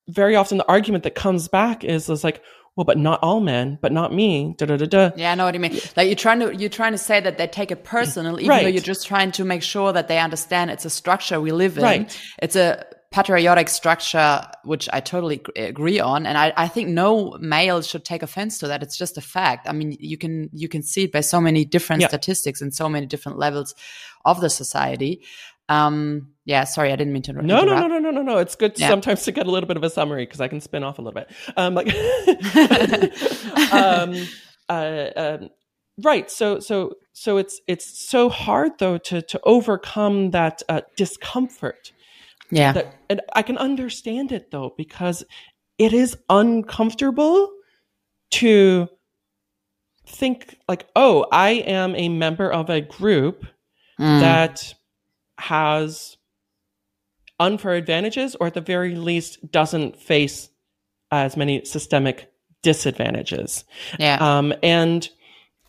very 0.09 0.37
often 0.37 0.59
the 0.59 0.69
argument 0.69 1.05
that 1.05 1.15
comes 1.15 1.49
back 1.49 1.85
is, 1.85 2.09
is 2.09 2.25
like, 2.25 2.43
well, 2.79 2.85
but 2.85 2.97
not 2.97 3.19
all 3.25 3.41
men, 3.41 3.77
but 3.83 3.91
not 3.91 4.15
me. 4.15 4.55
Da, 4.57 4.65
da, 4.65 4.77
da, 4.77 4.87
da. 4.87 5.11
Yeah, 5.17 5.33
I 5.33 5.35
know 5.35 5.47
what 5.47 5.55
you 5.55 5.59
mean. 5.59 5.81
Like 5.97 6.07
you're 6.07 6.15
trying 6.15 6.39
to 6.39 6.55
you're 6.55 6.71
trying 6.71 6.93
to 6.93 6.99
say 6.99 7.19
that 7.19 7.37
they 7.37 7.49
take 7.49 7.73
it 7.73 7.83
personal, 7.83 8.39
even 8.39 8.49
right. 8.49 8.63
though 8.63 8.69
you're 8.69 8.81
just 8.81 9.05
trying 9.05 9.33
to 9.33 9.45
make 9.45 9.65
sure 9.65 9.93
that 9.93 10.07
they 10.07 10.21
understand 10.21 10.71
it's 10.71 10.85
a 10.85 10.91
structure 10.91 11.41
we 11.41 11.51
live 11.51 11.77
in. 11.77 11.83
Right. 11.83 12.21
It's 12.41 12.55
a 12.55 12.87
patriotic 13.11 13.69
structure, 13.69 14.47
which 14.63 14.89
I 14.93 15.01
totally 15.01 15.43
eh, 15.57 15.65
agree 15.65 15.99
on, 15.99 16.25
and 16.25 16.39
I, 16.39 16.53
I 16.57 16.69
think 16.69 16.89
no 16.89 17.37
male 17.41 17.83
should 17.83 18.05
take 18.05 18.23
offense 18.23 18.59
to 18.59 18.69
that. 18.69 18.85
It's 18.85 18.97
just 18.97 19.19
a 19.19 19.23
fact. 19.23 19.69
I 19.69 19.73
mean, 19.73 19.97
you 19.99 20.17
can 20.17 20.49
you 20.53 20.69
can 20.69 20.85
see 20.85 21.03
it 21.03 21.11
by 21.11 21.23
so 21.23 21.41
many 21.41 21.65
different 21.65 22.03
yeah. 22.03 22.09
statistics 22.09 22.61
and 22.61 22.73
so 22.73 22.89
many 22.89 23.07
different 23.07 23.39
levels 23.39 23.75
of 24.25 24.41
the 24.41 24.51
society. 24.51 25.25
Um, 25.69 26.33
yeah, 26.45 26.65
sorry, 26.65 26.93
I 26.93 26.97
didn't 26.97 27.13
mean 27.13 27.23
to 27.23 27.33
interrupt. 27.33 27.47
No, 27.47 27.63
no, 27.63 27.79
no, 27.79 27.87
no, 27.87 27.99
no, 27.99 28.11
no, 28.11 28.23
no. 28.23 28.39
It's 28.39 28.57
good 28.57 28.79
yeah. 28.79 28.89
sometimes 28.89 29.23
to 29.25 29.33
get 29.33 29.47
a 29.47 29.51
little 29.51 29.67
bit 29.67 29.77
of 29.77 29.85
a 29.85 29.91
summary 29.91 30.25
because 30.25 30.41
I 30.41 30.49
can 30.49 30.61
spin 30.61 30.83
off 30.83 30.99
a 30.99 31.03
little 31.03 31.21
bit. 31.21 31.31
Um, 31.59 31.75
like, 31.75 31.89
um, 33.73 34.15
uh, 34.69 35.11
um, 35.15 35.51
right. 36.03 36.31
So, 36.31 36.59
so, 36.59 36.95
so 37.13 37.37
it's 37.37 37.61
it's 37.67 38.09
so 38.09 38.31
hard 38.31 38.79
though 38.79 38.97
to 38.97 39.21
to 39.21 39.41
overcome 39.45 40.31
that 40.31 40.63
uh, 40.71 40.81
discomfort. 40.97 41.93
Yeah, 42.51 42.73
that, 42.73 42.95
and 43.11 43.21
I 43.35 43.43
can 43.43 43.59
understand 43.59 44.33
it 44.33 44.51
though 44.51 44.73
because 44.79 45.25
it 45.77 45.93
is 45.93 46.17
uncomfortable 46.31 47.53
to 48.31 48.89
think 50.07 50.57
like, 50.67 50.87
oh, 50.97 51.27
I 51.31 51.51
am 51.51 51.95
a 51.95 52.09
member 52.09 52.51
of 52.51 52.71
a 52.71 52.81
group 52.81 53.45
mm. 54.01 54.21
that 54.21 54.75
has 55.39 56.17
unfair 57.41 57.75
advantages 57.75 58.35
or 58.37 58.49
at 58.49 58.55
the 58.55 58.61
very 58.61 58.97
least 58.97 59.51
doesn't 59.51 59.97
face 59.97 60.51
as 61.11 61.37
many 61.37 61.65
systemic 61.65 62.33
disadvantages. 62.63 63.65
Yeah. 63.99 64.19
Um, 64.21 64.53
and 64.63 65.09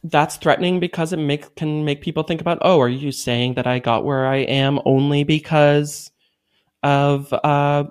that's 0.03 0.37
threatening 0.37 0.79
because 0.79 1.13
it 1.13 1.17
make, 1.17 1.55
can 1.55 1.85
make 1.85 2.01
people 2.01 2.23
think 2.23 2.41
about, 2.41 2.57
oh, 2.61 2.79
are 2.79 2.89
you 2.89 3.11
saying 3.11 3.53
that 3.55 3.67
I 3.67 3.79
got 3.79 4.05
where 4.05 4.25
I 4.25 4.37
am 4.37 4.79
only 4.85 5.23
because 5.23 6.11
of 6.81 7.31
uh, 7.33 7.83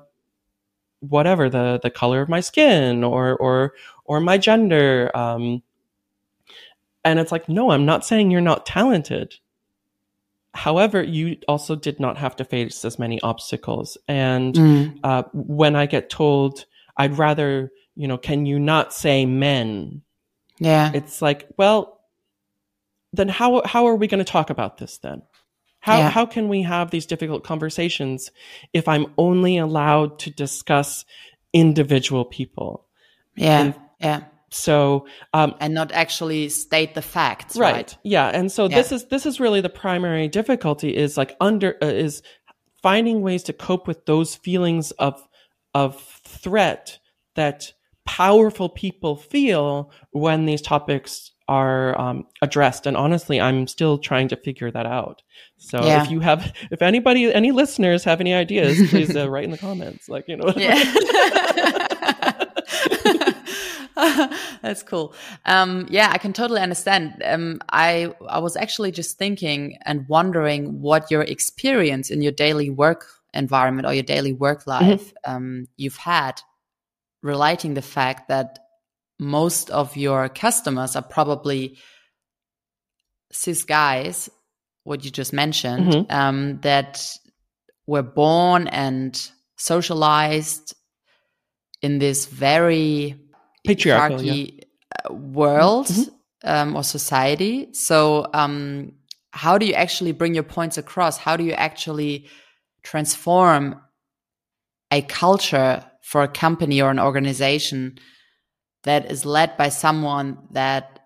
whatever 1.01 1.49
the 1.49 1.79
the 1.83 1.91
color 1.91 2.23
of 2.23 2.29
my 2.29 2.41
skin 2.41 3.05
or 3.05 3.37
or 3.37 3.75
or 4.05 4.21
my 4.21 4.39
gender? 4.39 5.11
Um, 5.15 5.63
and 7.05 7.19
it's 7.19 7.33
like, 7.33 7.49
no, 7.49 7.71
I'm 7.71 7.87
not 7.87 8.05
saying 8.05 8.31
you're 8.31 8.41
not 8.41 8.67
talented. 8.67 9.35
However, 10.59 11.03
you 11.03 11.37
also 11.47 11.77
did 11.77 12.01
not 12.01 12.17
have 12.19 12.35
to 12.37 12.45
face 12.45 12.85
as 12.85 12.99
many 12.99 13.21
obstacles. 13.23 13.97
And 14.09 14.55
Mm. 14.55 14.99
uh, 15.05 15.23
when 15.33 15.77
I 15.77 15.87
get 15.87 16.11
told, 16.11 16.65
I'd 16.97 17.17
rather, 17.17 17.71
you 17.95 18.09
know, 18.09 18.19
can 18.19 18.45
you 18.45 18.59
not 18.59 18.93
say 18.93 19.25
men? 19.25 20.03
Yeah. 20.59 20.91
It's 20.95 21.23
like, 21.23 21.47
well, 21.57 22.01
then 23.13 23.29
how 23.29 23.63
how 23.65 23.87
are 23.87 23.95
we 23.97 24.09
going 24.09 24.25
to 24.25 24.33
talk 24.33 24.51
about 24.51 24.79
this 24.79 24.99
then? 24.99 25.23
How 25.81 25.99
Yeah. 25.99 26.11
how 26.11 26.27
can 26.27 26.49
we 26.49 26.63
have 26.63 26.91
these 26.91 27.07
difficult 27.07 27.45
conversations 27.45 28.31
if 28.73 28.89
I'm 28.89 29.07
only 29.17 29.59
allowed 29.59 30.19
to 30.21 30.31
discuss 30.31 31.05
individual 31.53 32.25
people? 32.25 32.85
Yeah. 33.37 33.61
And- 33.61 33.75
yeah. 34.01 34.21
So 34.51 35.07
um, 35.35 35.55
And 35.61 35.75
not 35.75 35.93
actually 35.93 36.49
state 36.49 36.95
the 36.95 37.03
facts. 37.03 37.57
right. 37.57 37.75
Right. 37.75 37.99
yeah 38.03 38.29
and 38.29 38.51
so 38.51 38.69
Yeah. 38.69 38.77
this 38.77 38.93
is 38.93 39.07
this 39.09 39.27
is 39.27 39.39
really 39.41 39.61
the 39.61 39.69
primary 39.69 40.29
difficulty 40.29 40.97
is 40.97 41.17
like 41.17 41.37
under 41.41 41.77
uh, 41.83 41.87
is 41.87 42.23
finding 42.83 43.21
ways 43.23 43.43
to 43.45 43.53
cope 43.53 43.87
with 43.87 44.07
those 44.07 44.35
feelings 44.37 44.91
of 44.93 45.15
of 45.75 46.01
threat 46.25 46.99
that 47.35 47.73
powerful 48.07 48.69
people 48.71 49.17
feel 49.17 49.91
when 50.13 50.47
these 50.47 50.63
topics 50.63 51.33
are 51.47 51.99
um, 52.01 52.25
addressed 52.43 52.87
and 52.87 52.97
honestly 52.97 53.41
i'm 53.41 53.67
still 53.67 53.99
trying 53.99 54.29
to 54.29 54.37
figure 54.37 54.71
that 54.71 54.87
out 54.87 55.23
so 55.59 55.85
Yeah. 55.85 56.03
if 56.05 56.11
you 56.11 56.21
have 56.21 56.53
if 56.71 56.81
anybody 56.83 57.33
any 57.33 57.53
listeners 57.53 58.05
have 58.05 58.21
any 58.21 58.33
ideas 58.35 58.79
please 58.91 59.15
uh, 59.17 59.29
write 59.33 59.45
in 59.45 59.51
the 59.51 59.59
comments 59.59 60.09
like 60.09 60.25
you 60.29 60.37
know 60.37 60.53
Yeah. 60.57 60.79
That's 64.63 64.85
cool. 64.85 65.13
Um, 65.45 65.87
yeah, 65.91 66.11
I 66.13 66.19
can 66.19 66.33
totally 66.33 66.61
understand. 66.61 67.21
Um, 67.25 67.61
I 67.69 68.15
I 68.29 68.39
was 68.39 68.57
actually 68.57 68.93
just 68.93 69.19
thinking 69.19 69.77
and 69.85 70.07
wondering 70.09 70.81
what 70.81 71.11
your 71.11 71.23
experience 71.23 72.11
in 72.11 72.23
your 72.23 72.33
daily 72.33 72.71
work 72.71 73.07
environment 73.35 73.87
or 73.87 73.95
your 73.95 74.05
daily 74.05 74.33
work 74.33 74.67
life 74.67 75.13
um, 75.25 75.67
you've 75.77 75.97
had, 75.97 76.41
relating 77.23 77.75
the 77.75 77.83
fact 77.83 78.29
that 78.29 78.61
most 79.19 79.69
of 79.71 79.97
your 79.97 80.29
customers 80.29 80.95
are 80.95 81.03
probably 81.03 81.77
cis 83.33 83.65
guys, 83.65 84.31
what 84.85 85.05
you 85.05 85.11
just 85.11 85.33
mentioned, 85.33 85.87
Mhm. 85.87 86.13
um, 86.13 86.61
that 86.61 87.05
were 87.87 88.03
born 88.05 88.69
and 88.69 89.31
socialized 89.57 90.75
in 91.83 91.99
this 91.99 92.27
very 92.27 93.17
Patriarchal, 93.69 94.23
yeah. 94.23 94.33
patriarchy, 94.33 94.65
uh, 95.05 95.15
world 95.15 95.87
Mhm. 95.87 96.11
um, 96.45 96.77
or 96.77 96.83
society. 96.83 97.69
So, 97.73 98.27
um, 98.33 98.93
how 99.33 99.59
do 99.59 99.67
you 99.67 99.75
actually 99.75 100.13
bring 100.13 100.35
your 100.35 100.49
points 100.57 100.79
across? 100.79 101.19
How 101.19 101.37
do 101.37 101.45
you 101.45 101.53
actually 101.53 102.27
transform 102.83 103.81
a 104.91 105.03
culture 105.03 105.85
for 106.03 106.23
a 106.23 106.29
company 106.29 106.81
or 106.81 106.91
an 106.91 106.99
organization 106.99 107.99
that 108.85 109.11
is 109.11 109.27
led 109.27 109.57
by 109.57 109.69
someone 109.69 110.39
that 110.53 111.01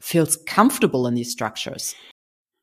feels 0.00 0.36
comfortable 0.46 1.06
in 1.06 1.14
these 1.14 1.30
structures? 1.30 1.94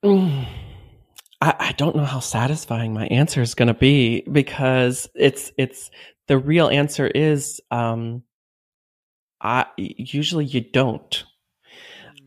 Mm. 0.04 0.46
I, 1.42 1.54
I 1.60 1.72
don't 1.74 1.96
know 1.96 2.06
how 2.06 2.22
satisfying 2.22 2.94
my 2.94 3.08
answer 3.08 3.42
is 3.42 3.56
going 3.56 3.68
to 3.68 3.74
be 3.74 4.24
because 4.32 5.08
it's 5.16 5.52
it's 5.58 5.92
the 6.28 6.38
real 6.38 6.70
answer 6.70 7.08
is 7.08 7.60
um 7.72 8.24
I 9.42 9.66
usually 9.78 10.46
you 10.46 10.62
don't. 10.62 11.24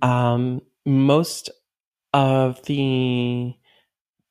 Um 0.02 0.60
most 0.86 1.50
of 2.14 2.62
the 2.64 3.54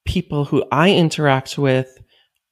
people 0.05 0.45
who 0.45 0.63
I 0.71 0.91
interact 0.91 1.57
with 1.57 2.01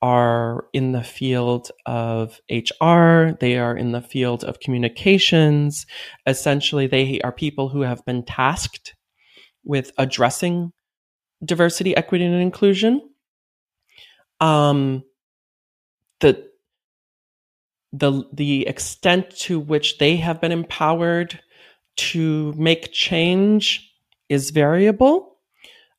are 0.01 0.65
in 0.73 0.91
the 0.91 1.03
field 1.03 1.71
of 1.87 2.39
HR, 2.51 3.31
they 3.39 3.57
are 3.57 3.75
in 3.75 3.91
the 3.91 4.01
field 4.01 4.43
of 4.43 4.59
communications. 4.59 5.85
Essentially, 6.27 6.85
they 6.85 7.19
are 7.21 7.31
people 7.31 7.69
who 7.69 7.81
have 7.81 8.05
been 8.05 8.23
tasked 8.23 8.93
with 9.63 9.91
addressing 9.97 10.71
diversity, 11.43 11.95
equity, 11.95 12.25
and 12.25 12.35
inclusion. 12.35 13.01
Um, 14.39 15.03
the 16.19 16.49
the 17.97 18.23
the 18.33 18.67
extent 18.67 19.29
to 19.37 19.59
which 19.59 19.97
they 19.97 20.17
have 20.17 20.41
been 20.41 20.51
empowered 20.51 21.39
to 21.97 22.53
make 22.53 22.91
change 22.91 23.91
is 24.27 24.49
variable. 24.49 25.37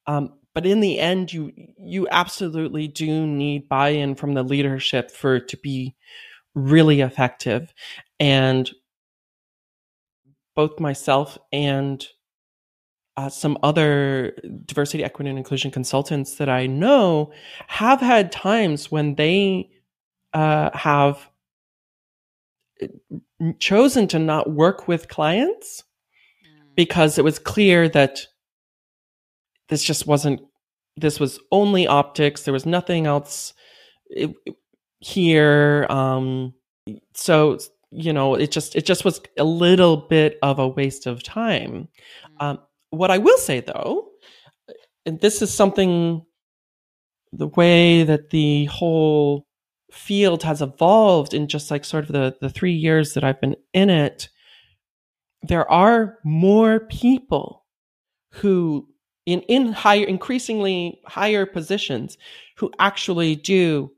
Um, 0.07 0.35
but 0.55 0.67
in 0.67 0.81
the 0.81 0.99
end, 0.99 1.33
you 1.33 1.53
you 1.79 2.09
absolutely 2.11 2.89
do 2.89 3.27
need 3.27 3.69
buy-in 3.69 4.15
from 4.15 4.35
the 4.35 4.43
leadership 4.43 5.11
for 5.11 5.37
it 5.37 5.49
to 5.49 5.57
be 5.57 5.95
really 6.55 7.01
effective. 7.01 7.73
And 8.19 8.71
both 10.55 10.81
myself 10.81 11.37
and 11.53 12.07
uh, 13.19 13.29
some 13.29 13.59
other 13.63 14.37
diversity, 14.65 15.05
equity, 15.05 15.31
and 15.31 15.39
inclusion 15.39 15.71
consultants 15.71 16.37
that 16.37 16.49
I 16.49 16.67
know 16.67 17.33
have 17.67 18.01
had 18.01 18.33
times 18.33 18.91
when 18.91 19.15
they 19.15 19.71
uh, 20.33 20.71
have 20.77 21.29
chosen 23.59 24.09
to 24.09 24.19
not 24.19 24.51
work 24.51 24.89
with 24.89 25.09
clients 25.09 25.85
because 26.75 27.19
it 27.19 27.25
was 27.25 27.39
clear 27.39 27.89
that 27.89 28.21
this 29.69 29.83
just 29.83 30.07
wasn't 30.07 30.41
this 30.97 31.21
was 31.21 31.39
only 31.53 31.87
optics. 31.87 32.43
There 32.43 32.55
was 32.55 32.67
nothing 32.67 33.07
else 33.07 33.53
here 35.01 35.87
um 35.91 36.55
so 37.15 37.59
you 37.91 38.13
know 38.13 38.35
it 38.35 38.51
just 38.51 38.77
it 38.77 38.87
just 38.87 39.05
was 39.05 39.21
a 39.37 39.45
little 39.45 39.97
bit 39.97 40.39
of 40.43 40.59
a 40.59 40.69
waste 40.69 41.07
of 41.07 41.23
time. 41.23 41.89
Um 42.41 42.59
what 42.91 43.11
i 43.11 43.19
will 43.19 43.39
say 43.39 43.61
though 43.61 44.09
and 45.05 45.21
this 45.21 45.43
is 45.43 45.53
something 45.53 46.25
the 47.33 47.49
way 47.49 48.05
that 48.05 48.31
the 48.31 48.65
whole 48.67 49.47
field 49.91 50.43
has 50.43 50.63
evolved 50.63 51.33
in 51.35 51.49
just 51.49 51.71
like 51.71 51.85
sort 51.85 52.05
of 52.05 52.13
the 52.13 52.37
the 52.41 52.51
3 52.51 52.73
years 52.73 53.15
that 53.15 53.25
I've 53.25 53.41
been 53.41 53.57
in 53.73 53.91
it 53.91 54.29
there 55.43 55.71
are 55.71 56.19
more 56.25 56.81
people 56.81 57.65
who 58.31 58.89
in 59.27 59.41
in 59.43 59.73
higher 59.73 60.05
increasingly 60.05 61.01
higher 61.07 61.47
positions 61.47 62.19
who 62.57 62.71
actually 62.79 63.37
do 63.37 63.91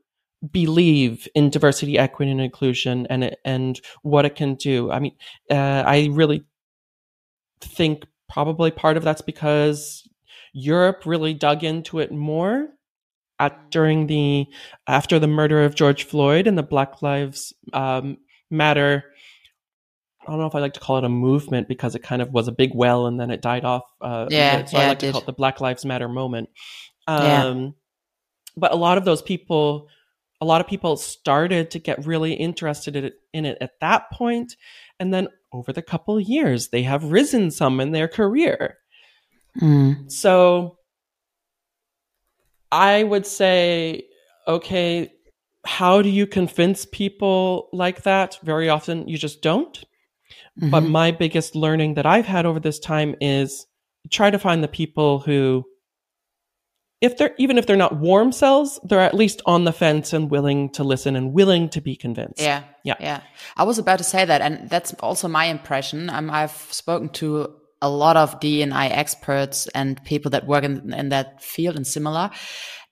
believe 0.51 1.27
in 1.35 1.49
diversity 1.49 1.97
equity 1.97 2.31
and 2.31 2.41
inclusion 2.41 3.05
and 3.07 3.35
and 3.43 3.81
what 4.03 4.25
it 4.25 4.35
can 4.35 4.55
do. 4.55 4.91
I 4.91 4.99
mean 4.99 5.15
uh, 5.49 5.83
i 5.85 6.09
really 6.11 6.43
think 7.61 8.05
probably 8.29 8.71
part 8.71 8.95
of 8.97 9.03
that's 9.03 9.21
because 9.21 10.07
europe 10.53 11.03
really 11.05 11.33
dug 11.33 11.63
into 11.63 11.99
it 11.99 12.11
more 12.11 12.69
at 13.39 13.71
during 13.71 14.07
the 14.07 14.45
after 14.87 15.19
the 15.19 15.27
murder 15.27 15.63
of 15.63 15.75
george 15.75 16.03
floyd 16.03 16.47
and 16.47 16.57
the 16.57 16.63
black 16.63 17.01
lives 17.01 17.53
um, 17.73 18.17
matter 18.49 19.05
I 20.29 20.31
don't 20.31 20.41
know 20.41 20.47
if 20.47 20.53
I 20.53 20.59
like 20.59 20.73
to 20.73 20.79
call 20.79 20.99
it 20.99 21.03
a 21.03 21.09
movement 21.09 21.67
because 21.67 21.95
it 21.95 22.03
kind 22.03 22.21
of 22.21 22.31
was 22.31 22.47
a 22.47 22.51
big 22.51 22.71
well 22.75 23.07
and 23.07 23.19
then 23.19 23.31
it 23.31 23.41
died 23.41 23.65
off. 23.65 23.83
Uh, 23.99 24.27
Yeah, 24.29 24.63
so 24.65 24.77
yeah, 24.77 24.83
I 24.83 24.87
like 24.89 24.99
to 24.99 25.11
call 25.11 25.21
it 25.21 25.25
the 25.25 25.33
Black 25.33 25.59
Lives 25.59 25.85
Matter 25.85 26.07
moment. 26.07 26.49
Um, 27.07 27.23
Yeah. 27.25 27.69
But 28.55 28.71
a 28.73 28.75
lot 28.75 28.99
of 28.99 29.05
those 29.05 29.21
people, 29.21 29.87
a 30.41 30.45
lot 30.45 30.61
of 30.61 30.67
people 30.67 30.97
started 30.97 31.71
to 31.71 31.79
get 31.79 32.05
really 32.05 32.33
interested 32.33 32.95
in 32.95 33.05
it, 33.05 33.13
in 33.33 33.45
it 33.45 33.57
at 33.61 33.79
that 33.79 34.11
point, 34.11 34.55
and 34.99 35.13
then 35.13 35.29
over 35.53 35.71
the 35.71 35.81
couple 35.81 36.17
of 36.17 36.23
years, 36.23 36.67
they 36.67 36.83
have 36.83 37.11
risen 37.11 37.49
some 37.51 37.79
in 37.79 37.91
their 37.91 38.07
career. 38.07 38.77
Mm. 39.59 40.11
So 40.11 40.77
I 42.71 43.03
would 43.03 43.25
say, 43.25 44.05
okay, 44.47 45.11
how 45.65 46.01
do 46.01 46.09
you 46.09 46.25
convince 46.27 46.85
people 46.85 47.69
like 47.73 48.03
that? 48.03 48.37
Very 48.43 48.69
often 48.69 49.07
you 49.07 49.17
just 49.17 49.41
don't. 49.41 49.83
But 50.57 50.83
Mhm. 50.83 50.89
my 50.89 51.11
biggest 51.11 51.55
learning 51.55 51.95
that 51.95 52.05
I've 52.05 52.25
had 52.25 52.45
over 52.45 52.59
this 52.59 52.79
time 52.79 53.15
is 53.21 53.65
try 54.09 54.29
to 54.29 54.39
find 54.39 54.63
the 54.63 54.67
people 54.67 55.19
who 55.19 55.65
if 57.01 57.17
they're 57.17 57.33
even 57.37 57.57
if 57.57 57.65
they're 57.65 57.77
not 57.77 57.95
warm 57.95 58.31
cells, 58.31 58.77
they're 58.83 58.99
at 58.99 59.13
least 59.13 59.41
on 59.45 59.63
the 59.63 59.71
fence 59.71 60.11
and 60.11 60.29
willing 60.29 60.69
to 60.71 60.83
listen 60.83 61.15
and 61.15 61.31
willing 61.33 61.69
to 61.69 61.79
be 61.79 61.95
convinced. 61.95 62.41
Yeah, 62.41 62.63
yeah, 62.83 62.95
yeah. 62.99 63.21
I 63.55 63.63
was 63.63 63.77
about 63.79 63.99
to 63.99 64.03
say 64.03 64.25
that, 64.25 64.41
and 64.41 64.69
that's 64.69 64.93
also 64.95 65.29
my 65.29 65.45
impression. 65.45 66.09
Um, 66.09 66.29
I've 66.29 66.51
spoken 66.51 67.07
to 67.09 67.55
a 67.81 67.89
lot 67.89 68.17
of 68.17 68.39
DNI 68.39 68.89
experts 68.91 69.67
and 69.67 70.03
people 70.03 70.31
that 70.31 70.47
work 70.47 70.63
in, 70.63 70.93
in 70.93 71.09
that 71.09 71.41
field 71.41 71.75
and 71.75 71.87
similar. 71.87 72.29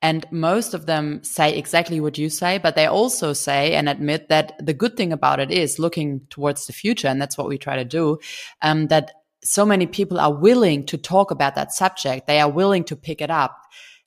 And 0.01 0.25
most 0.31 0.73
of 0.73 0.85
them 0.85 1.23
say 1.23 1.57
exactly 1.57 1.99
what 1.99 2.17
you 2.17 2.29
say, 2.29 2.59
but 2.59 2.75
they 2.75 2.85
also 2.85 3.33
say 3.33 3.73
and 3.73 3.89
admit 3.89 4.29
that 4.29 4.53
the 4.63 4.73
good 4.73 4.95
thing 4.95 5.11
about 5.11 5.39
it 5.39 5.51
is 5.51 5.79
looking 5.79 6.21
towards 6.29 6.67
the 6.67 6.73
future. 6.73 7.07
And 7.07 7.21
that's 7.21 7.37
what 7.37 7.47
we 7.47 7.57
try 7.57 7.77
to 7.77 7.85
do. 7.85 8.19
Um, 8.61 8.87
that 8.87 9.11
so 9.43 9.65
many 9.65 9.87
people 9.87 10.19
are 10.19 10.33
willing 10.33 10.85
to 10.87 10.97
talk 10.97 11.31
about 11.31 11.55
that 11.55 11.73
subject. 11.73 12.27
They 12.27 12.39
are 12.39 12.49
willing 12.49 12.83
to 12.85 12.95
pick 12.95 13.21
it 13.21 13.31
up. 13.31 13.57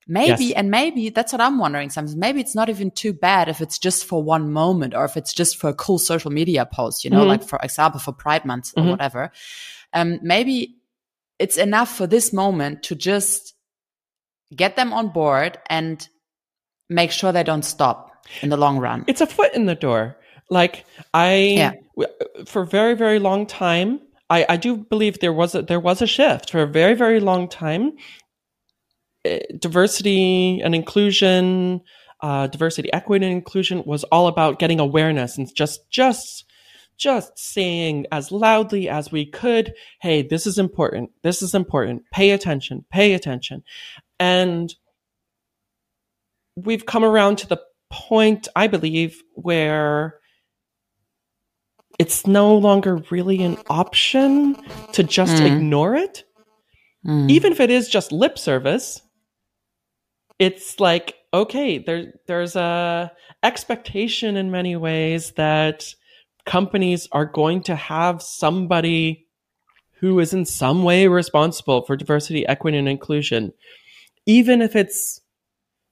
Maybe, 0.07 0.47
yes. 0.47 0.55
and 0.57 0.71
maybe 0.71 1.11
that's 1.11 1.33
what 1.33 1.41
I'm 1.41 1.59
wondering 1.59 1.89
sometimes. 1.91 2.17
Maybe 2.17 2.41
it's 2.41 2.55
not 2.55 2.69
even 2.69 2.91
too 2.91 3.13
bad 3.13 3.49
if 3.49 3.61
it's 3.61 3.79
just 3.79 4.05
for 4.05 4.23
one 4.23 4.53
moment 4.53 4.93
or 4.93 5.05
if 5.05 5.17
it's 5.17 5.33
just 5.33 5.57
for 5.57 5.71
a 5.71 5.75
cool 5.75 5.99
social 5.99 6.33
media 6.33 6.67
post, 6.67 7.05
you 7.05 7.11
know, 7.11 7.21
mm-hmm. 7.21 7.29
like 7.29 7.45
for 7.45 7.61
example, 7.63 8.01
for 8.01 8.13
Pride 8.13 8.45
Month 8.45 8.73
or 8.77 8.81
mm-hmm. 8.81 8.91
whatever. 8.91 9.31
Um, 9.93 10.19
maybe 10.23 10.77
it's 11.39 11.57
enough 11.57 11.95
for 11.95 12.07
this 12.07 12.33
moment 12.33 12.83
to 12.85 12.95
just 12.95 13.55
get 14.55 14.77
them 14.77 14.93
on 14.93 15.09
board 15.09 15.59
and 15.69 16.07
make 16.89 17.11
sure 17.11 17.33
they 17.33 17.43
don't 17.43 17.65
stop 17.65 18.27
in 18.43 18.51
the 18.51 18.57
long 18.57 18.79
run. 18.79 19.05
It's 19.07 19.21
a 19.21 19.27
foot 19.27 19.55
in 19.55 19.67
the 19.67 19.75
door. 19.75 20.17
Like 20.51 20.85
I, 21.15 21.35
yeah. 21.35 21.73
for 22.47 22.63
a 22.63 22.67
very, 22.67 22.95
very 22.95 23.19
long 23.19 23.47
time, 23.47 24.01
I, 24.29 24.47
I 24.49 24.57
do 24.57 24.77
believe 24.77 25.21
there 25.21 25.33
was 25.33 25.55
a, 25.55 25.63
there 25.63 25.81
was 25.81 26.03
a 26.03 26.07
shift 26.07 26.51
for 26.51 26.63
a 26.63 26.67
very, 26.67 26.95
very 26.95 27.21
long 27.21 27.49
time. 27.49 27.93
Uh, 29.25 29.39
diversity 29.59 30.61
and 30.61 30.75
inclusion, 30.75 31.81
uh, 32.23 32.47
diversity, 32.49 32.93
equity, 32.93 33.27
and 33.27 33.35
inclusion 33.35 33.83
was 33.87 34.05
all 34.05 34.27
about 34.29 34.59
getting 34.59 34.81
awareness 34.81 35.39
and 35.39 35.49
just, 35.55 35.81
just, 35.91 36.45
just 37.01 37.39
saying 37.39 38.07
as 38.13 38.31
loudly 38.31 38.89
as 38.89 39.11
we 39.11 39.27
could, 39.27 39.73
Hey, 40.01 40.23
this 40.23 40.47
is 40.47 40.59
important. 40.59 41.11
This 41.23 41.43
is 41.43 41.55
important. 41.55 42.03
Pay 42.13 42.31
attention. 42.31 42.85
Pay 42.91 43.15
attention. 43.15 43.63
And 44.19 44.73
we've 46.57 46.87
come 46.87 47.05
around 47.05 47.39
to 47.39 47.49
the 47.49 47.61
point, 47.91 48.47
I 48.55 48.67
believe, 48.67 49.23
where 49.35 50.21
it's 51.99 52.27
no 52.27 52.57
longer 52.57 53.03
really 53.11 53.43
an 53.43 53.57
option 53.69 54.57
to 54.93 55.03
just 55.03 55.43
mm. 55.43 55.47
ignore 55.47 55.95
it. 55.95 56.25
Mm. 57.07 57.31
Even 57.31 57.53
if 57.53 57.61
it 57.61 57.71
is 57.71 57.89
just 57.89 58.13
lip 58.13 58.39
service, 58.39 59.01
it's 60.39 60.81
like, 60.81 61.15
okay, 61.33 61.79
there, 61.79 62.15
there's 62.27 62.57
a 62.57 63.11
expectation 63.43 64.37
in 64.37 64.51
many 64.51 64.77
ways 64.77 65.33
that 65.33 65.95
companies 66.51 67.09
are 67.13 67.25
going 67.25 67.63
to 67.63 67.77
have 67.77 68.21
somebody 68.21 69.27
who 70.01 70.19
is 70.19 70.33
in 70.33 70.45
some 70.45 70.83
way 70.83 71.07
responsible 71.07 71.83
for 71.85 71.97
diversity, 71.97 72.47
equity, 72.47 72.77
and 72.79 72.89
inclusion 72.89 73.53
even 74.27 74.63
if 74.63 74.77
it's 74.77 75.21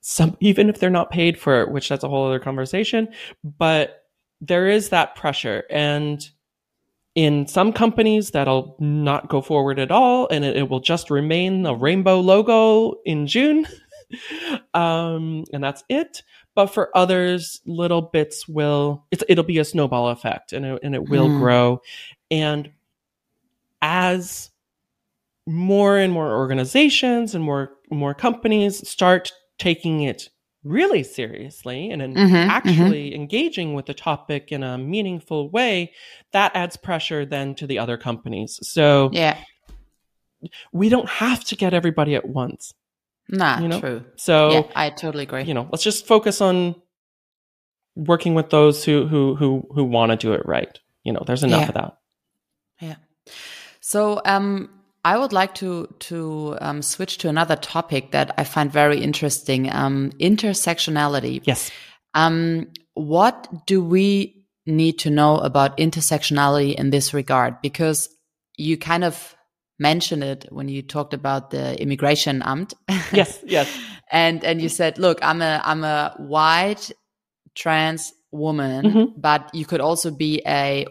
some, 0.01 0.37
even 0.41 0.69
if 0.69 0.79
they're 0.79 0.91
not 0.91 1.11
paid 1.11 1.39
for 1.39 1.61
it, 1.61 1.71
which 1.71 1.89
that's 1.89 2.05
a 2.05 2.09
whole 2.09 2.27
other 2.27 2.39
conversation, 2.39 3.09
but 3.43 4.05
there 4.41 4.69
is 4.69 4.91
that 4.91 5.17
pressure. 5.17 5.65
And 5.71 6.25
in 7.15 7.47
some 7.47 7.73
companies, 7.73 8.31
that'll 8.31 8.77
not 8.79 9.29
go 9.29 9.41
forward 9.41 9.79
at 9.79 9.91
all, 9.91 10.29
and 10.31 10.45
it, 10.45 10.57
it 10.57 10.69
will 10.69 10.81
just 10.81 11.11
remain 11.11 11.67
a 11.67 11.75
rainbow 11.75 12.21
logo 12.21 12.95
in 13.05 13.27
June. 13.27 13.67
um, 14.75 15.45
and 15.53 15.63
that's 15.63 15.83
it. 15.89 16.23
But 16.59 16.75
for 16.75 16.91
others, 16.97 17.61
little 17.67 18.03
bits 18.03 18.49
will, 18.49 19.05
it'll 19.13 19.45
be 19.45 19.59
a 19.59 19.65
snowball 19.65 20.09
effect 20.09 20.53
and 20.53 20.67
it, 20.67 20.81
and 20.83 20.93
it 20.93 21.09
will 21.09 21.29
mm. 21.29 21.39
grow. 21.39 21.83
And 22.33 22.73
as 23.81 24.51
more 25.47 25.99
and 25.99 26.13
more 26.13 26.37
organizations 26.37 27.37
and 27.37 27.45
more 27.45 27.77
more 27.93 28.13
companies 28.13 28.89
start 28.89 29.31
taking 29.61 30.01
it 30.01 30.31
really 30.65 31.05
seriously 31.05 31.93
and 31.93 32.03
mm-hmm, 32.03 32.35
actually 32.35 33.11
mm-hmm. 33.11 33.21
engaging 33.21 33.75
with 33.75 33.87
the 33.87 33.95
topic 33.95 34.51
in 34.51 34.65
a 34.65 34.77
meaningful 34.77 35.49
way 35.51 35.93
that 36.33 36.51
adds 36.57 36.77
pressure 36.77 37.25
then 37.25 37.55
to 37.55 37.69
the 37.69 37.79
other 37.79 37.97
companies 37.97 38.59
so 38.63 39.11
yeah 39.13 39.39
we 40.73 40.89
don't 40.89 41.09
have 41.09 41.45
to 41.45 41.55
get 41.55 41.73
everybody 41.73 42.17
at 42.17 42.29
once 42.29 42.75
nah 43.29 43.61
you 43.61 43.69
know? 43.69 43.81
true 43.81 44.05
so 44.17 44.51
yeah, 44.51 44.63
i 44.75 44.91
totally 44.91 45.25
agree 45.25 45.43
you 45.43 45.55
know 45.55 45.69
let's 45.71 45.85
just 45.85 46.07
focus 46.07 46.41
on 46.41 46.75
working 47.97 48.35
with 48.35 48.51
those 48.51 48.85
who 48.85 49.07
who 49.07 49.35
who 49.35 49.67
who 49.75 49.85
want 49.85 50.11
to 50.11 50.17
do 50.17 50.33
it 50.33 50.43
right 50.47 50.79
you 51.05 51.13
know 51.13 51.23
there's 51.27 51.45
enough 51.45 51.63
yeah. 51.63 51.69
of 51.69 51.75
that 51.75 51.99
yeah 52.81 52.97
so 53.81 54.21
um 54.25 54.71
I 55.05 55.17
would 55.17 55.33
like 55.33 55.55
to 55.57 55.95
to 56.01 56.59
um, 56.61 56.83
switch 56.83 57.19
to 57.19 57.29
another 57.29 57.57
topic 57.57 58.11
that 58.11 58.35
I 58.37 58.45
find 58.45 58.71
very 58.71 59.01
interesting: 59.01 59.73
um, 59.73 60.11
intersectionality. 60.21 61.41
Yes. 61.45 61.71
Um, 62.15 62.69
what 62.95 63.67
do 63.67 63.83
we 63.83 64.45
need 64.67 64.99
to 64.99 65.11
know 65.11 65.39
about 65.39 65.79
intersectionality 65.79 66.75
in 66.75 66.91
this 66.91 67.15
regard? 67.15 67.63
Because 67.63 68.09
you 68.57 68.77
kind 68.77 69.05
of 69.05 69.37
mentioned 69.79 70.25
it 70.25 70.47
when 70.51 70.69
you 70.69 70.83
talked 70.83 71.15
about 71.15 71.51
the 71.51 71.81
immigration 71.81 72.43
amt. 72.43 72.75
yes. 73.13 73.39
Yes. 73.45 73.69
and 74.11 74.45
and 74.45 74.61
you 74.61 74.69
said, 74.69 74.99
look, 74.99 75.19
I'm 75.23 75.43
a 75.43 75.61
I'm 75.65 75.85
a 75.85 76.15
white 76.19 76.91
trans 77.55 78.13
woman, 78.31 78.85
mm 78.85 78.93
-hmm. 78.93 79.13
but 79.17 79.43
you 79.53 79.65
could 79.65 79.81
also 79.81 80.11
be 80.11 80.43
a 80.47 80.87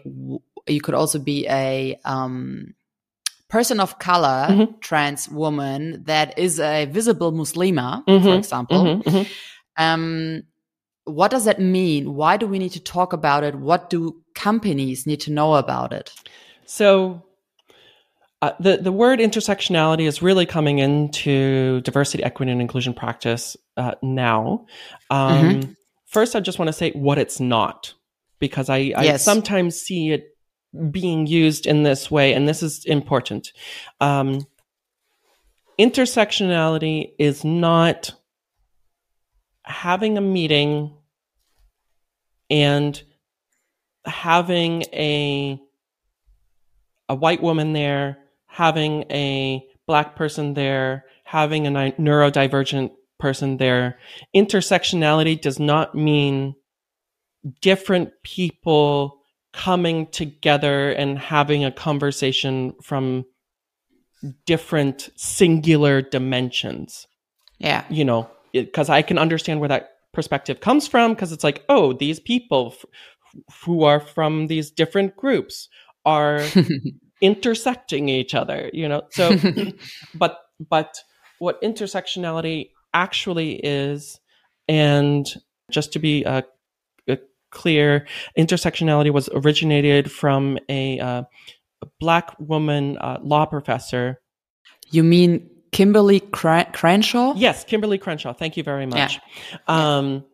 you 0.66 0.80
could 0.80 0.94
also 0.94 1.18
be 1.18 1.46
a 1.48 1.98
um 2.04 2.74
person 3.48 3.80
of 3.80 3.98
color, 3.98 4.46
mm-hmm. 4.48 4.78
trans 4.80 5.28
woman 5.28 6.04
that 6.04 6.38
is 6.38 6.60
a 6.60 6.84
visible 6.86 7.32
Muslima, 7.32 8.04
mm-hmm. 8.04 8.24
for 8.24 8.34
example. 8.34 8.84
Mm-hmm. 8.84 9.08
mm-hmm. 9.08 9.32
Um, 9.76 10.42
what 11.04 11.30
does 11.30 11.44
that 11.44 11.58
mean? 11.58 12.14
Why 12.14 12.36
do 12.36 12.46
we 12.46 12.58
need 12.58 12.72
to 12.72 12.80
talk 12.80 13.12
about 13.12 13.44
it? 13.44 13.54
What 13.54 13.88
do 13.88 14.22
companies 14.34 15.06
need 15.06 15.20
to 15.20 15.32
know 15.32 15.54
about 15.54 15.92
it? 15.92 16.12
So, 16.66 17.22
uh, 18.40 18.52
the 18.60 18.76
the 18.76 18.92
word 18.92 19.18
intersectionality 19.18 20.06
is 20.06 20.22
really 20.22 20.46
coming 20.46 20.78
into 20.78 21.80
diversity, 21.80 22.22
equity, 22.22 22.52
and 22.52 22.60
inclusion 22.60 22.94
practice 22.94 23.56
uh, 23.76 23.94
now. 24.02 24.66
Um, 25.10 25.44
mm-hmm. 25.44 25.72
First, 26.06 26.36
I 26.36 26.40
just 26.40 26.58
want 26.58 26.68
to 26.68 26.72
say 26.72 26.92
what 26.92 27.18
it's 27.18 27.40
not, 27.40 27.94
because 28.38 28.70
I, 28.70 28.92
I 28.96 29.04
yes. 29.04 29.24
sometimes 29.24 29.80
see 29.80 30.12
it 30.12 30.36
being 30.90 31.26
used 31.26 31.66
in 31.66 31.82
this 31.82 32.10
way, 32.10 32.32
and 32.32 32.48
this 32.48 32.62
is 32.62 32.84
important. 32.84 33.52
Um, 34.00 34.46
intersectionality 35.78 37.12
is 37.18 37.44
not 37.44 38.12
having 39.62 40.16
a 40.16 40.20
meeting 40.20 40.94
and 42.50 43.02
having 44.04 44.82
a 44.92 45.60
a 47.08 47.14
white 47.14 47.42
woman 47.42 47.72
there, 47.72 48.18
having 48.48 49.04
a 49.10 49.64
black 49.86 50.16
person 50.16 50.54
there, 50.54 51.04
having 51.24 51.66
a 51.66 51.70
neurodivergent 51.70 52.90
person 53.18 53.56
there. 53.56 53.98
Intersectionality 54.34 55.40
does 55.40 55.58
not 55.58 55.94
mean 55.94 56.54
different 57.60 58.10
people 58.22 59.22
coming 59.52 60.06
together 60.08 60.90
and 60.90 61.18
having 61.18 61.64
a 61.64 61.72
conversation 61.72 62.74
from 62.82 63.24
different 64.46 65.10
singular 65.16 66.02
dimensions. 66.02 67.06
Yeah. 67.58 67.84
You 67.88 68.04
know, 68.04 68.30
because 68.52 68.88
I 68.88 69.02
can 69.02 69.18
understand 69.18 69.60
where 69.60 69.68
that 69.68 69.90
perspective 70.12 70.60
comes 70.60 70.86
from 70.86 71.14
because 71.14 71.32
it's 71.32 71.44
like, 71.44 71.64
oh, 71.68 71.92
these 71.92 72.20
people 72.20 72.74
f- 72.74 72.84
who 73.64 73.84
are 73.84 74.00
from 74.00 74.46
these 74.46 74.70
different 74.70 75.16
groups 75.16 75.68
are 76.04 76.44
intersecting 77.20 78.08
each 78.08 78.34
other, 78.34 78.70
you 78.72 78.88
know. 78.88 79.02
So 79.10 79.36
but 80.14 80.38
but 80.68 80.98
what 81.38 81.60
intersectionality 81.62 82.70
actually 82.94 83.60
is 83.64 84.18
and 84.68 85.26
just 85.70 85.92
to 85.92 85.98
be 85.98 86.24
uh, 86.24 86.42
clear. 87.50 88.06
Intersectionality 88.38 89.12
was 89.12 89.28
originated 89.32 90.10
from 90.10 90.58
a, 90.68 90.98
uh, 90.98 91.22
a 91.82 91.86
black 92.00 92.34
woman 92.38 92.98
uh, 92.98 93.18
law 93.22 93.46
professor. 93.46 94.20
You 94.90 95.04
mean 95.04 95.48
Kimberlé 95.72 96.30
Crenshaw? 96.72 97.34
Yes, 97.36 97.64
Kimberlé 97.64 98.00
Crenshaw. 98.00 98.32
Thank 98.32 98.56
you 98.56 98.62
very 98.62 98.86
much. 98.86 99.18
Yeah. 99.50 99.58
Um, 99.96 100.24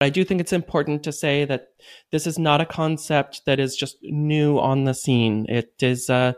I 0.00 0.10
do 0.10 0.24
think 0.24 0.40
it's 0.40 0.52
important 0.52 1.02
to 1.04 1.12
say 1.12 1.44
that 1.44 1.68
this 2.12 2.26
is 2.26 2.38
not 2.38 2.60
a 2.60 2.66
concept 2.66 3.44
that 3.46 3.58
is 3.58 3.76
just 3.76 3.96
new 4.02 4.58
on 4.58 4.84
the 4.84 4.94
scene. 4.94 5.46
It 5.48 5.72
is 5.80 6.08
uh, 6.08 6.34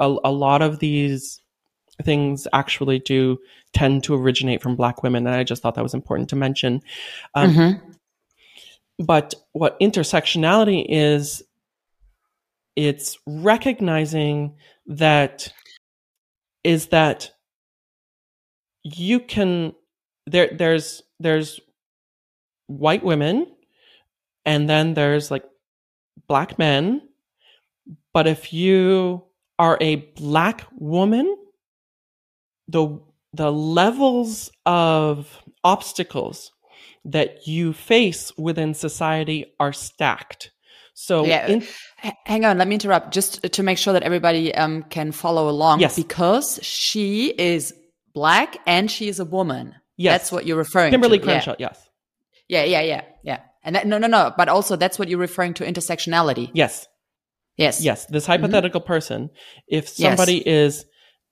a, 0.00 0.16
a 0.24 0.32
lot 0.32 0.62
of 0.62 0.80
these 0.80 1.40
things 2.02 2.48
actually 2.52 2.98
do 2.98 3.38
tend 3.72 4.04
to 4.04 4.14
originate 4.14 4.62
from 4.62 4.76
black 4.76 5.02
women 5.02 5.26
and 5.26 5.36
i 5.36 5.44
just 5.44 5.62
thought 5.62 5.74
that 5.74 5.82
was 5.82 5.94
important 5.94 6.28
to 6.28 6.36
mention 6.36 6.80
um, 7.34 7.50
Mm-hmm. 7.54 7.90
but 9.04 9.34
what 9.52 9.78
intersectionality 9.80 10.84
is 10.88 11.42
it's 12.76 13.16
recognizing 13.26 14.56
that 14.86 15.52
is 16.64 16.88
that 16.88 17.30
you 18.82 19.20
can 19.20 19.72
there 20.26 20.50
there's 20.52 21.02
there's 21.20 21.60
white 22.66 23.04
women 23.04 23.46
and 24.44 24.68
then 24.68 24.94
there's 24.94 25.30
like 25.30 25.44
black 26.28 26.58
men 26.58 27.02
but 28.12 28.26
if 28.26 28.52
you 28.52 29.24
are 29.58 29.76
a 29.80 29.96
black 29.96 30.66
woman 30.78 31.36
the 32.68 33.00
the 33.32 33.50
levels 33.52 34.50
of 34.64 35.42
obstacles 35.62 36.52
that 37.04 37.46
you 37.46 37.72
face 37.72 38.32
within 38.38 38.72
society 38.74 39.44
are 39.60 39.72
stacked 39.72 40.50
so 40.94 41.26
Yeah. 41.26 41.46
in, 41.48 41.64
hang 42.24 42.44
on, 42.44 42.56
let 42.56 42.68
me 42.68 42.74
interrupt 42.74 43.12
just 43.12 43.42
to 43.42 43.62
make 43.64 43.78
sure 43.78 43.92
that 43.92 44.04
everybody 44.04 44.54
um, 44.54 44.84
can 44.84 45.10
follow 45.10 45.48
along. 45.48 45.80
Yes. 45.80 45.96
Because 45.96 46.60
she 46.62 47.34
is 47.36 47.74
black 48.14 48.58
and 48.64 48.88
she 48.88 49.08
is 49.08 49.18
a 49.18 49.24
woman. 49.24 49.74
Yes. 49.96 50.12
That's 50.12 50.32
what 50.32 50.46
you're 50.46 50.56
referring 50.56 50.92
kimberly 50.92 51.18
to. 51.18 51.24
Kimberlé 51.24 51.28
Crenshaw 51.28 51.56
yes 51.58 51.83
Yeah. 52.62 52.80
yeah, 52.80 52.80
yeah, 52.82 53.02
yeah. 53.22 53.40
And 53.62 53.76
that, 53.76 53.86
no, 53.86 53.98
no, 53.98 54.06
no. 54.06 54.32
But 54.36 54.48
also 54.48 54.76
that's 54.76 54.98
what 54.98 55.08
you're 55.08 55.18
referring 55.18 55.54
to 55.54 55.64
intersectionality. 55.64 56.50
yes 56.54 56.86
Yes. 57.56 57.80
yes 57.80 58.06
this 58.06 58.26
hypothetical 58.26 58.80
person 58.80 59.30
if 59.68 59.88
somebody 59.88 60.38
is 60.46 60.84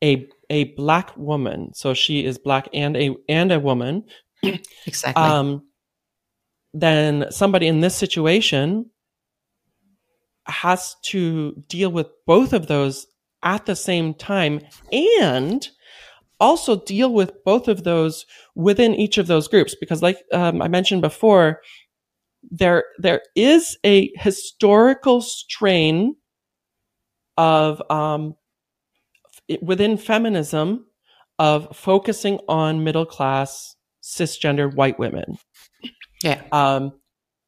a 0.05 0.29
a 0.51 0.65
black 0.75 1.11
woman 1.17 1.75
so 1.75 1.95
she 1.95 2.25
is 2.25 2.39
black 2.39 2.69
and 2.73 2.97
a 2.97 3.11
and 3.29 3.51
a 3.51 3.59
woman 3.59 4.05
Exactly. 4.87 5.21
um 5.21 5.63
then 6.75 7.27
somebody 7.31 7.67
in 7.67 7.81
this 7.81 7.97
situation 7.97 8.87
has 10.47 10.95
to 11.07 11.55
deal 11.69 11.91
with 11.91 12.07
both 12.27 12.53
of 12.53 12.69
those 12.69 13.07
at 13.43 13.67
the 13.67 13.75
same 13.77 14.15
time 14.15 14.61
and 14.93 15.69
also 16.43 16.81
deal 16.85 17.13
with 17.13 17.33
both 17.45 17.69
of 17.69 17.85
those 17.85 18.27
within 18.55 18.95
each 18.95 19.17
of 19.19 19.27
those 19.27 19.49
groups 19.49 19.75
because 19.81 20.03
like 20.03 20.19
um, 20.33 20.61
i 20.61 20.69
mentioned 20.69 21.01
before 21.01 21.61
there 22.51 22.85
there 22.99 23.23
is 23.37 23.79
a 23.85 24.11
historical 24.17 25.21
strain 25.21 26.17
of 27.39 27.81
um, 27.91 28.35
it- 29.49 29.63
within 29.63 29.97
feminism 29.97 30.85
of 31.39 31.75
focusing 31.75 32.39
on 32.49 32.85
middle 32.85 33.07
class 33.07 33.77
cisgender 34.03 34.75
white 34.75 34.99
women 34.99 35.39
yeah. 36.23 36.43
um, 36.53 36.93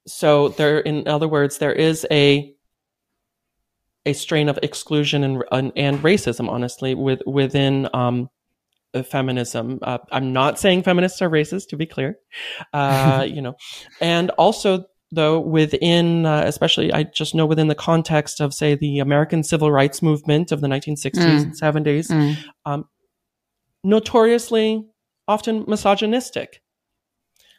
so 0.07 0.49
there, 0.51 0.81
in 0.81 1.09
other 1.09 1.29
words, 1.29 1.59
there 1.59 1.73
is 1.73 2.07
a 2.11 2.55
a 4.07 4.13
strain 4.13 4.51
of 4.51 4.59
exclusion 4.63 5.25
and 5.25 5.43
and, 5.51 5.73
and 5.77 5.99
racism, 6.03 6.49
honestly, 6.49 6.95
with 6.95 7.23
within 7.27 7.89
um, 7.95 8.29
feminism. 9.03 9.79
Uh, 9.83 9.99
I'm 10.13 10.33
not 10.33 10.59
saying 10.59 10.83
feminists 10.85 11.21
are 11.23 11.29
racist, 11.31 11.69
to 11.69 11.77
be 11.77 11.87
clear. 11.87 12.17
Uh, 12.73 13.27
you 13.29 13.43
know, 13.43 13.55
and 14.01 14.31
also 14.31 14.85
though 15.11 15.39
within, 15.39 16.27
uh, 16.27 16.43
especially, 16.47 16.93
I 16.93 17.05
just 17.05 17.35
know 17.35 17.47
within 17.47 17.69
the 17.69 17.75
context 17.77 18.41
of, 18.41 18.53
say, 18.53 18.75
the 18.75 18.99
American 18.99 19.45
Civil 19.45 19.71
Rights 19.71 20.03
Movement 20.03 20.51
of 20.51 20.61
the 20.61 20.67
1960s 20.67 21.25
Mm. 21.25 21.43
and 21.43 21.57
70s, 21.57 22.09
Mm. 22.11 22.85
notoriously 23.83 24.85
often 25.29 25.65
misogynistic. 25.69 26.61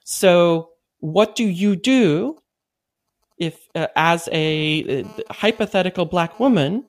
So, 0.03 0.69
what 0.99 1.35
do 1.35 1.43
you 1.45 1.75
do 1.75 2.37
if, 3.37 3.59
uh, 3.75 3.87
as 3.95 4.29
a 4.31 5.01
uh, 5.03 5.07
hypothetical 5.31 6.05
black 6.05 6.39
woman, 6.39 6.85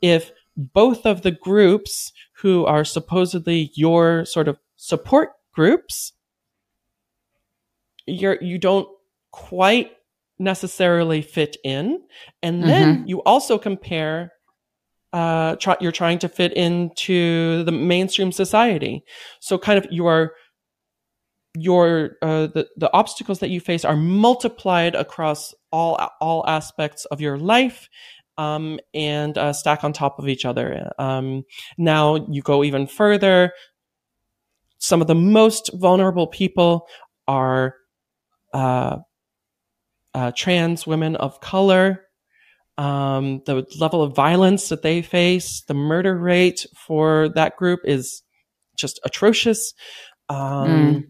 if 0.00 0.30
both 0.56 1.06
of 1.06 1.22
the 1.22 1.30
groups 1.32 2.12
who 2.42 2.66
are 2.66 2.84
supposedly 2.84 3.70
your 3.74 4.24
sort 4.24 4.48
of 4.48 4.58
support 4.76 5.30
groups, 5.54 6.12
you're 8.06 8.42
you 8.42 8.58
don't 8.58 8.88
quite 9.30 9.92
necessarily 10.38 11.22
fit 11.22 11.56
in, 11.64 12.02
and 12.42 12.64
then 12.64 13.06
you 13.06 13.22
also 13.22 13.58
compare 13.58 14.32
uh, 15.12 15.56
try, 15.56 15.76
you're 15.80 15.92
trying 15.92 16.18
to 16.18 16.28
fit 16.28 16.52
into 16.54 17.62
the 17.64 17.72
mainstream 17.72 18.32
society. 18.32 19.04
So 19.40 19.58
kind 19.58 19.78
of 19.78 19.90
your 19.92 20.32
your 21.54 22.12
uh, 22.22 22.46
the 22.46 22.66
the 22.76 22.92
obstacles 22.92 23.40
that 23.40 23.50
you 23.50 23.60
face 23.60 23.84
are 23.84 23.96
multiplied 23.96 24.94
across 24.94 25.54
all 25.70 25.96
all 26.20 26.44
aspects 26.46 27.04
of 27.06 27.20
your 27.20 27.38
life. 27.38 27.88
Um, 28.38 28.80
and 28.94 29.36
uh, 29.36 29.52
stack 29.52 29.84
on 29.84 29.92
top 29.92 30.18
of 30.18 30.26
each 30.26 30.44
other. 30.44 30.90
Um, 30.98 31.44
now 31.76 32.26
you 32.30 32.40
go 32.42 32.64
even 32.64 32.86
further. 32.86 33.52
Some 34.78 35.02
of 35.02 35.06
the 35.06 35.14
most 35.14 35.70
vulnerable 35.74 36.26
people 36.26 36.88
are 37.28 37.74
uh, 38.54 38.96
uh, 40.14 40.32
trans 40.34 40.86
women 40.86 41.16
of 41.16 41.40
color, 41.40 42.06
um, 42.78 43.42
the 43.44 43.66
level 43.78 44.02
of 44.02 44.16
violence 44.16 44.70
that 44.70 44.82
they 44.82 45.02
face, 45.02 45.62
the 45.68 45.74
murder 45.74 46.16
rate 46.18 46.66
for 46.74 47.28
that 47.34 47.56
group 47.56 47.80
is 47.84 48.22
just 48.76 48.98
atrocious. 49.04 49.74
Um, 50.28 51.06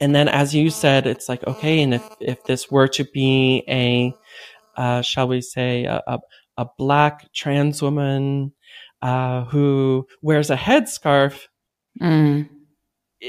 And 0.00 0.14
then, 0.14 0.28
as 0.28 0.52
you 0.52 0.70
said, 0.70 1.06
it's 1.06 1.28
like 1.28 1.46
okay, 1.46 1.80
and 1.80 1.94
if 1.94 2.02
if 2.20 2.42
this 2.44 2.70
were 2.70 2.88
to 2.88 3.04
be 3.04 3.62
a, 3.68 4.12
uh, 4.76 5.00
shall 5.02 5.28
we 5.28 5.40
say, 5.40 5.84
a, 5.84 6.02
a, 6.06 6.18
a 6.56 6.66
black 6.78 7.32
trans 7.32 7.82
woman 7.82 8.52
uh, 9.00 9.44
who 9.46 10.06
wears 10.22 10.50
a 10.50 10.56
headscarf, 10.56 11.46
Mm. 12.00 12.48
eh, 13.20 13.28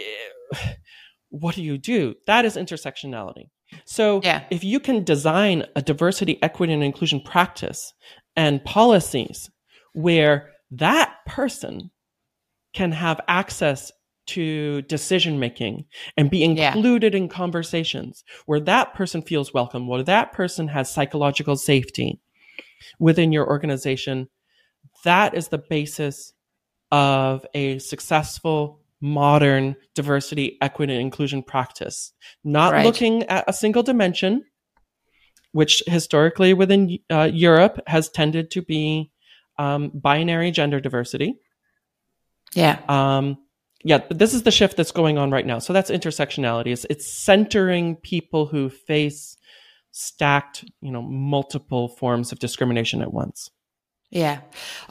what 1.30 1.56
do 1.56 1.64
you 1.64 1.78
do? 1.78 2.16
That 2.28 2.46
is 2.46 2.56
intersectionality. 2.56 3.50
So 3.86 4.22
Yeah. 4.24 4.44
if 4.52 4.64
you 4.64 4.80
can 4.80 5.04
design 5.04 5.66
a 5.76 5.82
diversity, 5.82 6.42
equity, 6.44 6.74
and 6.74 6.84
inclusion 6.84 7.22
practice 7.22 7.94
and 8.36 8.64
policies 8.64 9.50
where 9.94 10.52
that 10.72 11.16
person 11.26 11.90
can 12.74 12.92
have 12.92 13.20
access 13.28 13.92
to 14.26 14.82
decision 14.84 15.40
making 15.40 15.86
and 16.18 16.30
be 16.30 16.40
Yeah. 16.46 16.74
included 16.74 17.14
in 17.16 17.28
conversations, 17.28 18.24
where 18.46 18.60
that 18.62 18.94
person 18.94 19.22
feels 19.22 19.54
welcome, 19.54 19.88
where 19.88 20.04
that 20.04 20.32
person 20.32 20.68
has 20.70 20.90
psychological 20.92 21.56
safety 21.58 22.20
within 23.00 23.32
your 23.32 23.48
organization, 23.48 24.30
that 25.04 25.34
is 25.34 25.48
the 25.50 25.58
basis 25.58 26.34
of 26.92 27.46
a 27.54 27.80
successful 27.80 28.80
modern 29.02 29.76
diversity, 29.96 30.58
equity, 30.62 30.94
and 30.94 31.02
inclusion 31.02 31.44
practice. 31.44 32.14
Not 32.44 32.72
Right. 32.72 32.86
looking 32.86 33.24
at 33.24 33.44
a 33.48 33.54
single 33.54 33.84
dimension, 33.84 34.46
which 35.52 35.84
historically 35.88 36.54
within 36.54 37.00
uh, 37.12 37.30
Europe 37.34 37.82
has 37.88 38.10
tended 38.10 38.52
to 38.52 38.62
be 38.62 39.12
um, 39.60 39.92
binary 39.94 40.52
gender 40.52 40.80
diversity. 40.80 41.36
Yeah. 42.54 42.80
Um, 42.88 43.38
yeah, 43.84 43.98
but 43.98 44.18
this 44.18 44.34
is 44.34 44.44
the 44.44 44.52
shift 44.52 44.78
that's 44.78 44.92
going 44.92 45.18
on 45.18 45.32
right 45.32 45.46
now. 45.46 45.60
So 45.60 45.74
that's 45.74 45.92
intersectionality. 45.92 46.68
It's, 46.68 46.86
it's 46.90 47.12
centering 47.12 47.98
people 47.98 48.46
who 48.46 48.70
face 48.70 49.36
stacked, 49.94 50.66
you 50.82 50.92
know, 50.92 51.02
multiple 51.02 51.88
forms 51.88 52.32
of 52.34 52.40
discrimination 52.40 53.02
at 53.02 53.14
once. 53.14 53.50
Yeah. 54.14 54.42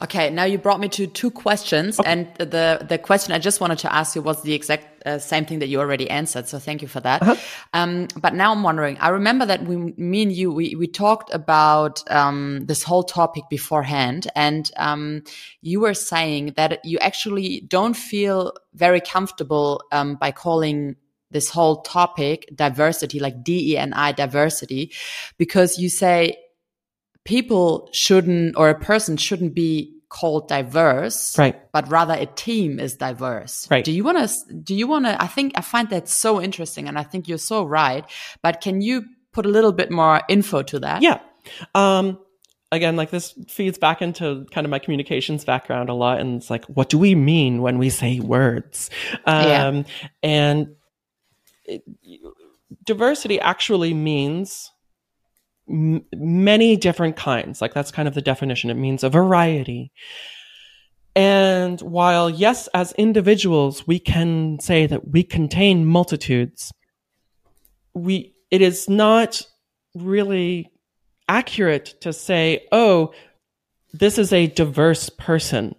Okay. 0.01 0.29
Now 0.29 0.43
you 0.43 0.57
brought 0.57 0.81
me 0.81 0.89
to 0.89 1.07
two 1.07 1.31
questions, 1.31 1.97
and 2.05 2.27
the 2.35 2.85
the 2.85 2.97
question 2.97 3.33
I 3.33 3.39
just 3.39 3.61
wanted 3.61 3.79
to 3.79 3.93
ask 3.93 4.17
you 4.17 4.21
was 4.21 4.41
the 4.41 4.53
exact 4.53 5.07
uh, 5.07 5.17
same 5.17 5.45
thing 5.45 5.59
that 5.59 5.69
you 5.69 5.79
already 5.79 6.09
answered. 6.09 6.49
So 6.49 6.59
thank 6.59 6.81
you 6.81 6.89
for 6.89 6.99
that. 6.99 7.39
Um, 7.73 8.09
but 8.19 8.33
now 8.33 8.51
I'm 8.51 8.63
wondering. 8.63 8.97
I 8.97 9.09
remember 9.09 9.45
that 9.45 9.63
we, 9.63 9.77
me 9.77 10.23
and 10.23 10.31
you, 10.31 10.51
we 10.51 10.75
we 10.75 10.87
talked 10.87 11.33
about 11.33 12.03
um, 12.11 12.65
this 12.65 12.83
whole 12.83 13.03
topic 13.03 13.45
beforehand, 13.49 14.27
and 14.35 14.69
um, 14.75 15.23
you 15.61 15.79
were 15.79 15.93
saying 15.93 16.55
that 16.57 16.83
you 16.83 16.97
actually 16.99 17.61
don't 17.61 17.95
feel 17.95 18.51
very 18.73 18.99
comfortable 18.99 19.81
um, 19.93 20.15
by 20.15 20.31
calling 20.31 20.97
this 21.33 21.49
whole 21.49 21.81
topic 21.81 22.47
diversity, 22.55 23.19
like 23.19 23.43
D 23.43 23.73
E 23.73 23.77
N 23.77 23.91
I 23.93 24.11
diversity, 24.13 24.91
because 25.37 25.77
you 25.77 25.89
say 25.89 26.37
people 27.25 27.89
shouldn't 27.93 28.55
or 28.57 28.69
a 28.69 28.79
person 28.79 29.17
shouldn't 29.17 29.53
be 29.53 29.89
called 30.09 30.47
diverse 30.47 31.35
Right. 31.39 31.55
but 31.71 31.89
rather 31.89 32.13
a 32.13 32.27
team 32.27 32.79
is 32.79 32.95
diverse 32.97 33.67
Right. 33.71 33.83
do 33.83 33.91
you 33.91 34.03
want 34.03 34.29
to 34.29 34.53
do 34.53 34.75
you 34.75 34.85
want 34.87 35.05
to 35.05 35.19
i 35.19 35.25
think 35.25 35.53
i 35.55 35.61
find 35.61 35.89
that 35.89 36.07
so 36.07 36.39
interesting 36.39 36.87
and 36.87 36.99
i 36.99 37.03
think 37.03 37.27
you're 37.27 37.39
so 37.39 37.63
right 37.63 38.05
but 38.43 38.61
can 38.61 38.81
you 38.81 39.05
put 39.31 39.47
a 39.47 39.49
little 39.49 39.71
bit 39.71 39.89
more 39.89 40.21
info 40.29 40.61
to 40.61 40.79
that 40.81 41.01
Yeah. 41.01 41.19
Um, 41.73 42.19
again, 42.71 42.95
like 42.95 43.09
this 43.09 43.33
feeds 43.47 43.77
back 43.79 44.01
into 44.01 44.45
kind 44.51 44.65
of 44.65 44.71
my 44.71 44.79
communications 44.79 45.43
background 45.45 45.89
a 45.89 45.93
lot. 45.93 46.19
And 46.21 46.37
it's 46.37 46.49
like, 46.49 46.63
what 46.65 46.89
do 46.89 46.97
we 46.97 47.15
mean 47.15 47.61
when 47.61 47.77
we 47.79 47.89
say 47.89 48.19
words? 48.19 48.89
Um, 49.25 49.45
yeah. 49.47 49.83
And 50.23 50.75
it, 51.65 51.83
diversity 52.83 53.39
actually 53.39 53.93
means 53.93 54.71
m- 55.69 56.05
many 56.15 56.75
different 56.75 57.15
kinds. 57.15 57.61
Like 57.61 57.73
that's 57.73 57.91
kind 57.91 58.07
of 58.07 58.13
the 58.13 58.21
definition. 58.21 58.69
It 58.69 58.75
means 58.75 59.03
a 59.03 59.09
variety. 59.09 59.91
And 61.15 61.79
while, 61.81 62.29
yes, 62.29 62.67
as 62.73 62.91
individuals, 62.93 63.85
we 63.85 63.99
can 63.99 64.59
say 64.59 64.87
that 64.87 65.09
we 65.09 65.23
contain 65.23 65.85
multitudes, 65.85 66.71
we, 67.93 68.33
it 68.49 68.61
is 68.61 68.89
not 68.89 69.41
really 69.93 70.71
accurate 71.27 72.01
to 72.01 72.11
say, 72.11 72.65
oh, 72.71 73.13
this 73.93 74.17
is 74.17 74.33
a 74.33 74.47
diverse 74.47 75.09
person. 75.09 75.75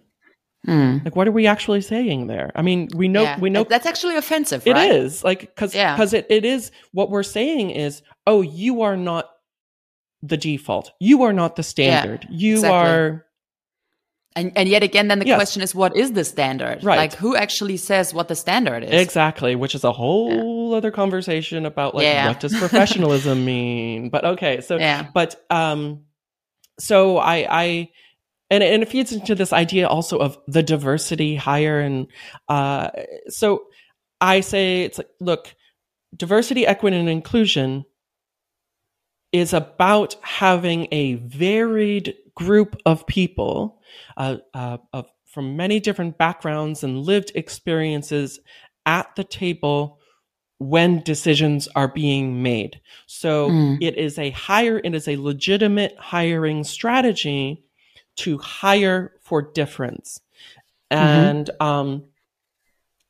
Mm. 0.67 1.05
Like, 1.05 1.15
what 1.15 1.27
are 1.27 1.31
we 1.31 1.47
actually 1.47 1.81
saying 1.81 2.27
there? 2.27 2.51
I 2.55 2.61
mean, 2.61 2.89
we 2.95 3.07
know, 3.07 3.23
yeah. 3.23 3.39
we 3.39 3.49
know 3.49 3.63
that's 3.63 3.85
actually 3.85 4.15
offensive. 4.15 4.65
It 4.65 4.73
right? 4.73 4.91
is 4.91 5.23
like 5.23 5.41
because 5.41 5.71
because 5.71 6.13
yeah. 6.13 6.19
it, 6.19 6.27
it 6.29 6.45
is 6.45 6.71
what 6.91 7.09
we're 7.09 7.23
saying 7.23 7.71
is, 7.71 8.01
oh, 8.25 8.41
you 8.41 8.81
are 8.81 8.97
not 8.97 9.29
the 10.21 10.37
default. 10.37 10.91
You 10.99 11.23
are 11.23 11.33
not 11.33 11.55
the 11.55 11.63
standard. 11.63 12.25
Yeah, 12.29 12.37
you 12.37 12.53
exactly. 12.55 12.91
are 12.91 13.25
and, 14.37 14.51
and 14.57 14.67
yet 14.67 14.83
again, 14.83 15.07
then 15.07 15.19
the 15.19 15.25
yes. 15.25 15.37
question 15.37 15.61
is, 15.61 15.73
what 15.73 15.95
is 15.95 16.11
the 16.11 16.25
standard? 16.25 16.83
Right. 16.83 16.97
Like, 16.97 17.13
who 17.13 17.37
actually 17.37 17.77
says 17.77 18.13
what 18.13 18.27
the 18.27 18.35
standard 18.35 18.83
is? 18.83 18.91
Exactly, 18.91 19.55
which 19.55 19.73
is 19.75 19.85
a 19.85 19.93
whole 19.93 20.73
other 20.73 20.91
conversation 20.91 21.65
about 21.65 21.95
like 21.95 22.27
what 22.27 22.41
does 22.41 22.53
professionalism 22.59 23.45
mean. 23.45 24.09
But 24.09 24.25
okay, 24.25 24.59
so 24.59 24.77
yeah. 24.77 25.07
but 25.13 25.41
um, 25.49 26.01
so 26.79 27.17
I 27.17 27.47
I 27.49 27.89
and 28.49 28.63
and 28.63 28.83
it 28.83 28.89
feeds 28.89 29.11
into 29.11 29.35
this 29.35 29.53
idea 29.53 29.87
also 29.87 30.17
of 30.17 30.37
the 30.47 30.63
diversity 30.63 31.35
hire 31.35 31.79
and 31.79 32.07
uh, 32.47 32.89
so 33.27 33.65
I 34.21 34.41
say 34.41 34.83
it's 34.83 34.97
like 34.97 35.09
look, 35.19 35.55
diversity, 36.15 36.65
equity, 36.65 36.97
and 36.97 37.09
inclusion 37.09 37.85
is 39.31 39.53
about 39.53 40.15
having 40.21 40.87
a 40.91 41.15
varied 41.15 42.15
group 42.35 42.77
of 42.85 43.05
people 43.05 43.81
uh, 44.15 44.37
uh, 44.53 44.77
of, 44.93 45.07
from 45.25 45.57
many 45.57 45.79
different 45.79 46.17
backgrounds 46.17 46.83
and 46.83 47.01
lived 47.01 47.31
experiences 47.35 48.39
at 48.85 49.13
the 49.15 49.23
table 49.23 49.99
when 50.57 51.03
decisions 51.03 51.67
are 51.75 51.89
being 51.89 52.41
made. 52.41 52.79
So 53.07 53.49
mm. 53.49 53.77
it 53.81 53.97
is 53.97 54.17
a 54.17 54.29
hire, 54.29 54.79
it 54.81 54.95
is 54.95 55.07
a 55.07 55.17
legitimate 55.17 55.97
hiring 55.99 56.63
strategy 56.63 57.64
to 58.17 58.37
hire 58.37 59.13
for 59.21 59.41
difference. 59.41 60.21
Mm-hmm. 60.91 61.03
And 61.03 61.49
um, 61.59 62.03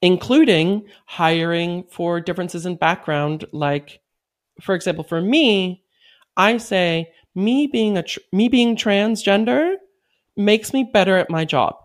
including 0.01 0.85
hiring 1.05 1.83
for 1.89 2.21
differences 2.21 2.65
in 2.65 2.75
background. 2.75 3.45
Like, 3.51 4.01
for 4.61 4.75
example, 4.75 5.03
for 5.03 5.21
me, 5.21 5.83
I 6.37 6.57
say 6.57 7.11
me 7.33 7.67
being 7.67 7.97
a 7.97 8.03
tr- 8.03 8.19
me 8.31 8.47
being 8.49 8.75
transgender 8.75 9.75
makes 10.37 10.73
me 10.73 10.83
better 10.83 11.17
at 11.17 11.29
my 11.29 11.45
job 11.45 11.75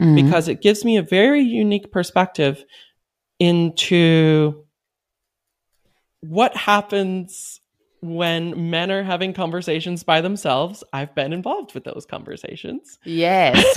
mm-hmm. 0.00 0.14
because 0.14 0.48
it 0.48 0.60
gives 0.60 0.84
me 0.84 0.96
a 0.96 1.02
very 1.02 1.42
unique 1.42 1.90
perspective 1.92 2.64
into 3.38 4.64
what 6.20 6.56
happens 6.56 7.60
when 8.04 8.70
men 8.70 8.90
are 8.90 9.02
having 9.02 9.32
conversations 9.32 10.02
by 10.02 10.20
themselves 10.20 10.84
i've 10.92 11.14
been 11.14 11.32
involved 11.32 11.72
with 11.72 11.84
those 11.84 12.04
conversations 12.04 12.98
yes 13.04 13.56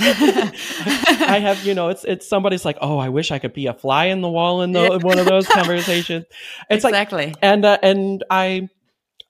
i 1.22 1.38
have 1.40 1.64
you 1.64 1.74
know 1.74 1.88
it's 1.88 2.04
it's 2.04 2.28
somebody's 2.28 2.62
like 2.62 2.76
oh 2.82 2.98
i 2.98 3.08
wish 3.08 3.30
i 3.30 3.38
could 3.38 3.54
be 3.54 3.66
a 3.66 3.72
fly 3.72 4.04
in 4.04 4.20
the 4.20 4.28
wall 4.28 4.60
in 4.60 4.72
the, 4.72 4.82
yeah. 4.82 4.96
one 4.98 5.18
of 5.18 5.24
those 5.24 5.46
conversations 5.48 6.26
it's 6.68 6.84
exactly 6.84 7.28
like, 7.28 7.36
and 7.40 7.64
uh, 7.64 7.78
and 7.82 8.22
i 8.30 8.68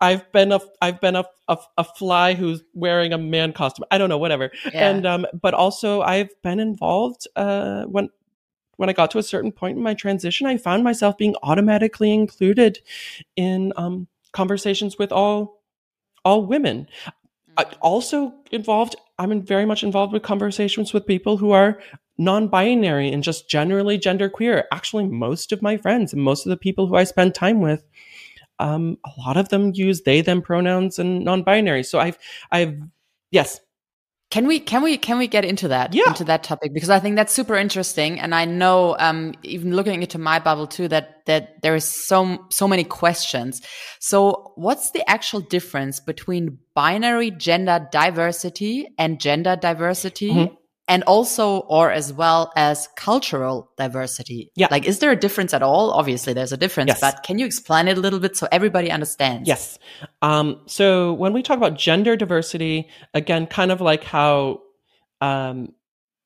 I've 0.00 0.30
been 0.30 0.52
a 0.52 0.60
I've 0.80 1.00
been 1.00 1.16
a, 1.16 1.24
a, 1.48 1.58
a 1.76 1.82
fly 1.82 2.34
who's 2.34 2.62
wearing 2.72 3.12
a 3.12 3.18
man 3.18 3.52
costume. 3.52 3.84
I 3.90 3.98
don't 3.98 4.08
know, 4.08 4.16
whatever. 4.16 4.52
Yeah. 4.72 4.90
And 4.90 5.04
um, 5.04 5.26
but 5.42 5.54
also 5.54 6.02
I've 6.02 6.30
been 6.42 6.60
involved 6.60 7.26
uh, 7.34 7.82
when 7.82 8.08
when 8.76 8.88
I 8.88 8.92
got 8.92 9.10
to 9.10 9.18
a 9.18 9.24
certain 9.24 9.50
point 9.50 9.76
in 9.76 9.82
my 9.82 9.94
transition, 9.94 10.46
I 10.46 10.56
found 10.56 10.84
myself 10.84 11.18
being 11.18 11.34
automatically 11.42 12.14
included 12.14 12.78
in 13.34 13.72
um, 13.74 14.06
conversations 14.40 14.98
with 14.98 15.12
all 15.12 15.38
all 16.24 16.40
women. 16.46 16.86
Mm-hmm. 17.58 17.82
also 17.82 18.32
involved. 18.52 18.94
I'm 19.18 19.42
very 19.42 19.66
much 19.66 19.82
involved 19.82 20.12
with 20.12 20.22
conversations 20.22 20.92
with 20.92 21.06
people 21.14 21.36
who 21.38 21.50
are 21.50 21.80
non-binary 22.18 23.08
and 23.12 23.22
just 23.22 23.50
generally 23.50 23.98
genderqueer. 23.98 24.64
Actually, 24.72 25.06
most 25.08 25.52
of 25.52 25.62
my 25.62 25.76
friends 25.76 26.12
and 26.12 26.22
most 26.22 26.46
of 26.46 26.50
the 26.50 26.56
people 26.66 26.86
who 26.86 26.96
I 26.96 27.04
spend 27.04 27.34
time 27.34 27.60
with 27.60 27.82
um, 28.58 28.98
a 29.04 29.10
lot 29.20 29.36
of 29.36 29.48
them 29.48 29.72
use 29.74 30.02
they 30.02 30.20
them 30.20 30.42
pronouns 30.42 30.98
and 30.98 31.24
non-binary. 31.24 31.82
So 31.82 31.98
I've 31.98 32.18
I've 32.50 32.74
yes. 33.30 33.60
Can 34.30 34.46
we 34.46 34.60
can 34.60 34.82
we 34.82 34.98
can 34.98 35.16
we 35.16 35.26
get 35.26 35.46
into 35.46 35.68
that 35.68 35.94
yeah. 35.94 36.08
into 36.08 36.24
that 36.24 36.42
topic 36.42 36.74
because 36.74 36.90
I 36.90 37.00
think 37.00 37.16
that's 37.16 37.32
super 37.32 37.56
interesting 37.56 38.20
and 38.20 38.34
I 38.34 38.44
know 38.44 38.94
um, 38.98 39.32
even 39.42 39.74
looking 39.74 40.02
into 40.02 40.18
my 40.18 40.38
bubble 40.38 40.66
too 40.66 40.86
that 40.88 41.24
that 41.24 41.62
there 41.62 41.74
is 41.74 42.06
so 42.06 42.44
so 42.50 42.68
many 42.68 42.84
questions. 42.84 43.62
So 44.00 44.52
what's 44.56 44.90
the 44.90 45.08
actual 45.08 45.40
difference 45.40 45.98
between 45.98 46.58
binary 46.74 47.30
gender 47.30 47.88
diversity 47.90 48.86
and 48.98 49.18
gender 49.18 49.56
diversity? 49.56 50.30
Mm 50.30 50.48
-hmm 50.48 50.57
and 50.88 51.02
also 51.04 51.58
or 51.58 51.92
as 51.92 52.12
well 52.12 52.50
as 52.56 52.88
cultural 52.96 53.70
diversity. 53.76 54.50
Yeah. 54.56 54.68
Like 54.70 54.86
is 54.86 54.98
there 54.98 55.12
a 55.12 55.16
difference 55.16 55.52
at 55.52 55.62
all? 55.62 55.92
Obviously 55.92 56.32
there's 56.32 56.52
a 56.52 56.56
difference 56.56 56.88
yes. 56.88 57.00
but 57.00 57.22
can 57.22 57.38
you 57.38 57.46
explain 57.46 57.86
it 57.86 57.98
a 57.98 58.00
little 58.00 58.18
bit 58.18 58.36
so 58.36 58.48
everybody 58.50 58.90
understands? 58.90 59.46
Yes. 59.46 59.78
Um, 60.22 60.62
so 60.66 61.12
when 61.12 61.32
we 61.32 61.42
talk 61.42 61.58
about 61.58 61.76
gender 61.78 62.16
diversity 62.16 62.88
again 63.14 63.46
kind 63.46 63.70
of 63.70 63.80
like 63.80 64.02
how 64.02 64.62
um, 65.20 65.74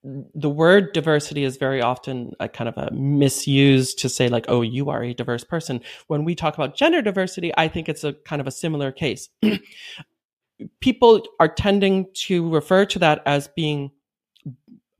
the 0.04 0.50
word 0.50 0.92
diversity 0.92 1.44
is 1.44 1.56
very 1.56 1.80
often 1.80 2.32
a 2.40 2.48
kind 2.48 2.68
of 2.68 2.76
a 2.76 2.90
misused 2.92 3.98
to 4.00 4.08
say 4.08 4.28
like 4.28 4.46
oh 4.48 4.62
you 4.62 4.90
are 4.90 5.02
a 5.02 5.12
diverse 5.12 5.44
person. 5.44 5.80
When 6.06 6.24
we 6.24 6.34
talk 6.34 6.54
about 6.54 6.76
gender 6.76 7.02
diversity 7.02 7.52
i 7.56 7.66
think 7.68 7.88
it's 7.88 8.04
a 8.04 8.12
kind 8.12 8.40
of 8.40 8.46
a 8.46 8.52
similar 8.52 8.92
case. 8.92 9.28
People 10.80 11.22
are 11.40 11.48
tending 11.48 12.06
to 12.14 12.48
refer 12.48 12.84
to 12.84 13.00
that 13.00 13.20
as 13.26 13.48
being 13.56 13.90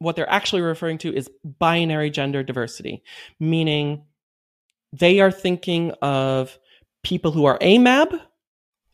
what 0.03 0.17
they're 0.17 0.31
actually 0.31 0.63
referring 0.63 0.99
to 0.99 1.15
is 1.15 1.31
binary 1.45 2.11
gender 2.11 2.43
diversity, 2.43 3.03
meaning 3.41 4.05
they 4.93 5.21
are 5.21 5.31
thinking 5.31 5.93
of 6.03 6.59
people 7.03 7.33
who 7.33 7.45
are 7.45 7.59
AMAB, 7.59 8.21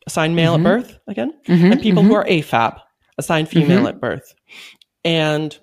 assigned 0.07 0.35
male 0.35 0.55
mm-hmm. 0.55 0.65
at 0.65 0.81
birth 0.81 0.99
again, 1.07 1.33
mm-hmm, 1.47 1.71
and 1.71 1.81
people 1.81 2.03
mm-hmm. 2.03 2.11
who 2.11 2.17
are 2.17 2.25
AFAB, 2.25 2.79
assigned 3.17 3.49
female 3.49 3.79
mm-hmm. 3.79 3.87
at 3.87 4.01
birth. 4.01 4.33
And 5.03 5.57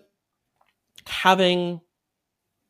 having 1.06 1.80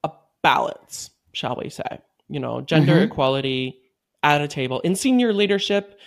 a 0.05 0.11
balance, 0.43 1.11
shall 1.33 1.57
we 1.57 1.71
say, 1.71 2.01
you 2.29 2.41
know, 2.41 2.61
gender 2.61 2.95
mm-hmm. 2.95 3.13
equality 3.13 3.81
at 4.23 4.41
a 4.41 4.49
table 4.49 4.81
in 4.81 4.97
senior 4.97 5.33
leadership 5.33 5.99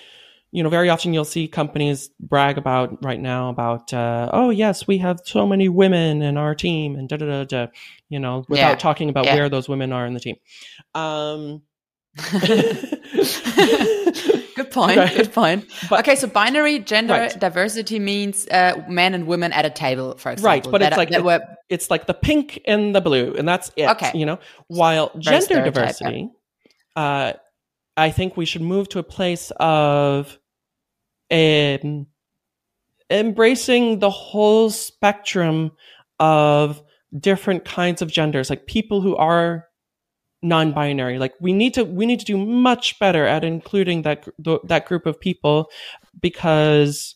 you 0.51 0.63
know, 0.63 0.69
very 0.69 0.89
often 0.89 1.13
you'll 1.13 1.25
see 1.25 1.47
companies 1.47 2.09
brag 2.19 2.57
about 2.57 3.03
right 3.03 3.19
now 3.19 3.49
about, 3.49 3.93
uh, 3.93 4.29
oh 4.33 4.49
yes, 4.49 4.87
we 4.87 4.97
have 4.97 5.19
so 5.23 5.45
many 5.45 5.69
women 5.69 6.21
in 6.21 6.37
our 6.37 6.55
team 6.55 6.95
and 6.95 7.07
da 7.07 7.17
da 7.17 7.25
da 7.25 7.43
da, 7.43 7.67
you 8.09 8.19
know, 8.19 8.45
without 8.49 8.69
yeah. 8.69 8.75
talking 8.75 9.09
about 9.09 9.25
yeah. 9.25 9.35
where 9.35 9.49
those 9.49 9.69
women 9.69 9.91
are 9.91 10.05
in 10.05 10.13
the 10.13 10.19
team. 10.19 10.37
Um, 10.95 11.61
good 14.55 14.71
point. 14.71 14.97
Right. 14.97 15.15
Good 15.15 15.33
point. 15.33 15.69
But, 15.89 15.99
okay, 15.99 16.15
so 16.15 16.27
binary 16.27 16.79
gender 16.79 17.13
right. 17.13 17.39
diversity 17.39 17.99
means 17.99 18.47
uh, 18.47 18.83
men 18.89 19.13
and 19.13 19.27
women 19.27 19.53
at 19.53 19.65
a 19.65 19.69
table, 19.69 20.17
for 20.17 20.31
example. 20.31 20.49
Right, 20.49 20.63
but 20.71 20.79
that, 20.79 20.93
it's 20.93 20.97
like 20.97 21.09
the, 21.11 21.21
were... 21.21 21.41
it's 21.69 21.91
like 21.91 22.07
the 22.07 22.13
pink 22.15 22.59
and 22.65 22.95
the 22.95 23.01
blue, 23.01 23.35
and 23.37 23.47
that's 23.47 23.71
it. 23.75 23.87
Okay, 23.89 24.11
you 24.15 24.25
know, 24.25 24.39
while 24.67 25.11
Very 25.13 25.21
gender 25.21 25.63
diversity. 25.63 26.29
Yeah. 26.97 27.01
Uh, 27.01 27.33
I 27.99 28.11
think 28.11 28.37
we 28.37 28.45
should 28.45 28.61
move 28.61 28.87
to 28.89 28.99
a 28.99 29.03
place 29.03 29.51
of 29.59 30.38
um, 31.31 32.07
embracing 33.09 33.99
the 33.99 34.09
whole 34.09 34.69
spectrum 34.69 35.71
of 36.19 36.81
different 37.17 37.65
kinds 37.65 38.01
of 38.01 38.11
genders, 38.11 38.49
like 38.49 38.67
people 38.67 39.01
who 39.01 39.15
are 39.15 39.65
non-binary. 40.41 41.19
Like 41.19 41.33
we 41.39 41.53
need 41.53 41.73
to 41.73 41.83
we 41.83 42.05
need 42.05 42.19
to 42.19 42.25
do 42.25 42.37
much 42.37 42.97
better 42.99 43.25
at 43.25 43.43
including 43.43 44.03
that 44.03 44.27
that 44.65 44.85
group 44.85 45.05
of 45.05 45.19
people 45.19 45.69
because. 46.19 47.15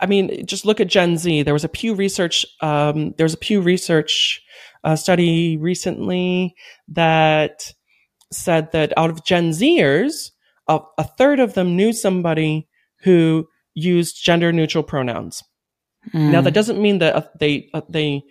I 0.00 0.06
mean, 0.06 0.44
just 0.46 0.64
look 0.64 0.80
at 0.80 0.88
Gen 0.88 1.16
Z. 1.16 1.44
There 1.44 1.54
was 1.54 1.62
a 1.62 1.68
Pew 1.68 1.94
Research. 1.94 2.44
Um, 2.60 3.14
there 3.16 3.24
was 3.24 3.34
a 3.34 3.38
Pew 3.38 3.60
Research 3.60 4.42
uh, 4.82 4.96
study 4.96 5.56
recently 5.56 6.56
that 6.88 7.72
said 8.32 8.72
that 8.72 8.92
out 8.96 9.10
of 9.10 9.24
Gen 9.24 9.50
Zers, 9.50 10.32
a, 10.68 10.80
a 10.98 11.04
third 11.04 11.40
of 11.40 11.54
them 11.54 11.76
knew 11.76 11.92
somebody 11.92 12.68
who 13.02 13.48
used 13.74 14.22
gender 14.22 14.52
neutral 14.52 14.84
pronouns. 14.84 15.42
Mm. 16.12 16.30
Now 16.30 16.40
that 16.40 16.54
doesn't 16.54 16.80
mean 16.80 16.98
that 16.98 17.14
uh, 17.14 17.22
they 17.38 17.68
uh, 17.74 17.82
they 17.88 18.22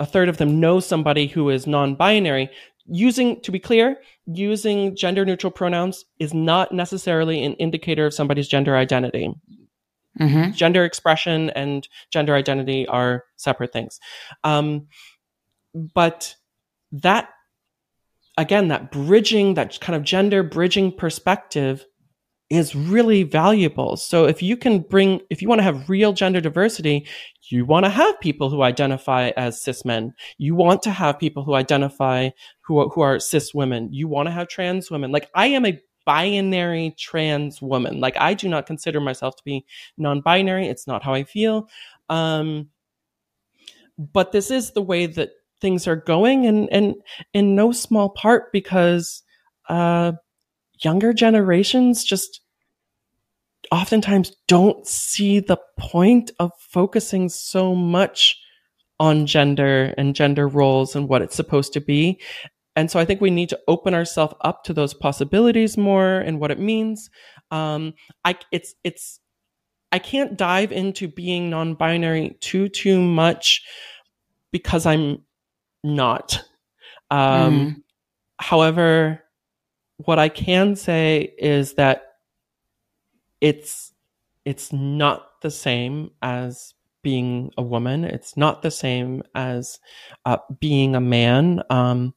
a 0.00 0.06
third 0.06 0.28
of 0.28 0.38
them 0.38 0.60
know 0.60 0.80
somebody 0.80 1.26
who 1.26 1.50
is 1.50 1.66
non-binary. 1.66 2.50
Using 2.86 3.40
to 3.42 3.52
be 3.52 3.60
clear, 3.60 3.96
using 4.26 4.96
gender 4.96 5.24
neutral 5.24 5.52
pronouns 5.52 6.04
is 6.18 6.34
not 6.34 6.72
necessarily 6.72 7.44
an 7.44 7.54
indicator 7.54 8.06
of 8.06 8.14
somebody's 8.14 8.48
gender 8.48 8.76
identity. 8.76 9.32
Mm-hmm. 10.20 10.50
Gender 10.52 10.84
expression 10.84 11.50
and 11.50 11.86
gender 12.10 12.34
identity 12.34 12.86
are 12.88 13.24
separate 13.36 13.72
things. 13.72 14.00
Um, 14.42 14.88
but 15.94 16.34
that, 16.90 17.28
again, 18.36 18.68
that 18.68 18.90
bridging, 18.90 19.54
that 19.54 19.78
kind 19.80 19.96
of 19.96 20.02
gender 20.02 20.42
bridging 20.42 20.92
perspective 20.96 21.86
is 22.50 22.74
really 22.74 23.22
valuable. 23.22 23.96
So 23.96 24.26
if 24.26 24.42
you 24.42 24.58
can 24.58 24.80
bring, 24.80 25.22
if 25.30 25.40
you 25.40 25.48
want 25.48 25.60
to 25.60 25.64
have 25.64 25.88
real 25.88 26.12
gender 26.12 26.40
diversity, 26.40 27.06
you 27.48 27.64
want 27.64 27.84
to 27.86 27.90
have 27.90 28.20
people 28.20 28.50
who 28.50 28.62
identify 28.62 29.30
as 29.36 29.62
cis 29.62 29.84
men. 29.84 30.12
You 30.36 30.54
want 30.54 30.82
to 30.82 30.90
have 30.90 31.18
people 31.18 31.44
who 31.44 31.54
identify 31.54 32.30
who, 32.60 32.88
who 32.90 33.00
are 33.00 33.18
cis 33.18 33.54
women. 33.54 33.88
You 33.90 34.06
want 34.06 34.26
to 34.26 34.32
have 34.32 34.48
trans 34.48 34.90
women. 34.90 35.12
Like 35.12 35.30
I 35.34 35.46
am 35.46 35.64
a 35.64 35.80
binary 36.04 36.94
trans 36.98 37.62
woman. 37.62 38.00
Like 38.00 38.16
I 38.18 38.34
do 38.34 38.48
not 38.48 38.66
consider 38.66 39.00
myself 39.00 39.36
to 39.36 39.42
be 39.44 39.64
non-binary. 39.96 40.66
It's 40.66 40.86
not 40.86 41.02
how 41.02 41.14
I 41.14 41.24
feel. 41.24 41.68
Um, 42.10 42.68
but 43.98 44.32
this 44.32 44.50
is 44.50 44.72
the 44.72 44.82
way 44.82 45.06
that 45.06 45.30
things 45.62 45.88
are 45.88 45.96
going 45.96 46.46
and, 46.46 46.68
and 46.70 46.94
in 47.32 47.54
no 47.54 47.72
small 47.72 48.10
part 48.10 48.52
because, 48.52 49.22
uh, 49.70 50.12
younger 50.84 51.12
generations 51.12 52.04
just 52.04 52.40
oftentimes 53.70 54.32
don't 54.48 54.86
see 54.86 55.40
the 55.40 55.56
point 55.78 56.30
of 56.38 56.50
focusing 56.58 57.28
so 57.28 57.74
much 57.74 58.38
on 59.00 59.26
gender 59.26 59.94
and 59.96 60.14
gender 60.14 60.46
roles 60.46 60.94
and 60.94 61.08
what 61.08 61.22
it's 61.22 61.34
supposed 61.36 61.72
to 61.72 61.80
be. 61.80 62.20
And 62.76 62.90
so 62.90 62.98
I 62.98 63.04
think 63.04 63.20
we 63.20 63.30
need 63.30 63.48
to 63.50 63.60
open 63.68 63.94
ourselves 63.94 64.34
up 64.42 64.64
to 64.64 64.72
those 64.72 64.94
possibilities 64.94 65.76
more 65.76 66.18
and 66.18 66.40
what 66.40 66.50
it 66.50 66.58
means. 66.58 67.10
Um, 67.50 67.94
I, 68.24 68.36
it's, 68.50 68.74
it's, 68.84 69.20
I 69.90 69.98
can't 69.98 70.36
dive 70.36 70.72
into 70.72 71.08
being 71.08 71.50
non-binary 71.50 72.36
too, 72.40 72.68
too 72.68 73.00
much 73.00 73.62
because 74.52 74.86
I'm 74.86 75.22
not. 75.82 76.42
Um, 77.10 77.20
mm. 77.52 77.82
However, 78.38 79.22
what 79.96 80.18
I 80.18 80.28
can 80.28 80.76
say 80.76 81.32
is 81.38 81.74
that 81.74 82.02
it's 83.40 83.92
it's 84.44 84.72
not 84.72 85.26
the 85.42 85.50
same 85.50 86.10
as 86.22 86.74
being 87.02 87.50
a 87.58 87.62
woman. 87.62 88.04
It's 88.04 88.36
not 88.36 88.62
the 88.62 88.70
same 88.70 89.22
as 89.34 89.78
uh, 90.24 90.38
being 90.60 90.94
a 90.94 91.00
man. 91.00 91.62
Um, 91.70 92.14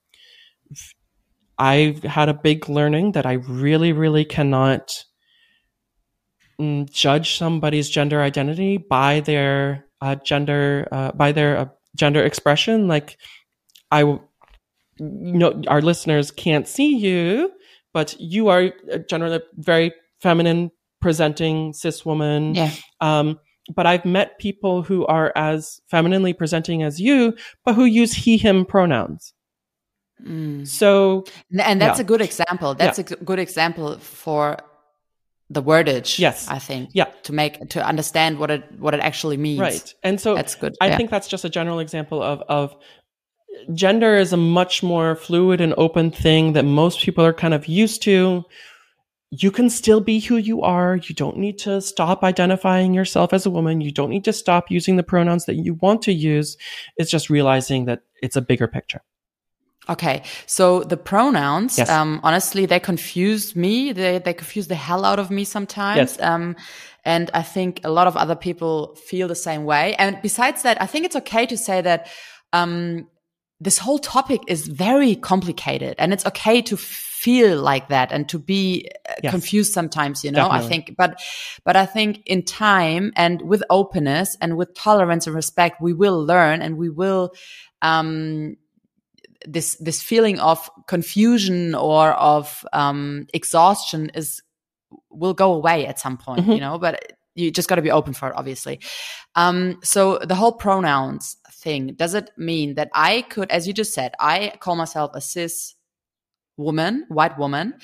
I've 1.58 2.04
had 2.04 2.30
a 2.30 2.34
big 2.34 2.70
learning 2.70 3.14
that 3.14 3.26
I 3.26 3.34
really, 3.34 3.94
really 3.94 4.26
cannot 4.26 5.06
mm, 6.60 6.90
judge 6.92 7.38
somebody's 7.38 7.90
gender 7.90 8.22
identity 8.22 8.78
by 8.78 9.22
their 9.22 9.86
uh, 10.02 10.16
gender, 10.16 10.88
uh, 10.92 11.12
by 11.14 11.32
their 11.32 11.58
uh, 11.58 11.66
gender 11.96 12.24
expression. 12.24 12.88
Like, 12.88 13.18
I, 13.96 14.00
you 14.02 14.20
know, 15.42 15.62
our 15.68 15.82
listeners 15.82 16.32
can't 16.32 16.68
see 16.68 16.98
you, 16.98 17.52
but 17.94 18.16
you 18.20 18.50
are 18.50 18.74
generally 19.10 19.38
a 19.38 19.42
very 19.56 19.94
feminine 20.22 20.72
presenting 21.02 21.74
cis 21.74 22.06
woman. 22.06 22.56
Yeah. 22.56 22.72
Um, 23.00 23.40
but 23.74 23.86
I've 23.86 24.06
met 24.06 24.38
people 24.40 24.84
who 24.84 25.06
are 25.06 25.32
as 25.36 25.80
femininely 25.90 26.34
presenting 26.34 26.84
as 26.84 27.00
you, 27.00 27.36
but 27.64 27.76
who 27.76 27.86
use 27.86 28.14
he, 28.14 28.38
him 28.38 28.66
pronouns. 28.66 29.34
Mm. 30.24 30.68
So, 30.68 31.24
and 31.58 31.82
that's 31.82 32.00
yeah. 32.00 32.04
a 32.04 32.06
good 32.06 32.22
example. 32.22 32.76
That's 32.76 33.00
yeah. 33.00 33.06
a 33.20 33.24
good 33.24 33.40
example 33.40 33.98
for 34.00 34.58
the 35.50 35.62
wordage. 35.62 36.20
Yes, 36.20 36.48
I 36.48 36.60
think. 36.60 36.90
Yeah, 36.94 37.06
to 37.24 37.34
make 37.34 37.70
to 37.70 37.86
understand 37.86 38.40
what 38.40 38.52
it 38.52 38.64
what 38.80 38.94
it 38.94 39.00
actually 39.00 39.38
means. 39.38 39.60
Right, 39.60 39.94
and 40.04 40.20
so 40.20 40.36
that's 40.36 40.56
good. 40.56 40.76
I 40.80 40.88
yeah. 40.88 40.98
think 40.98 41.10
that's 41.10 41.28
just 41.28 41.46
a 41.46 41.50
general 41.50 41.80
example 41.80 42.22
of 42.22 42.42
of 42.48 42.76
gender 43.74 44.16
is 44.16 44.34
a 44.34 44.38
much 44.38 44.84
more 44.84 45.16
fluid 45.16 45.62
and 45.62 45.74
open 45.78 46.12
thing 46.12 46.54
that 46.54 46.66
most 46.66 47.00
people 47.00 47.26
are 47.26 47.34
kind 47.34 47.54
of 47.54 47.68
used 47.68 48.02
to. 48.04 48.44
You 49.32 49.52
can 49.52 49.70
still 49.70 50.02
be 50.02 50.20
who 50.20 50.38
you 50.38 50.62
are. 50.62 50.98
You 50.98 51.16
don't 51.16 51.38
need 51.38 51.58
to 51.60 51.82
stop 51.82 52.24
identifying 52.24 52.94
yourself 52.94 53.34
as 53.34 53.46
a 53.46 53.50
woman. 53.50 53.82
You 53.82 53.92
don't 53.92 54.10
need 54.10 54.24
to 54.26 54.34
stop 54.34 54.70
using 54.70 54.96
the 54.96 55.04
pronouns 55.04 55.46
that 55.46 55.56
you 55.56 55.74
want 55.76 56.02
to 56.04 56.14
use. 56.14 56.58
It's 56.98 57.12
just 57.12 57.30
realizing 57.30 57.86
that 57.86 58.04
it's 58.22 58.36
a 58.36 58.42
bigger 58.42 58.68
picture. 58.68 59.02
Okay, 59.88 60.24
so 60.48 60.82
the 60.82 60.98
pronouns, 60.98 61.78
yes. 61.78 61.90
um, 61.90 62.20
honestly, 62.24 62.66
they 62.66 62.80
confuse 62.80 63.56
me. 63.56 63.92
They 63.92 64.18
they 64.18 64.34
confuse 64.34 64.68
the 64.68 64.76
hell 64.76 65.06
out 65.06 65.20
of 65.20 65.30
me 65.30 65.44
sometimes. 65.44 65.98
Yes. 65.98 66.22
Um, 66.22 66.56
and 67.04 67.30
I 67.36 67.44
think 67.44 67.82
a 67.84 67.92
lot 67.92 68.08
of 68.08 68.18
other 68.18 68.36
people 68.36 68.96
feel 68.96 69.28
the 69.28 69.36
same 69.36 69.64
way. 69.64 69.96
And 69.96 70.18
besides 70.24 70.64
that, 70.64 70.82
I 70.82 70.88
think 70.88 71.06
it's 71.06 71.16
okay 71.16 71.46
to 71.46 71.56
say 71.56 71.82
that 71.82 72.08
um, 72.52 73.08
this 73.60 73.78
whole 73.78 74.00
topic 74.00 74.42
is 74.48 74.68
very 74.68 75.16
complicated, 75.16 75.96
and 75.98 76.14
it's 76.14 76.26
okay 76.26 76.62
to 76.64 76.78
feel 76.78 77.60
like 77.60 77.88
that 77.90 78.12
and 78.12 78.28
to 78.30 78.38
be 78.38 78.90
uh, 79.10 79.14
yes. 79.24 79.32
confused 79.32 79.74
sometimes. 79.74 80.24
You 80.24 80.32
know, 80.32 80.48
Definitely. 80.48 80.66
I 80.66 80.70
think, 80.70 80.96
but 80.98 81.22
but 81.64 81.76
I 81.76 81.86
think 81.86 82.22
in 82.26 82.44
time 82.44 83.14
and 83.16 83.42
with 83.42 83.64
openness 83.70 84.38
and 84.42 84.58
with 84.58 84.74
tolerance 84.76 85.26
and 85.26 85.36
respect, 85.36 85.82
we 85.82 85.94
will 85.94 86.24
learn 86.24 86.62
and 86.62 86.78
we 86.78 86.90
will. 86.90 87.34
Um, 87.82 88.58
this 89.48 89.76
this 89.76 90.02
feeling 90.02 90.40
of 90.40 90.70
confusion 90.88 91.76
or 91.76 92.14
of 92.14 92.66
um, 92.74 93.28
exhaustion 93.32 94.10
is 94.16 94.42
will 95.10 95.34
go 95.34 95.54
away 95.54 95.86
at 95.86 96.00
some 96.00 96.18
point, 96.18 96.42
mm-hmm. 96.42 96.54
you 96.54 96.60
know. 96.60 96.78
But 96.78 97.14
you 97.36 97.52
just 97.52 97.70
got 97.70 97.76
to 97.76 97.82
be 97.82 97.92
open 97.92 98.14
for 98.14 98.30
it, 98.30 98.36
obviously. 98.36 98.80
Um, 99.36 99.80
so 99.84 100.20
the 100.20 100.36
whole 100.36 100.54
pronouns 100.54 101.38
thing 101.52 101.94
does 101.96 102.14
it 102.14 102.32
mean 102.38 102.76
that 102.76 102.90
I 102.94 103.22
could, 103.24 103.52
as 103.52 103.68
you 103.68 103.74
just 103.74 103.94
said, 103.94 104.14
I 104.20 104.54
call 104.60 104.76
myself 104.76 105.12
a 105.14 105.22
cis 105.22 105.76
woman, 106.58 107.06
white 107.10 107.38
woman. 107.38 107.76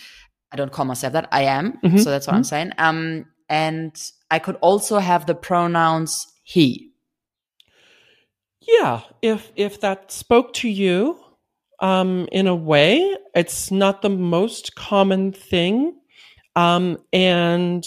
I 0.51 0.57
don't 0.57 0.71
call 0.71 0.85
myself 0.85 1.13
that. 1.13 1.27
I 1.31 1.43
am. 1.43 1.73
Mm-hmm. 1.83 1.97
So 1.97 2.09
that's 2.09 2.27
what 2.27 2.31
mm-hmm. 2.31 2.37
I'm 2.37 2.43
saying. 2.43 2.71
Um, 2.77 3.25
and 3.49 3.95
I 4.29 4.39
could 4.39 4.57
also 4.61 4.99
have 4.99 5.25
the 5.25 5.35
pronouns 5.35 6.27
he. 6.43 6.91
Yeah, 8.61 9.01
if 9.21 9.51
if 9.55 9.81
that 9.81 10.11
spoke 10.11 10.53
to 10.53 10.69
you, 10.69 11.19
um, 11.81 12.27
in 12.31 12.47
a 12.47 12.55
way. 12.55 13.15
It's 13.35 13.71
not 13.71 14.01
the 14.01 14.09
most 14.09 14.75
common 14.75 15.33
thing. 15.33 15.97
Um, 16.55 16.97
and 17.11 17.83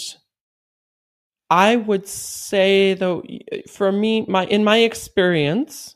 I 1.49 1.75
would 1.75 2.07
say 2.07 2.93
though, 2.93 3.23
for 3.69 3.91
me, 3.91 4.25
my, 4.27 4.45
in 4.45 4.63
my 4.63 4.77
experience, 4.77 5.95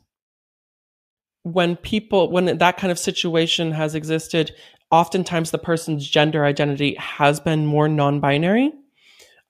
when 1.44 1.76
people, 1.76 2.32
when 2.32 2.58
that 2.58 2.78
kind 2.78 2.92
of 2.92 3.00
situation 3.00 3.72
has 3.72 3.96
existed, 3.96 4.54
oftentimes 4.92 5.52
the 5.52 5.58
person's 5.58 6.08
gender 6.08 6.46
identity 6.46 6.96
has 6.96 7.40
been 7.40 7.66
more 7.66 7.88
non-binary. 7.88 8.72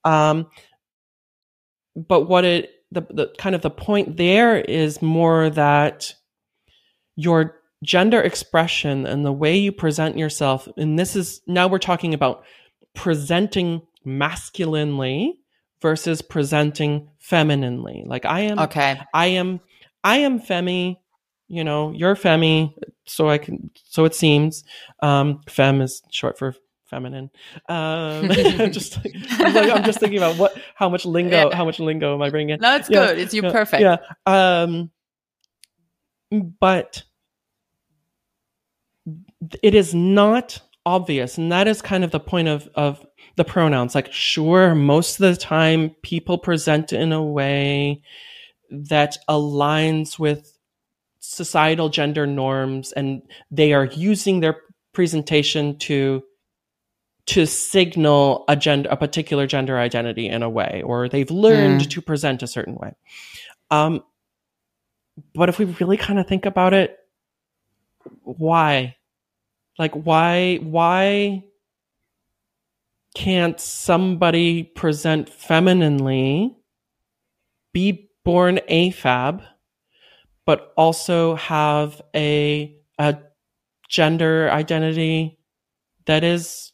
Um, 0.06 0.48
but 1.96 2.30
what 2.30 2.46
it, 2.46 2.72
the, 2.92 3.02
the 3.02 3.34
kind 3.38 3.56
of 3.56 3.62
the 3.62 3.70
point 3.70 4.18
there 4.18 4.60
is 4.60 5.02
more 5.02 5.50
that 5.52 6.14
your 7.16 7.60
gender 7.84 8.22
expression 8.22 9.06
and 9.06 9.26
the 9.26 9.32
way 9.32 9.58
you 9.58 9.72
present 9.72 10.18
yourself 10.18 10.68
and 10.76 11.00
this 11.00 11.16
is 11.16 11.42
now 11.48 11.66
we're 11.68 11.78
talking 11.78 12.14
about 12.14 12.44
presenting 12.94 13.82
masculinely 14.04 15.40
versus 15.82 16.22
presenting 16.22 17.10
femininely. 17.20 18.04
Like 18.06 18.26
i 18.26 18.42
am 18.42 18.60
okay. 18.60 19.00
I 19.14 19.28
am 19.28 19.60
i 20.04 20.18
am 20.18 20.40
femi 20.40 20.98
you 21.48 21.64
know 21.64 21.92
you're 21.92 22.16
femi 22.16 22.74
so 23.06 23.30
i 23.30 23.38
can 23.38 23.72
so 23.86 24.06
it 24.06 24.16
seems. 24.16 24.64
Um 25.02 25.42
fem 25.48 25.82
is 25.82 26.02
short 26.12 26.38
for 26.38 26.56
feminine. 26.90 27.30
Um 27.68 28.28
just 28.72 29.00
i'm 29.40 29.84
just 29.84 30.00
thinking 30.00 30.18
about 30.18 30.38
what 30.38 30.58
how 30.76 30.90
much 30.90 31.06
lingo 31.06 31.50
yeah. 31.50 31.56
how 31.56 31.66
much 31.66 31.80
lingo 31.80 32.14
am 32.14 32.22
i 32.22 32.30
bringing 32.30 32.56
in. 32.56 32.60
no 32.62 32.76
it's 32.76 32.90
yeah, 32.90 33.08
good. 33.08 33.20
It's 33.20 33.34
you 33.34 33.44
yeah, 33.44 33.52
perfect. 33.52 33.82
yeah. 33.82 33.98
Um 34.26 34.92
but 36.60 37.04
it 39.64 39.74
is 39.74 39.94
not 39.94 40.62
obvious 40.86 41.38
and 41.38 41.52
that 41.52 41.68
is 41.68 41.82
kind 41.82 42.04
of 42.04 42.12
the 42.12 42.20
point 42.20 42.48
of 42.48 42.68
of 42.76 43.06
the 43.36 43.44
pronouns 43.44 43.94
like 43.94 44.12
sure 44.12 44.74
most 44.74 45.20
of 45.20 45.30
the 45.30 45.36
time 45.40 45.90
people 46.02 46.38
present 46.38 46.94
in 46.94 47.12
a 47.12 47.24
way 47.24 48.02
that 48.72 49.18
aligns 49.30 50.18
with 50.18 50.58
societal 51.20 51.90
gender 51.90 52.26
norms 52.26 52.92
and 52.94 53.22
they 53.52 53.74
are 53.74 53.86
using 53.86 54.40
their 54.40 54.58
presentation 54.94 55.78
to 55.78 56.24
to 57.26 57.46
signal 57.46 58.44
a 58.48 58.56
gender, 58.56 58.90
a 58.90 58.98
particular 58.98 59.46
gender 59.46 59.78
identity 59.78 60.28
in 60.28 60.42
a 60.42 60.50
way, 60.50 60.82
or 60.84 61.08
they've 61.08 61.30
learned 61.30 61.82
Mm. 61.82 61.90
to 61.92 62.02
present 62.02 62.42
a 62.42 62.48
certain 62.48 62.74
way. 62.74 62.94
Um, 63.70 64.04
but 65.36 65.48
if 65.48 65.60
we 65.60 65.66
really 65.66 65.98
kind 65.98 66.18
of 66.18 66.28
think 66.28 66.48
about 66.48 66.74
it, 66.74 66.98
why? 68.24 68.96
Like, 69.80 69.94
why? 69.94 70.58
Why 70.58 71.44
can't 73.16 73.60
somebody 73.60 74.64
present 74.64 75.30
femininely, 75.30 76.56
be 77.74 78.10
born 78.24 78.60
AFAB, 78.70 79.42
but 80.46 80.74
also 80.78 81.36
have 81.36 82.02
a 82.16 82.76
a 83.00 83.18
gender 83.88 84.52
identity 84.52 85.40
that 86.06 86.24
is 86.24 86.74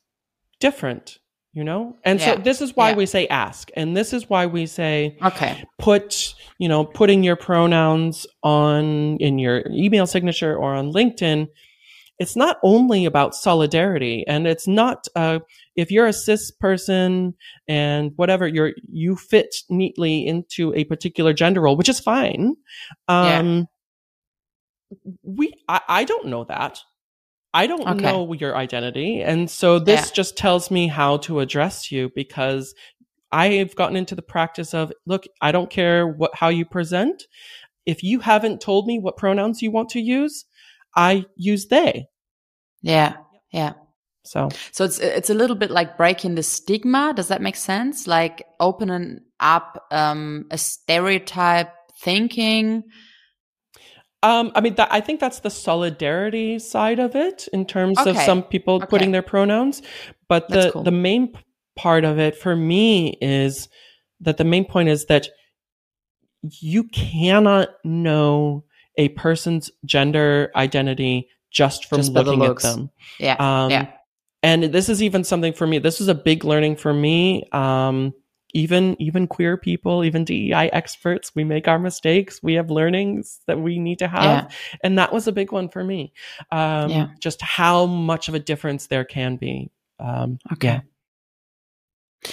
different? 0.59 1.19
You 1.53 1.63
know, 1.63 1.95
and 2.03 2.19
so 2.19 2.35
this 2.35 2.59
is 2.59 2.75
why 2.75 2.89
Yeah. 2.89 2.95
we 2.97 3.05
say 3.05 3.27
ask, 3.27 3.69
and 3.77 3.95
this 3.95 4.11
is 4.11 4.29
why 4.29 4.45
we 4.45 4.65
say 4.65 5.17
Okay. 5.23 5.63
put 5.79 6.33
you 6.57 6.67
know 6.67 6.83
putting 6.83 7.23
your 7.23 7.37
pronouns 7.37 8.27
on 8.43 9.15
in 9.17 9.39
your 9.39 9.63
email 9.71 10.05
signature 10.05 10.57
or 10.57 10.73
on 10.73 10.91
linkedin 10.91 11.47
it's 12.19 12.35
not 12.35 12.57
only 12.63 13.05
about 13.05 13.35
solidarity 13.35 14.23
and 14.27 14.47
it's 14.47 14.67
not 14.67 15.07
uh, 15.15 15.39
if 15.75 15.91
you're 15.91 16.07
a 16.07 16.13
cis 16.13 16.51
person 16.51 17.33
and 17.67 18.11
whatever 18.15 18.47
you're 18.47 18.73
you 18.91 19.15
fit 19.15 19.53
neatly 19.69 20.25
into 20.25 20.73
a 20.75 20.83
particular 20.85 21.33
gender 21.33 21.61
role 21.61 21.75
which 21.77 21.89
is 21.89 21.99
fine 21.99 22.55
um 23.07 23.67
we 25.23 25.53
I, 25.67 25.81
I 25.87 26.03
don't 26.03 26.27
know 26.27 26.43
that 26.45 26.81
i 27.53 27.67
don't 27.67 27.87
Okay. 27.87 28.11
know 28.11 28.33
your 28.33 28.55
identity 28.55 29.21
and 29.21 29.49
so 29.49 29.79
this 29.79 30.09
Yeah. 30.09 30.13
just 30.13 30.37
tells 30.37 30.69
me 30.71 30.87
how 30.87 31.17
to 31.17 31.39
address 31.39 31.91
you 31.91 32.11
because 32.15 32.73
I've 33.31 33.75
gotten 33.75 33.97
into 33.97 34.15
the 34.15 34.21
practice 34.21 34.73
of 34.73 34.93
look, 35.05 35.25
I 35.41 35.51
don't 35.51 35.69
care 35.69 36.07
what 36.07 36.31
how 36.35 36.47
you 36.47 36.63
present. 36.63 37.23
If 37.85 38.01
you 38.01 38.21
haven't 38.21 38.61
told 38.61 38.87
me 38.87 38.97
what 38.97 39.17
pronouns 39.17 39.61
you 39.61 39.71
want 39.71 39.89
to 39.89 39.99
use, 39.99 40.45
I 40.95 41.25
use 41.35 41.67
they. 41.67 42.07
Yeah. 42.81 43.17
Yeah. 43.51 43.73
So 44.23 44.49
So 44.71 44.85
it's 44.85 44.99
it's 44.99 45.29
a 45.29 45.33
little 45.33 45.55
bit 45.55 45.71
like 45.71 45.97
breaking 45.97 46.35
the 46.35 46.43
stigma. 46.43 47.13
Does 47.15 47.27
that 47.27 47.41
make 47.41 47.55
sense? 47.55 48.07
Like 48.07 48.45
opening 48.59 49.19
up 49.39 49.85
um, 49.91 50.45
a 50.51 50.57
stereotype 50.57 51.71
thinking. 52.01 52.83
um 54.23 54.51
I 54.55 54.61
mean 54.61 54.75
that 54.75 54.89
I 54.91 55.01
think 55.01 55.19
that's 55.19 55.41
the 55.41 55.49
solidarity 55.49 56.59
side 56.59 56.99
of 56.99 57.15
it 57.15 57.47
in 57.53 57.65
terms 57.65 57.99
of 57.99 58.17
some 58.17 58.41
people 58.43 58.75
Okay. 58.75 58.87
putting 58.87 59.11
their 59.11 59.21
pronouns, 59.23 59.81
but 60.27 60.47
That's 60.49 60.65
the 60.67 60.71
cool. 60.71 60.83
the 60.83 60.91
main 60.91 61.33
part 61.75 62.03
of 62.05 62.17
it 62.19 62.35
for 62.37 62.55
me 62.55 63.17
is 63.21 63.69
that 64.21 64.37
the 64.37 64.43
main 64.45 64.65
point 64.65 64.89
is 64.89 65.05
that 65.05 65.27
you 66.61 66.83
cannot 66.85 67.69
know 67.83 68.63
a 68.97 69.09
person's 69.09 69.69
gender 69.85 70.51
identity 70.55 71.29
just 71.51 71.85
from 71.85 71.99
Just 71.99 72.13
by 72.13 72.23
the 72.23 72.33
looking 72.33 72.45
at 72.51 72.59
them. 72.61 72.89
Yeah. 73.19 73.35
Um, 73.39 73.71
yeah. 73.71 73.87
and 74.43 74.63
this 74.65 74.89
is 74.89 75.01
even 75.01 75.23
something 75.23 75.53
for 75.53 75.65
me. 75.65 75.79
This 75.79 75.99
was 75.99 76.07
a 76.07 76.15
big 76.15 76.43
learning 76.43 76.75
for 76.77 76.93
me. 76.93 77.47
Um, 77.51 78.13
even 78.53 78.95
even 79.01 79.27
queer 79.27 79.57
people, 79.57 80.03
even 80.05 80.23
DEI 80.23 80.69
experts, 80.71 81.33
we 81.35 81.43
make 81.43 81.67
our 81.67 81.77
mistakes. 81.77 82.41
We 82.41 82.53
have 82.53 82.69
learnings 82.71 83.41
that 83.47 83.59
we 83.59 83.79
need 83.79 83.99
to 83.99 84.07
have, 84.07 84.23
Yeah. 84.23 84.47
and 84.83 84.97
that 84.97 85.11
was 85.11 85.27
a 85.27 85.33
big 85.33 85.51
one 85.51 85.67
for 85.67 85.83
me. 85.83 86.13
Um, 86.51 86.89
Yeah. 86.89 87.07
Just 87.19 87.41
how 87.41 87.85
much 87.85 88.29
of 88.29 88.33
a 88.33 88.39
difference 88.39 88.87
there 88.87 89.03
can 89.03 89.35
be. 89.35 89.71
Um, 89.99 90.39
Okay. 90.53 90.67
yeah. 92.23 92.31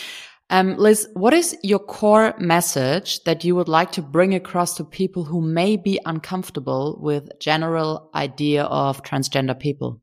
Um, 0.52 0.76
Liz, 0.76 1.08
what 1.14 1.32
is 1.32 1.56
your 1.62 1.78
core 1.78 2.34
message 2.38 3.24
that 3.24 3.42
you 3.42 3.56
would 3.56 3.68
like 3.68 3.92
to 3.92 4.02
bring 4.02 4.34
across 4.34 4.76
to 4.76 4.84
people 4.84 5.24
who 5.24 5.40
may 5.40 5.78
be 5.78 5.98
uncomfortable 6.04 6.98
with 7.00 7.30
general 7.40 8.10
idea 8.14 8.64
of 8.64 9.02
transgender 9.02 9.58
people? 9.58 10.02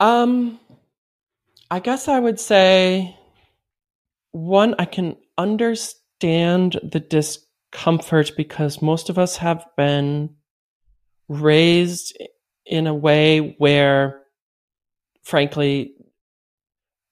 Um, 0.00 0.58
I 1.70 1.78
guess 1.78 2.08
I 2.08 2.18
would 2.18 2.40
say 2.40 3.16
one, 4.32 4.74
I 4.76 4.86
can 4.86 5.16
understand 5.38 6.80
the 6.82 6.98
discomfort 6.98 8.32
because 8.36 8.82
most 8.82 9.08
of 9.08 9.20
us 9.20 9.36
have 9.36 9.64
been 9.76 10.34
raised 11.28 12.18
in 12.66 12.88
a 12.88 12.94
way 12.94 13.54
where, 13.58 14.20
frankly, 15.22 15.94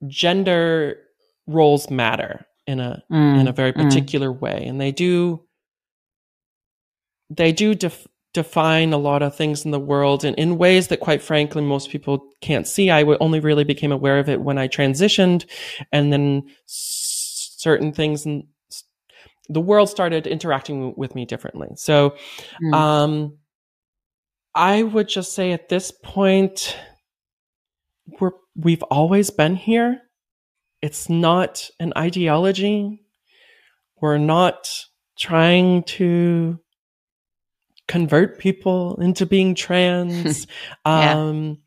gender 0.08 1.05
roles 1.46 1.90
matter 1.90 2.46
in 2.66 2.80
a 2.80 3.02
in 3.34 3.46
a 3.48 3.52
very 3.52 3.72
Mm, 3.72 3.76
particular 3.84 4.32
way. 4.32 4.64
And 4.66 4.80
they 4.80 4.92
do 4.92 5.42
they 7.30 7.52
do 7.52 7.74
def- 7.74 8.06
define 8.34 8.92
a 8.92 8.98
lot 8.98 9.22
of 9.22 9.34
things 9.34 9.64
in 9.64 9.70
the 9.70 9.80
world 9.80 10.24
and 10.24 10.36
in 10.38 10.58
ways 10.58 10.88
that 10.88 11.00
quite 11.00 11.22
frankly 11.22 11.62
most 11.62 11.90
people 11.90 12.28
can't 12.40 12.66
see. 12.66 12.90
I 12.90 13.00
w- 13.00 13.18
only 13.20 13.40
really 13.40 13.64
became 13.64 13.92
aware 13.92 14.18
of 14.18 14.28
it 14.28 14.40
when 14.40 14.58
i 14.58 14.68
transitioned. 14.68 15.46
And 15.92 16.12
then 16.12 16.42
s- 16.68 17.54
certain 17.56 17.92
things 17.92 18.26
and 18.26 18.44
the 19.48 19.60
world 19.60 19.88
started 19.88 20.26
interacting 20.26 20.94
with 20.96 21.14
me 21.14 21.24
differently. 21.24 21.68
So 21.76 22.16
mm, 22.62 22.72
um 22.76 23.38
i 24.54 24.82
would 24.82 25.08
just 25.08 25.34
say 25.34 25.52
at 25.52 25.68
this 25.68 25.92
point 26.02 26.76
we're 28.20 28.32
we've 28.54 28.82
always 28.84 29.30
been 29.30 29.56
here 29.56 30.00
it's 30.86 31.10
not 31.10 31.68
an 31.80 31.92
ideology. 31.98 33.00
We're 34.00 34.18
not 34.18 34.70
trying 35.18 35.82
to 35.82 36.60
convert 37.88 38.38
people 38.38 38.94
into 39.00 39.26
being 39.26 39.56
trans. 39.56 40.46
Yeah. 40.86 41.14
um, 41.14 41.58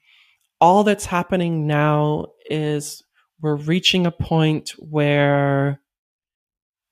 all 0.62 0.86
that's 0.86 1.06
happening 1.06 1.68
now 1.68 2.28
is 2.50 3.04
we're 3.42 3.58
reaching 3.58 4.06
a 4.06 4.12
point 4.12 4.72
where 4.78 5.82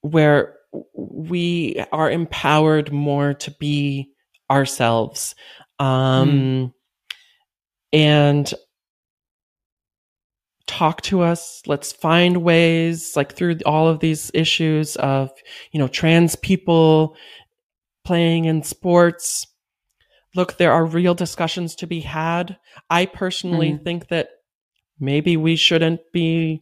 where 0.02 0.56
we 0.94 1.82
are 1.94 2.12
empowered 2.12 2.92
more 2.92 3.36
to 3.36 3.52
be 3.52 4.12
ourselves. 4.52 5.34
Um, 5.80 6.74
and 7.94 8.54
talk 10.68 11.02
to 11.04 11.22
us. 11.22 11.62
Let's 11.66 11.92
find 11.92 12.44
ways, 12.44 13.16
like 13.16 13.34
through 13.34 13.58
all 13.66 13.88
of 13.88 14.00
these 14.00 14.30
issues 14.34 14.96
of, 14.98 15.32
you 15.72 15.80
know, 15.80 15.88
trans 15.88 16.36
people 16.36 17.16
playing 18.06 18.46
in 18.46 18.64
sports. 18.64 19.48
Look, 20.36 20.58
there 20.58 20.72
are 20.72 20.86
real 20.86 21.16
discussions 21.16 21.76
to 21.78 21.88
be 21.88 22.02
had. 22.02 22.58
I 22.90 23.06
personally 23.06 23.72
Mhm. 23.74 23.84
think 23.84 24.08
that 24.10 24.30
maybe 25.00 25.38
we 25.38 25.56
shouldn't 25.56 26.02
be 26.12 26.62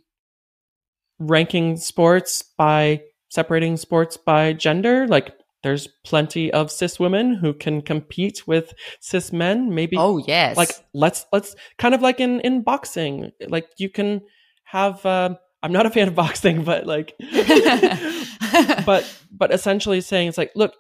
ranking 1.20 1.78
sports 1.78 2.42
by 2.42 3.02
separating 3.30 3.78
sports 3.78 4.18
by 4.18 4.54
gender. 4.54 5.08
Like, 5.08 5.34
there's 5.66 5.88
plenty 6.06 6.54
of 6.54 6.72
cis 6.72 7.00
women 7.00 7.34
who 7.34 7.52
can 7.52 7.82
compete 7.82 8.48
with 8.48 8.76
cis 9.00 9.34
men. 9.34 9.74
Maybe 9.74 9.98
Oh 9.98 10.20
yes. 10.20 10.56
like 10.56 10.70
let's 10.94 11.26
let's 11.34 11.56
kind 11.80 11.96
of 11.96 12.04
like 12.04 12.20
in 12.20 12.40
in 12.42 12.62
boxing 12.62 13.32
like 13.50 13.68
you 13.78 13.90
can 13.90 14.22
have 14.66 15.06
um 15.06 15.38
i'm 15.64 15.72
not 15.72 15.86
a 15.86 15.90
fan 15.90 16.08
of 16.08 16.16
boxing 16.16 16.64
but 16.64 16.86
like 16.86 17.14
but 18.86 19.06
but 19.32 19.54
essentially 19.54 20.02
saying 20.02 20.28
it's 20.28 20.38
like 20.38 20.52
look 20.56 20.74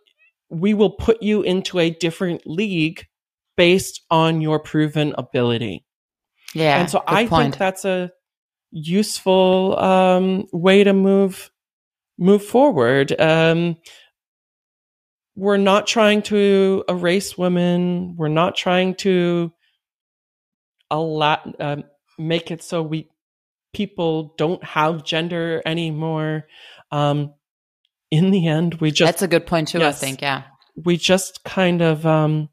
we 0.49 0.73
will 0.73 0.91
put 0.91 1.21
you 1.23 1.41
into 1.41 1.79
a 1.79 1.89
different 1.89 2.41
league 2.45 3.05
based 3.55 4.01
on 4.11 4.41
your 4.41 4.59
proven 4.59 5.13
ability 5.17 5.85
yeah. 6.53 6.79
and 6.79 6.89
so 6.89 7.03
i 7.07 7.25
point. 7.25 7.53
think 7.53 7.57
that's 7.57 7.85
a 7.85 8.11
useful 8.71 9.79
um 9.79 10.45
way 10.51 10.83
to 10.83 10.93
move 10.93 11.49
move 12.17 12.43
forward 12.43 13.19
um 13.19 13.77
we're 15.35 15.57
not 15.57 15.87
trying 15.87 16.21
to 16.21 16.83
erase 16.87 17.37
women 17.37 18.15
we're 18.17 18.27
not 18.27 18.55
trying 18.55 18.95
to 18.95 19.51
allow 20.91 21.39
um, 21.59 21.83
make 22.17 22.51
it 22.51 22.63
so 22.63 22.81
we 22.81 23.09
people 23.73 24.33
don't 24.37 24.63
have 24.63 25.03
gender 25.03 25.61
anymore 25.65 26.47
um 26.91 27.33
in 28.11 28.31
the 28.31 28.47
end 28.47 28.75
we 28.75 28.91
just 28.91 29.07
That's 29.07 29.21
a 29.21 29.27
good 29.27 29.45
point 29.45 29.69
too. 29.69 29.79
Yes. 29.79 29.97
I 29.97 30.05
think. 30.05 30.21
Yeah. 30.21 30.43
we 30.75 30.97
just 30.97 31.43
kind 31.43 31.81
of 31.81 32.05
um, 32.05 32.49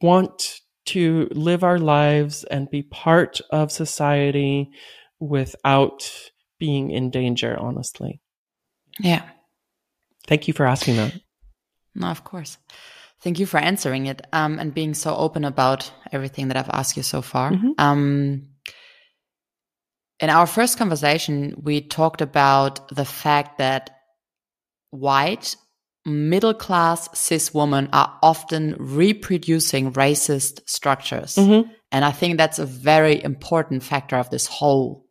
want 0.00 0.60
to 0.86 1.28
live 1.32 1.62
our 1.62 1.78
lives 1.78 2.44
and 2.44 2.70
be 2.70 2.82
part 2.82 3.40
of 3.50 3.70
society 3.70 4.70
without 5.20 6.10
being 6.58 6.90
in 6.90 7.10
danger 7.10 7.56
honestly 7.58 8.20
Yeah. 8.98 9.22
Thank 10.26 10.48
you 10.48 10.54
for 10.54 10.66
asking 10.66 10.96
that 10.96 11.12
No, 11.94 12.08
of 12.08 12.24
course. 12.24 12.58
Thank 13.20 13.38
you 13.38 13.46
for 13.46 13.58
answering 13.58 14.06
it 14.06 14.26
um, 14.32 14.58
and 14.58 14.74
being 14.74 14.94
so 14.94 15.14
open 15.14 15.44
about 15.44 15.92
everything 16.10 16.48
that 16.48 16.56
I've 16.56 16.70
asked 16.70 16.96
you 16.96 17.02
so 17.02 17.22
far. 17.22 17.52
Mhm. 17.52 17.74
Um, 17.78 18.48
in 20.18 20.30
our 20.30 20.46
first 20.46 20.78
conversation, 20.78 21.54
we 21.62 21.80
talked 21.80 22.20
about 22.20 22.88
the 22.88 23.04
fact 23.04 23.58
that 23.58 23.90
white 24.90 25.56
middle 26.04 26.54
class 26.54 27.08
cis 27.16 27.54
women 27.54 27.88
are 27.92 28.18
often 28.22 28.74
reproducing 28.78 29.92
racist 29.92 30.60
structures. 30.66 31.36
Mm-hmm. 31.36 31.70
And 31.92 32.04
I 32.04 32.10
think 32.10 32.38
that's 32.38 32.58
a 32.58 32.66
very 32.66 33.22
important 33.22 33.82
factor 33.82 34.16
of 34.16 34.30
this 34.30 34.46
whole 34.46 35.06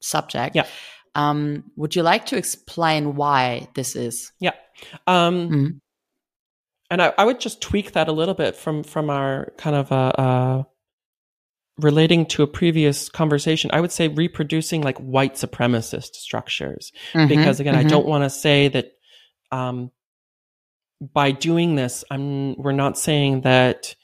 subject. 0.00 0.56
Yeah. 0.56 0.66
Um, 1.14 1.70
would 1.76 1.94
you 1.94 2.02
like 2.02 2.26
to 2.26 2.36
explain 2.36 3.14
why 3.14 3.68
this 3.74 3.96
is? 3.96 4.32
Yeah. 4.40 4.52
Um, 5.06 5.48
Mhm. 5.50 5.80
And 6.90 7.02
I, 7.02 7.14
I 7.16 7.24
would 7.24 7.40
just 7.40 7.62
tweak 7.62 7.92
that 7.92 8.08
a 8.08 8.12
little 8.12 8.34
bit 8.34 8.56
from 8.56 8.82
from 8.82 9.10
our 9.10 9.52
kind 9.56 9.74
of 9.74 9.90
uh, 9.90 10.12
uh, 10.18 10.62
relating 11.78 12.26
to 12.26 12.42
a 12.42 12.46
previous 12.46 13.08
conversation. 13.08 13.70
I 13.72 13.80
would 13.80 13.90
say 13.92 14.08
reproducing 14.08 14.82
like 14.82 14.98
white 14.98 15.34
supremacist 15.34 16.14
structures 16.14 16.92
Mhm, 17.12 17.28
because 17.28 17.58
again, 17.60 17.74
I 17.74 17.84
mhm. 17.84 17.88
don't 17.88 18.06
want 18.06 18.24
to 18.24 18.30
say 18.30 18.68
that 18.68 18.92
um, 19.50 19.90
by 21.00 21.32
doing 21.32 21.74
this, 21.74 22.04
I'm 22.10 22.54
we're 22.56 22.72
not 22.72 22.98
saying 22.98 23.42
that 23.42 23.94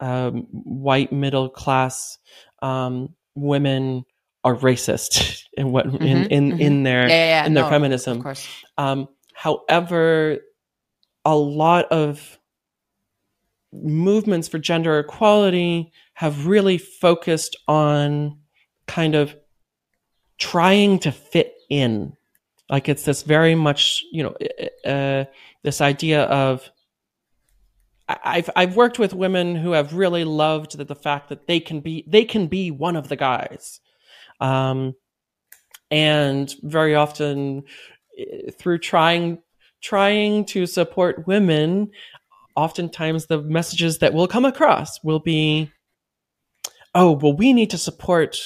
um, 0.00 0.46
white 0.50 1.12
middle 1.12 1.48
class 1.48 2.18
um, 2.62 3.14
women 3.34 4.04
are 4.44 4.54
racist 4.54 5.42
in 5.54 5.72
what 5.72 5.86
in 5.86 5.92
Mhm, 5.92 6.26
in, 6.30 6.52
mhm. 6.52 6.60
in 6.60 6.82
their 6.82 7.08
yeah, 7.08 7.14
yeah, 7.14 7.26
yeah, 7.26 7.46
in 7.46 7.54
their 7.54 7.64
no, 7.64 7.70
feminism. 7.70 8.18
Of 8.18 8.22
course. 8.22 8.48
Um, 8.78 9.08
however, 9.32 10.38
a 11.24 11.34
lot 11.34 11.86
of 11.86 12.38
movements 13.72 14.46
for 14.46 14.58
gender 14.58 14.98
equality 14.98 15.92
have 16.14 16.46
really 16.46 16.78
focused 16.78 17.56
on 17.66 18.38
kind 18.86 19.14
of 19.14 19.34
trying 20.38 20.98
to 21.00 21.10
fit 21.10 21.54
in. 21.68 22.12
Like 22.70 22.88
it's 22.88 23.04
this 23.04 23.22
very 23.22 23.54
much, 23.54 24.02
you 24.12 24.22
know, 24.22 24.36
uh, 24.90 25.24
this 25.62 25.80
idea 25.80 26.24
of. 26.24 26.70
I've 28.06 28.50
I've 28.54 28.76
worked 28.76 28.98
with 28.98 29.14
women 29.14 29.56
who 29.56 29.70
have 29.72 29.94
really 29.94 30.24
loved 30.24 30.76
that 30.76 30.88
the 30.88 30.94
fact 30.94 31.30
that 31.30 31.46
they 31.46 31.58
can 31.58 31.80
be 31.80 32.04
they 32.06 32.24
can 32.24 32.48
be 32.48 32.70
one 32.70 32.96
of 32.96 33.08
the 33.08 33.16
guys, 33.16 33.80
um, 34.44 34.94
and 35.90 36.54
very 36.62 36.94
often 36.94 37.62
eh, 38.18 38.50
through 38.58 38.78
trying 38.78 39.38
trying 39.82 40.44
to 40.46 40.66
support 40.66 41.26
women, 41.26 41.90
oftentimes 42.56 43.26
the 43.26 43.40
messages 43.42 43.98
that 43.98 44.14
will 44.14 44.26
come 44.28 44.44
across 44.44 45.02
will 45.04 45.20
be, 45.20 45.70
"Oh, 46.94 47.12
well, 47.12 47.36
we 47.36 47.52
need 47.52 47.70
to 47.70 47.78
support 47.78 48.38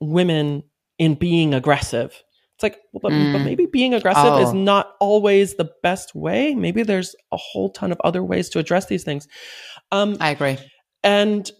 women 0.00 0.62
in 0.98 1.14
being 1.14 1.54
aggressive." 1.54 2.22
It's 2.54 2.62
like, 2.62 2.78
well, 2.92 3.00
but, 3.02 3.10
but 3.10 3.40
Mm. 3.40 3.44
maybe 3.44 3.66
being 3.66 3.92
aggressive 3.94 4.38
is 4.40 4.50
Oh. 4.50 4.52
not 4.52 4.94
always 5.00 5.54
the 5.56 5.70
best 5.82 6.14
way. 6.14 6.54
Maybe 6.54 6.82
there's 6.84 7.16
a 7.32 7.36
whole 7.36 7.70
ton 7.70 7.90
of 7.90 8.00
other 8.04 8.22
ways 8.22 8.48
to 8.50 8.58
address 8.60 8.86
these 8.86 9.02
things. 9.04 9.26
Um, 9.90 10.16
I 10.20 10.30
agree. 10.30 10.58
and 11.02 11.50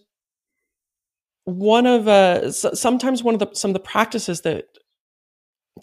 one 1.45 1.85
of 1.85 2.07
uh 2.07 2.51
sometimes 2.51 3.23
one 3.23 3.35
of 3.35 3.39
the 3.39 3.49
some 3.53 3.71
of 3.71 3.73
the 3.73 3.79
practices 3.79 4.41
that 4.41 4.65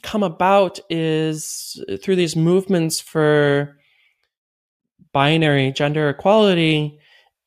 come 0.02 0.22
about 0.22 0.78
is 0.88 1.82
through 2.02 2.16
these 2.16 2.36
movements 2.36 3.00
for 3.00 3.76
binary 5.12 5.72
gender 5.72 6.08
equality 6.08 6.98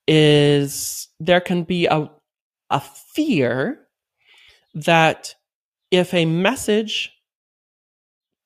is 0.08 1.08
there 1.20 1.42
can 1.42 1.64
be 1.64 1.86
a 1.88 2.10
a 2.70 2.82
fear 3.16 3.80
that 4.76 5.34
if 5.92 6.14
a 6.14 6.26
message 6.26 7.12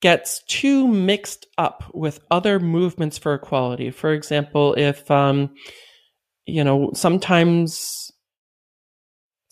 gets 0.02 0.44
too 0.44 0.88
mixed 0.88 1.48
up 1.58 1.84
with 1.94 2.20
other 2.30 2.60
movements 2.60 3.18
for 3.18 3.34
equality 3.34 3.90
for 3.90 4.14
example 4.14 4.76
if 4.76 5.10
um 5.10 5.50
you 6.46 6.64
know 6.64 6.92
sometimes 6.94 8.12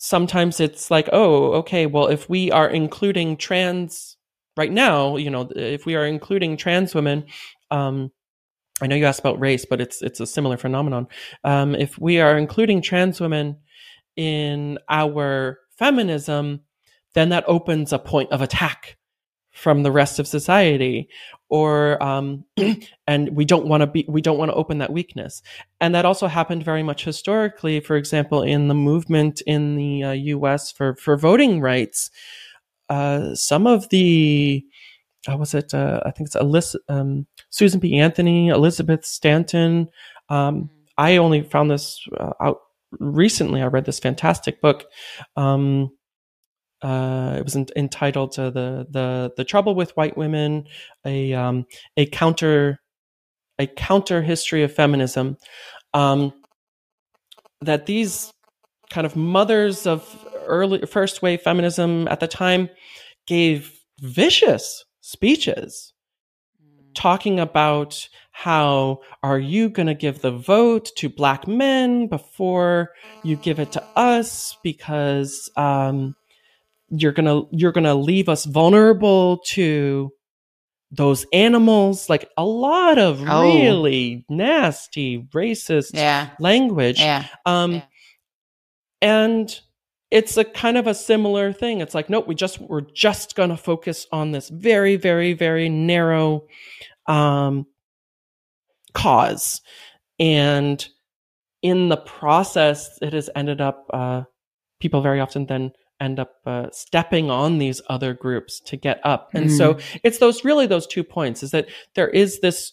sometimes 0.06 0.60
it's 0.60 0.88
like 0.88 1.08
oh 1.12 1.52
okay 1.54 1.86
well 1.86 2.06
if 2.06 2.28
we 2.28 2.50
are 2.52 2.68
including 2.68 3.36
trans 3.36 4.16
right 4.56 4.70
now 4.70 5.16
you 5.16 5.28
know 5.28 5.48
if 5.56 5.84
we 5.84 5.96
are 5.96 6.06
including 6.06 6.56
trans 6.56 6.94
women 6.94 7.24
um 7.72 8.12
i 8.80 8.86
know 8.86 8.94
you 8.94 9.04
asked 9.04 9.18
about 9.18 9.40
race 9.40 9.64
but 9.68 9.80
it's 9.80 10.02
it's 10.02 10.20
a 10.20 10.26
similar 10.26 10.56
phenomenon. 10.56 11.08
Um 11.42 11.74
if 11.74 11.98
we 11.98 12.20
are 12.20 12.38
including 12.38 12.82
trans 12.82 13.20
women 13.20 13.56
in 14.14 14.78
our 14.88 15.58
feminism 15.76 16.60
then 17.14 17.30
that 17.30 17.44
opens 17.48 17.92
a 17.92 17.98
point 17.98 18.30
of 18.30 18.40
attack 18.40 18.96
from 19.56 19.82
the 19.82 19.90
rest 19.90 20.18
of 20.18 20.28
society 20.28 21.08
or 21.48 22.02
um 22.02 22.44
and 23.06 23.30
we 23.30 23.44
don't 23.44 23.66
want 23.66 23.80
to 23.80 23.86
be 23.86 24.04
we 24.06 24.20
don't 24.20 24.38
want 24.38 24.50
to 24.50 24.54
open 24.54 24.78
that 24.78 24.92
weakness. 24.92 25.42
And 25.80 25.94
that 25.94 26.04
also 26.04 26.26
happened 26.26 26.62
very 26.64 26.82
much 26.82 27.04
historically 27.04 27.80
for 27.80 27.96
example 27.96 28.42
in 28.42 28.68
the 28.68 28.74
movement 28.74 29.40
in 29.46 29.76
the 29.76 30.02
uh, 30.02 30.12
US 30.12 30.70
for 30.70 30.94
for 30.96 31.16
voting 31.16 31.60
rights. 31.60 32.10
Uh 32.88 33.34
some 33.34 33.66
of 33.66 33.88
the 33.88 34.64
how 35.26 35.38
was 35.38 35.54
it 35.54 35.72
uh, 35.72 36.00
I 36.04 36.10
think 36.10 36.28
it's 36.28 36.36
Alyssa, 36.36 36.76
um, 36.88 37.26
Susan 37.50 37.80
B 37.80 37.98
Anthony 37.98 38.48
Elizabeth 38.48 39.06
Stanton 39.06 39.88
um 40.28 40.68
I 40.98 41.16
only 41.16 41.42
found 41.42 41.70
this 41.70 42.00
uh, 42.18 42.32
out 42.40 42.58
recently 43.00 43.62
I 43.62 43.66
read 43.66 43.86
this 43.86 43.98
fantastic 44.00 44.60
book 44.60 44.84
um 45.36 45.95
uh, 46.82 47.36
it 47.38 47.44
was 47.44 47.56
en- 47.56 47.66
entitled 47.76 48.32
to 48.32 48.50
the 48.50 48.86
the 48.90 49.32
the 49.36 49.44
trouble 49.44 49.74
with 49.74 49.96
white 49.96 50.16
women 50.16 50.64
a 51.04 51.32
um, 51.32 51.66
a 51.96 52.06
counter 52.06 52.80
a 53.58 53.66
counter 53.66 54.22
history 54.22 54.62
of 54.62 54.72
feminism 54.72 55.36
um, 55.94 56.32
that 57.60 57.86
these 57.86 58.32
kind 58.90 59.06
of 59.06 59.16
mothers 59.16 59.86
of 59.86 60.24
early 60.46 60.80
first 60.86 61.22
wave 61.22 61.40
feminism 61.40 62.06
at 62.08 62.20
the 62.20 62.28
time 62.28 62.68
gave 63.26 63.80
vicious 64.00 64.84
speeches 65.00 65.92
talking 66.94 67.38
about 67.38 68.08
how 68.32 69.00
are 69.22 69.38
you 69.38 69.68
going 69.68 69.86
to 69.86 69.94
give 69.94 70.20
the 70.20 70.30
vote 70.30 70.90
to 70.96 71.08
black 71.08 71.46
men 71.46 72.06
before 72.08 72.90
you 73.22 73.36
give 73.36 73.58
it 73.58 73.72
to 73.72 73.82
us 73.96 74.56
because 74.62 75.50
um, 75.56 76.14
you're 76.90 77.12
gonna 77.12 77.42
you're 77.50 77.72
gonna 77.72 77.94
leave 77.94 78.28
us 78.28 78.44
vulnerable 78.44 79.38
to 79.46 80.10
those 80.92 81.26
animals 81.32 82.08
like 82.08 82.28
a 82.36 82.44
lot 82.44 82.96
of 82.98 83.20
Oh. 83.28 83.42
really 83.42 84.24
nasty 84.28 85.18
racist 85.34 85.90
Yeah. 85.94 86.30
language 86.38 87.00
Yeah. 87.00 87.26
um 87.44 87.72
Yeah. 87.74 87.82
and 89.02 89.60
it's 90.12 90.36
a 90.36 90.44
kind 90.44 90.76
of 90.78 90.86
a 90.86 90.94
similar 90.94 91.52
thing 91.52 91.80
it's 91.80 91.94
like 91.94 92.08
nope 92.08 92.28
we 92.28 92.34
just 92.36 92.60
we're 92.60 92.82
just 92.94 93.34
gonna 93.34 93.56
focus 93.56 94.06
on 94.12 94.30
this 94.30 94.48
very 94.48 94.94
very 94.94 95.32
very 95.32 95.68
narrow 95.68 96.46
um 97.08 97.66
cause 98.94 99.60
and 100.20 100.88
in 101.62 101.88
the 101.88 101.96
process 101.96 102.96
it 103.02 103.12
has 103.12 103.28
ended 103.34 103.60
up 103.60 103.86
uh 103.92 104.22
people 104.80 105.00
very 105.02 105.20
often 105.20 105.46
then 105.46 105.72
end 106.00 106.18
up 106.18 106.34
uh, 106.44 106.66
stepping 106.72 107.30
on 107.30 107.58
these 107.58 107.80
other 107.88 108.14
groups 108.14 108.60
to 108.60 108.76
get 108.76 109.00
up. 109.04 109.30
And 109.34 109.50
so 109.50 109.78
it's 110.02 110.18
those 110.18 110.44
really 110.44 110.66
those 110.66 110.86
two 110.86 111.04
points 111.04 111.42
is 111.42 111.50
that 111.52 111.68
there 111.94 112.08
is 112.08 112.40
this 112.40 112.72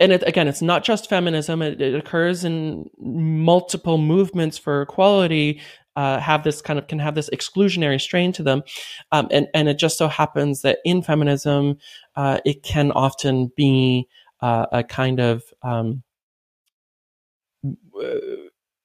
and 0.00 0.10
it, 0.12 0.22
again 0.26 0.48
it's 0.48 0.62
not 0.62 0.84
just 0.84 1.08
feminism 1.08 1.62
it, 1.62 1.80
it 1.80 1.94
occurs 1.94 2.44
in 2.44 2.90
multiple 2.98 3.98
movements 3.98 4.58
for 4.58 4.82
equality 4.82 5.60
uh, 5.96 6.18
have 6.18 6.44
this 6.44 6.62
kind 6.62 6.78
of 6.78 6.86
can 6.88 6.98
have 6.98 7.14
this 7.14 7.30
exclusionary 7.30 8.00
strain 8.00 8.32
to 8.32 8.42
them. 8.42 8.62
Um, 9.10 9.28
and 9.30 9.48
and 9.54 9.68
it 9.68 9.78
just 9.78 9.98
so 9.98 10.08
happens 10.08 10.62
that 10.62 10.78
in 10.84 11.02
feminism 11.02 11.78
uh, 12.16 12.38
it 12.44 12.62
can 12.62 12.92
often 12.92 13.52
be 13.56 14.08
uh, 14.40 14.66
a 14.72 14.84
kind 14.84 15.20
of 15.20 15.42
um, 15.62 16.02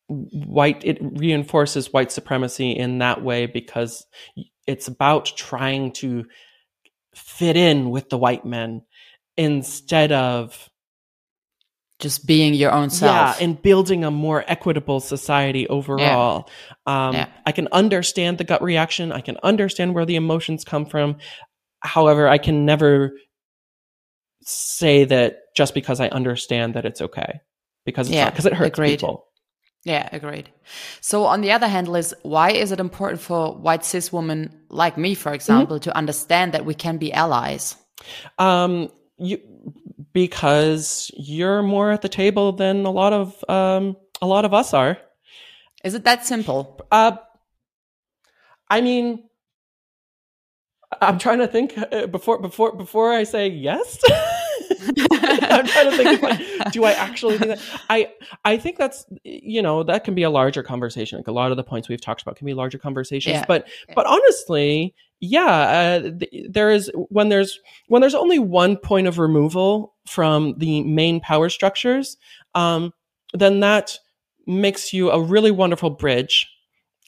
white 0.09 0.83
it 0.85 0.97
reinforces 1.01 1.91
white 1.91 2.11
supremacy 2.11 2.71
in 2.71 2.99
that 2.99 3.21
way 3.23 3.45
because 3.45 4.05
it's 4.65 4.87
about 4.87 5.25
trying 5.35 5.91
to 5.91 6.25
fit 7.13 7.57
in 7.57 7.89
with 7.89 8.09
the 8.09 8.17
white 8.17 8.45
men 8.45 8.83
instead 9.35 10.11
of 10.13 10.69
Just 11.99 12.25
being 12.25 12.53
your 12.53 12.71
own 12.71 12.89
self. 12.89 13.37
yeah 13.37 13.43
and 13.43 13.61
building 13.61 14.03
a 14.05 14.11
more 14.11 14.45
equitable 14.47 14.99
society 15.01 15.67
overall 15.67 16.49
um, 16.85 17.15
Yeah. 17.15 17.27
i 17.45 17.51
can 17.51 17.67
understand 17.71 18.37
the 18.37 18.43
gut 18.45 18.61
reaction 18.63 19.11
i 19.11 19.19
can 19.21 19.37
understand 19.43 19.93
where 19.93 20.05
the 20.05 20.15
emotions 20.15 20.63
come 20.63 20.85
from 20.85 21.17
however 21.81 22.27
i 22.29 22.37
can 22.37 22.65
never 22.65 23.11
say 24.41 25.03
that 25.05 25.39
just 25.55 25.73
because 25.73 25.99
i 25.99 26.07
understand 26.09 26.75
that 26.75 26.85
it's 26.85 27.01
okay 27.01 27.41
because 27.85 28.07
it's 28.07 28.15
Yeah, 28.15 28.25
not 28.25 28.33
because 28.33 28.45
it 28.45 28.53
hurts 28.53 28.77
agreed. 28.77 28.99
people 28.99 29.25
Yeah, 29.87 30.09
agreed. 30.11 30.49
So 30.99 31.23
on 31.23 31.39
the 31.39 31.53
other 31.53 31.69
hand, 31.69 31.87
Liz, 31.87 32.13
why 32.23 32.51
is 32.51 32.73
it 32.73 32.79
important 32.81 33.21
for 33.21 33.55
white 33.55 33.85
cis 33.85 34.11
women 34.11 34.53
like 34.67 34.97
me, 34.97 35.15
for 35.15 35.33
example, 35.33 35.77
mm-hmm. 35.77 35.89
to 35.89 35.95
understand 35.95 36.51
that 36.51 36.65
we 36.65 36.73
can 36.73 36.97
be 36.97 37.13
allies? 37.13 37.77
Um, 38.37 38.89
you 39.17 39.39
because 40.11 41.09
you're 41.15 41.63
more 41.63 41.91
at 41.91 42.01
the 42.01 42.09
table 42.09 42.51
than 42.51 42.85
a 42.85 42.91
lot 42.91 43.13
of 43.13 43.45
um, 43.47 43.95
a 44.21 44.27
lot 44.27 44.43
of 44.43 44.53
us 44.53 44.73
are. 44.73 44.97
Is 45.85 45.93
it 45.93 46.03
that 46.03 46.25
simple? 46.25 46.81
Uh, 46.91 47.15
I 48.69 48.81
mean, 48.81 49.23
I'm 50.99 51.17
trying 51.17 51.39
to 51.39 51.47
think 51.47 51.77
uh, 51.77 52.07
before 52.07 52.39
before 52.41 52.75
before 52.75 53.13
I 53.13 53.23
say 53.23 53.47
yes. 53.47 54.03
I'm 55.11 55.65
trying 55.65 55.91
to 55.91 55.97
think 55.97 56.21
like, 56.21 56.71
do 56.71 56.83
I 56.83 56.91
actually 56.91 57.37
think 57.37 57.55
that? 57.55 57.81
I 57.89 58.11
I 58.45 58.57
think 58.57 58.77
that's 58.77 59.05
you 59.23 59.61
know 59.61 59.83
that 59.83 60.03
can 60.03 60.15
be 60.15 60.23
a 60.23 60.29
larger 60.29 60.63
conversation. 60.63 61.17
Like 61.19 61.27
a 61.27 61.31
lot 61.31 61.51
of 61.51 61.57
the 61.57 61.63
points 61.63 61.89
we've 61.89 62.01
talked 62.01 62.21
about 62.21 62.35
can 62.35 62.45
be 62.45 62.53
larger 62.53 62.77
conversations. 62.77 63.35
Yeah. 63.35 63.45
But 63.47 63.67
but 63.95 64.05
honestly, 64.05 64.93
yeah, 65.19 65.45
uh, 65.45 65.99
th- 66.19 66.47
there 66.49 66.71
is 66.71 66.91
when 67.09 67.29
there's 67.29 67.59
when 67.87 68.01
there's 68.01 68.15
only 68.15 68.39
one 68.39 68.77
point 68.77 69.07
of 69.07 69.17
removal 69.17 69.95
from 70.05 70.55
the 70.57 70.83
main 70.83 71.19
power 71.19 71.49
structures, 71.49 72.17
um, 72.55 72.93
then 73.33 73.61
that 73.61 73.97
makes 74.45 74.93
you 74.93 75.11
a 75.11 75.21
really 75.21 75.51
wonderful 75.51 75.89
bridge 75.89 76.47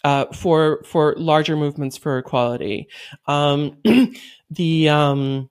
uh, 0.03 0.25
for 0.33 0.81
for 0.85 1.15
larger 1.17 1.55
movements 1.55 1.97
for 1.97 2.17
equality. 2.17 2.87
Um, 3.27 3.77
the 4.49 4.89
um, 4.89 5.49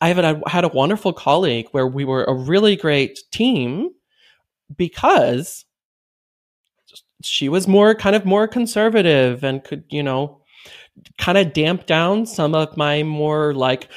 I 0.00 0.08
have 0.12 0.42
had 0.46 0.64
a 0.64 0.68
wonderful 0.68 1.12
colleague 1.12 1.68
where 1.72 1.86
we 1.86 2.04
were 2.04 2.24
a 2.24 2.34
really 2.34 2.76
great 2.76 3.18
team 3.32 3.90
because 4.76 5.64
she 7.22 7.48
was 7.48 7.66
more 7.66 7.94
kind 7.94 8.14
of 8.14 8.24
more 8.24 8.46
conservative 8.46 9.42
and 9.42 9.64
could 9.64 9.84
you 9.90 10.02
know 10.02 10.40
kind 11.18 11.38
of 11.38 11.52
damp 11.52 11.86
down 11.86 12.26
some 12.26 12.54
of 12.54 12.76
my 12.76 13.02
more 13.02 13.54
like 13.54 13.88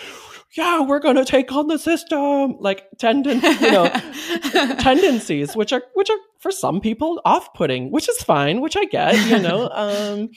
yeah 0.55 0.81
we're 0.81 0.99
going 0.99 1.15
to 1.15 1.25
take 1.25 1.51
on 1.51 1.67
the 1.67 1.77
system 1.77 2.55
like 2.59 2.85
tenden 2.97 3.41
you 3.61 3.71
know 3.71 4.75
tendencies 4.79 5.55
which 5.55 5.71
are 5.71 5.83
which 5.93 6.09
are 6.09 6.17
for 6.39 6.51
some 6.51 6.81
people 6.81 7.21
off-putting 7.25 7.91
which 7.91 8.09
is 8.09 8.21
fine 8.23 8.61
which 8.61 8.75
i 8.75 8.85
get 8.85 9.15
you 9.29 9.39
know 9.39 9.69
um 9.73 10.29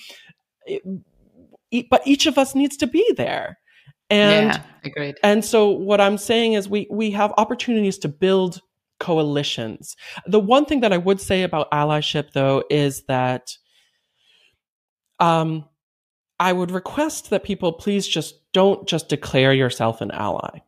it, 0.66 1.86
but 1.90 2.06
each 2.06 2.26
of 2.26 2.38
us 2.38 2.54
needs 2.54 2.76
to 2.76 2.86
be 2.86 3.12
there 3.16 3.58
and 4.14 4.46
yeah, 4.46 4.62
agreed. 4.84 5.16
And 5.22 5.44
so 5.44 5.70
what 5.70 6.00
I'm 6.00 6.18
saying 6.18 6.52
is 6.52 6.68
we 6.68 6.86
we 6.90 7.10
have 7.12 7.32
opportunities 7.36 7.98
to 7.98 8.08
build 8.08 8.60
coalitions. 9.00 9.96
The 10.26 10.40
one 10.40 10.66
thing 10.66 10.80
that 10.80 10.92
I 10.92 10.98
would 10.98 11.20
say 11.20 11.42
about 11.42 11.70
allyship 11.72 12.32
though 12.32 12.62
is 12.70 13.04
that 13.08 13.50
um 15.18 15.64
I 16.38 16.52
would 16.52 16.70
request 16.70 17.30
that 17.30 17.44
people 17.44 17.72
please 17.72 18.06
just 18.06 18.34
don't 18.52 18.86
just 18.86 19.08
declare 19.08 19.52
yourself 19.52 20.00
an 20.00 20.10
ally. 20.12 20.60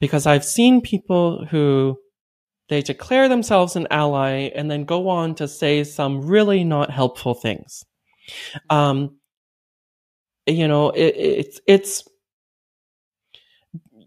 Because 0.00 0.26
I've 0.26 0.44
seen 0.44 0.80
people 0.80 1.46
who 1.46 1.96
they 2.68 2.82
declare 2.82 3.28
themselves 3.28 3.76
an 3.76 3.86
ally 3.90 4.50
and 4.54 4.70
then 4.70 4.84
go 4.84 5.08
on 5.08 5.36
to 5.36 5.46
say 5.46 5.84
some 5.84 6.26
really 6.26 6.64
not 6.64 6.90
helpful 6.90 7.34
things. 7.34 7.84
Um, 8.68 9.18
you 10.46 10.68
know, 10.68 10.90
it, 10.90 11.14
it's 11.16 11.60
it's 11.66 12.04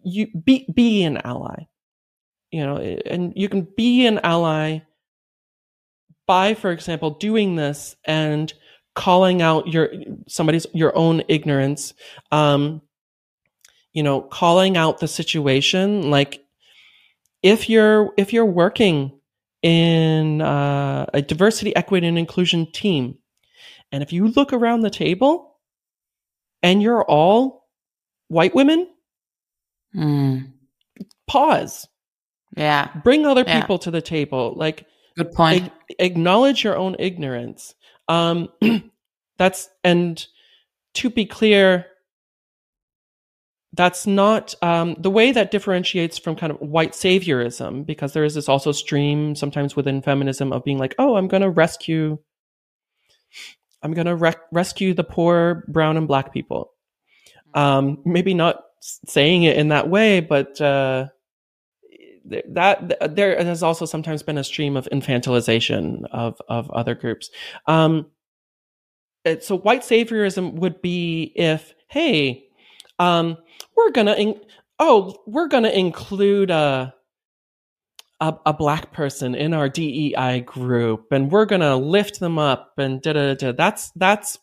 you 0.10 0.28
be 0.28 0.66
be 0.74 1.04
an 1.04 1.18
ally, 1.24 1.68
you 2.52 2.66
know, 2.66 2.78
and 2.78 3.34
you 3.36 3.50
can 3.50 3.68
be 3.76 4.06
an 4.06 4.20
ally 4.24 4.80
by, 6.28 6.54
for 6.54 6.72
example, 6.72 7.12
doing 7.12 7.56
this 7.56 7.96
and 8.06 8.54
calling 8.96 9.42
out 9.42 9.68
your 9.68 9.90
somebody's 10.28 10.68
your 10.74 10.96
own 10.96 11.24
ignorance, 11.28 11.94
um, 12.32 12.82
you 13.94 14.04
know, 14.04 14.22
calling 14.22 14.78
out 14.78 15.00
the 15.00 15.08
situation. 15.08 16.10
Like 16.12 16.44
if 17.42 17.70
you're 17.70 18.14
if 18.18 18.34
you're 18.34 18.46
working 18.46 19.20
in 19.62 20.42
uh, 20.42 21.06
a 21.14 21.22
diversity, 21.22 21.76
equity, 21.76 22.08
and 22.08 22.18
inclusion 22.20 22.72
team, 22.72 23.18
and 23.92 24.04
if 24.04 24.14
you 24.14 24.28
look 24.28 24.54
around 24.54 24.82
the 24.82 24.90
table 24.90 25.58
and 26.62 26.82
you're 26.82 27.04
all 27.04 27.68
white 28.28 28.54
women, 28.54 28.88
mm. 29.96 30.52
pause. 31.28 31.88
Yeah. 32.56 32.90
Bring 33.04 33.26
other 33.26 33.44
yeah. 33.46 33.62
people 33.62 33.80
to 33.80 33.92
the 33.92 34.02
table. 34.02 34.54
Like, 34.56 34.86
good 35.18 35.32
point. 35.32 35.66
Ag- 35.66 35.72
acknowledge 36.00 36.64
your 36.64 36.78
own 36.78 36.96
ignorance. 37.00 37.76
Um, 38.08 38.50
that's, 39.38 39.70
and 39.84 40.26
to 40.96 41.10
be 41.10 41.26
clear, 41.26 41.86
that's 43.74 44.08
not 44.08 44.56
um, 44.64 44.96
the 44.98 45.12
way 45.12 45.32
that 45.32 45.52
differentiates 45.52 46.18
from 46.18 46.36
kind 46.36 46.52
of 46.52 46.60
white 46.60 46.94
saviorism, 46.94 47.86
because 47.86 48.14
there 48.14 48.24
is 48.24 48.34
this 48.34 48.50
also 48.50 48.72
stream 48.72 49.36
sometimes 49.36 49.76
within 49.76 50.02
feminism 50.02 50.52
of 50.52 50.64
being 50.64 50.80
like, 50.80 50.96
oh, 50.98 51.16
I'm 51.16 51.28
going 51.28 51.44
to 51.44 51.50
rescue 51.50 52.18
I'm 53.82 53.94
going 53.94 54.08
to 54.08 54.16
rec- 54.16 54.48
rescue 54.52 54.94
the 54.94 55.04
poor 55.04 55.64
brown 55.68 55.98
and 55.98 56.08
black 56.08 56.34
people. 56.34 56.72
Um, 57.54 58.00
maybe 58.06 58.34
not 58.34 58.62
saying 58.80 59.44
it 59.44 59.58
in 59.58 59.70
that 59.70 59.90
way, 59.90 60.20
but 60.20 60.60
uh, 60.62 61.08
that 62.26 63.16
there 63.16 63.44
has 63.44 63.64
also 63.64 63.86
sometimes 63.86 64.24
been 64.24 64.38
a 64.38 64.44
stream 64.44 64.78
of 64.78 64.88
infantilization 64.92 66.06
of 66.12 66.40
of 66.48 66.70
other 66.72 66.96
groups. 66.96 67.30
Um, 67.66 68.08
so 69.42 69.58
white 69.58 69.82
saviorism 69.82 70.54
would 70.54 70.82
be 70.82 71.34
if, 71.36 71.74
hey, 71.88 72.46
um, 73.00 73.38
we're 73.76 73.92
gonna 73.92 74.14
in- 74.14 74.42
oh 74.80 75.16
we're 75.28 75.48
gonna 75.48 75.70
include 75.70 76.52
a 76.52 76.94
a, 78.22 78.36
a, 78.48 78.54
black 78.54 78.92
person 78.92 79.34
in 79.34 79.54
our 79.54 79.70
DEI 79.70 80.42
group 80.42 81.08
and 81.12 81.32
we're 81.32 81.46
to 81.62 81.76
lift 81.78 82.20
them 82.20 82.38
up 82.38 82.74
and 82.78 83.02
da 83.02 83.14
da 83.14 83.34
da. 83.34 83.54
That's, 83.54 83.92
that's 83.92 84.38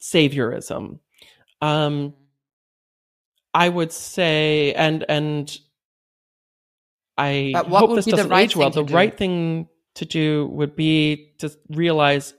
saviorism. 0.00 1.00
Um, 1.60 2.14
I 3.54 3.68
would 3.68 3.92
say, 3.92 4.74
and, 4.74 5.04
and 5.08 5.56
I 7.16 7.52
hope 7.54 7.94
this 7.94 8.06
doesn't 8.06 8.28
right 8.28 8.50
age 8.50 8.56
well. 8.56 8.70
The 8.70 8.82
do? 8.82 8.94
right 8.94 9.16
thing 9.16 9.68
to 9.94 10.04
do 10.04 10.48
would 10.48 10.74
be 10.74 11.32
to 11.38 11.50
realize, 11.70 12.34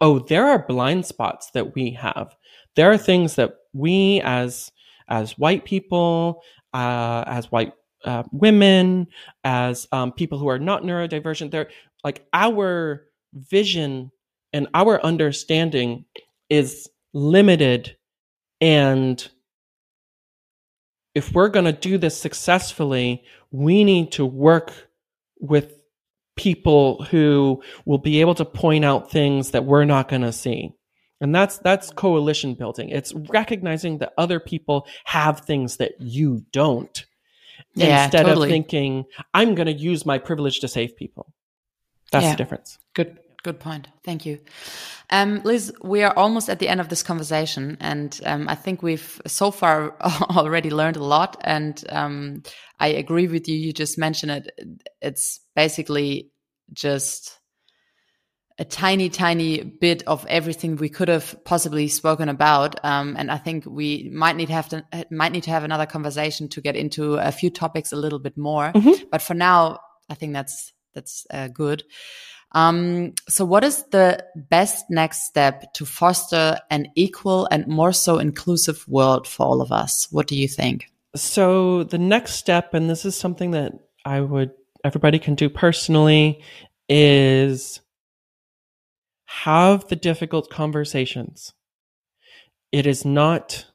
oh, 0.00 0.18
there 0.18 0.46
are 0.46 0.66
blind 0.66 1.06
spots 1.06 1.50
that 1.52 1.74
we 1.74 1.92
have. 1.92 2.34
There 2.74 2.90
are 2.90 2.98
things 2.98 3.36
that 3.36 3.54
we 3.72 4.20
as, 4.24 4.72
as 5.08 5.38
white 5.38 5.64
people, 5.64 6.42
uh, 6.74 7.22
as 7.26 7.50
white 7.52 7.72
uh, 8.04 8.24
women, 8.32 9.06
as 9.44 9.86
um, 9.92 10.12
people 10.12 10.38
who 10.38 10.48
are 10.48 10.58
not 10.58 10.82
neurodivergent. 10.82 11.50
They're 11.50 11.70
like 12.04 12.26
our 12.32 13.06
vision 13.34 14.10
and 14.52 14.68
our 14.74 15.00
understanding 15.02 16.04
is 16.48 16.88
limited. 17.12 17.96
And 18.60 19.28
if 21.18 21.32
we're 21.32 21.48
going 21.48 21.66
to 21.66 21.72
do 21.72 21.98
this 21.98 22.16
successfully, 22.16 23.24
we 23.50 23.84
need 23.84 24.12
to 24.12 24.24
work 24.24 24.72
with 25.40 25.74
people 26.36 27.02
who 27.04 27.62
will 27.84 27.98
be 27.98 28.20
able 28.20 28.34
to 28.36 28.44
point 28.44 28.84
out 28.84 29.10
things 29.10 29.50
that 29.50 29.64
we're 29.64 29.84
not 29.84 30.08
going 30.08 30.22
to 30.22 30.32
see. 30.32 30.72
And 31.20 31.34
that's 31.34 31.58
that's 31.58 31.90
coalition 31.90 32.54
building. 32.54 32.90
It's 32.90 33.12
recognizing 33.12 33.98
that 33.98 34.14
other 34.16 34.38
people 34.38 34.86
have 35.04 35.40
things 35.40 35.78
that 35.78 36.00
you 36.00 36.44
don't 36.52 37.04
yeah, 37.74 38.04
instead 38.04 38.26
totally. 38.26 38.48
of 38.48 38.50
thinking 38.50 39.04
i'm 39.34 39.54
going 39.54 39.66
to 39.66 39.72
use 39.72 40.04
my 40.04 40.18
privilege 40.18 40.60
to 40.60 40.68
save 40.68 40.96
people 40.96 41.32
that's 42.12 42.24
yeah. 42.24 42.30
the 42.32 42.36
difference 42.36 42.78
good 42.94 43.18
good 43.42 43.60
point 43.60 43.88
thank 44.04 44.26
you 44.26 44.38
um, 45.10 45.40
liz 45.44 45.72
we 45.82 46.02
are 46.02 46.12
almost 46.16 46.48
at 46.48 46.58
the 46.58 46.68
end 46.68 46.80
of 46.80 46.88
this 46.88 47.02
conversation 47.02 47.76
and 47.80 48.20
um, 48.24 48.48
i 48.48 48.54
think 48.54 48.82
we've 48.82 49.20
so 49.26 49.50
far 49.50 49.96
already 50.36 50.70
learned 50.70 50.96
a 50.96 51.04
lot 51.04 51.36
and 51.42 51.84
um, 51.90 52.42
i 52.80 52.88
agree 52.88 53.28
with 53.28 53.48
you 53.48 53.56
you 53.56 53.72
just 53.72 53.98
mentioned 53.98 54.32
it 54.32 54.50
it's 55.00 55.40
basically 55.54 56.30
just 56.72 57.38
a 58.58 58.64
tiny, 58.64 59.08
tiny 59.08 59.62
bit 59.62 60.02
of 60.06 60.26
everything 60.26 60.76
we 60.76 60.88
could 60.88 61.08
have 61.08 61.36
possibly 61.44 61.86
spoken 61.86 62.28
about. 62.28 62.84
Um, 62.84 63.14
and 63.16 63.30
I 63.30 63.38
think 63.38 63.64
we 63.66 64.10
might 64.12 64.34
need 64.34 64.46
to 64.46 64.52
have 64.52 64.68
to, 64.70 64.84
might 65.10 65.30
need 65.30 65.44
to 65.44 65.50
have 65.50 65.62
another 65.62 65.86
conversation 65.86 66.48
to 66.48 66.60
get 66.60 66.74
into 66.74 67.14
a 67.14 67.30
few 67.30 67.50
topics 67.50 67.92
a 67.92 67.96
little 67.96 68.18
bit 68.18 68.36
more. 68.36 68.72
Mm-hmm. 68.72 69.04
But 69.12 69.22
for 69.22 69.34
now, 69.34 69.78
I 70.10 70.14
think 70.14 70.32
that's, 70.32 70.72
that's 70.92 71.24
uh, 71.30 71.48
good. 71.48 71.84
Um, 72.52 73.14
so 73.28 73.44
what 73.44 73.62
is 73.62 73.84
the 73.90 74.24
best 74.34 74.86
next 74.88 75.24
step 75.24 75.72
to 75.74 75.84
foster 75.84 76.58
an 76.70 76.86
equal 76.94 77.46
and 77.50 77.66
more 77.66 77.92
so 77.92 78.18
inclusive 78.18 78.86
world 78.88 79.26
for 79.26 79.46
all 79.46 79.60
of 79.60 79.70
us? 79.70 80.08
What 80.10 80.26
do 80.26 80.36
you 80.36 80.48
think? 80.48 80.86
So 81.14 81.84
the 81.84 81.98
next 81.98 82.34
step, 82.34 82.74
and 82.74 82.88
this 82.88 83.04
is 83.04 83.16
something 83.16 83.50
that 83.52 83.72
I 84.04 84.20
would, 84.20 84.52
everybody 84.84 85.18
can 85.18 85.34
do 85.34 85.50
personally, 85.50 86.42
is 86.88 87.80
have 89.26 89.86
the 89.88 89.96
difficult 89.96 90.48
conversations. 90.48 91.52
It 92.72 92.86
is 92.86 93.04
not 93.04 93.66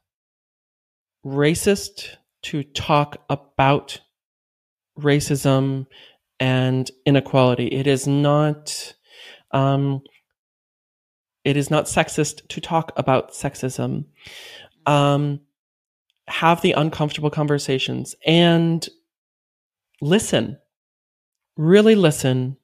racist 1.26 2.18
to 2.44 2.64
talk 2.64 3.24
about 3.30 4.02
racism 5.00 5.88
and 6.39 6.89
inequality. 7.05 7.68
It 7.68 7.88
is 7.88 8.07
not 8.07 8.93
um, 9.51 10.01
it 11.43 11.57
is 11.57 11.69
not 11.69 11.85
sexist 11.85 12.47
to 12.47 12.61
talk 12.61 12.91
about 12.95 13.31
sexism. 13.31 14.05
Um, 14.85 15.41
have 16.27 16.61
the 16.61 16.72
uncomfortable 16.72 17.30
conversations 17.30 18.15
and 18.26 18.88
listen. 20.01 20.57
Really 21.57 21.95
listen. 21.95 22.57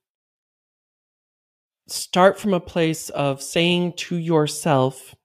Start 1.87 2.39
from 2.39 2.53
a 2.53 2.59
place 2.59 3.09
of 3.09 3.41
saying 3.41 3.93
to 3.93 4.15
yourself, 4.15 5.15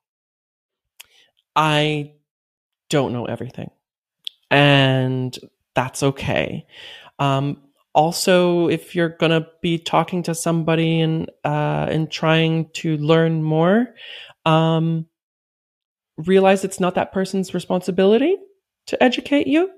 I 1.54 2.14
don't 2.88 3.12
know 3.12 3.26
everything. 3.26 3.70
And 4.50 5.36
that's 5.74 6.02
okay. 6.02 6.66
Um, 7.18 7.58
also, 7.94 8.68
if 8.68 8.94
you're 8.94 9.10
going 9.10 9.30
to 9.30 9.46
be 9.62 9.78
talking 9.78 10.22
to 10.24 10.34
somebody 10.34 11.00
and, 11.00 11.30
uh, 11.44 11.86
and 11.88 12.10
trying 12.10 12.68
to 12.74 12.96
learn 12.96 13.42
more, 13.42 13.94
um, 14.44 15.06
realize 16.16 16.64
it's 16.64 16.80
not 16.80 16.94
that 16.96 17.12
person's 17.12 17.54
responsibility 17.54 18.36
to 18.86 19.02
educate 19.02 19.46
you. 19.46 19.70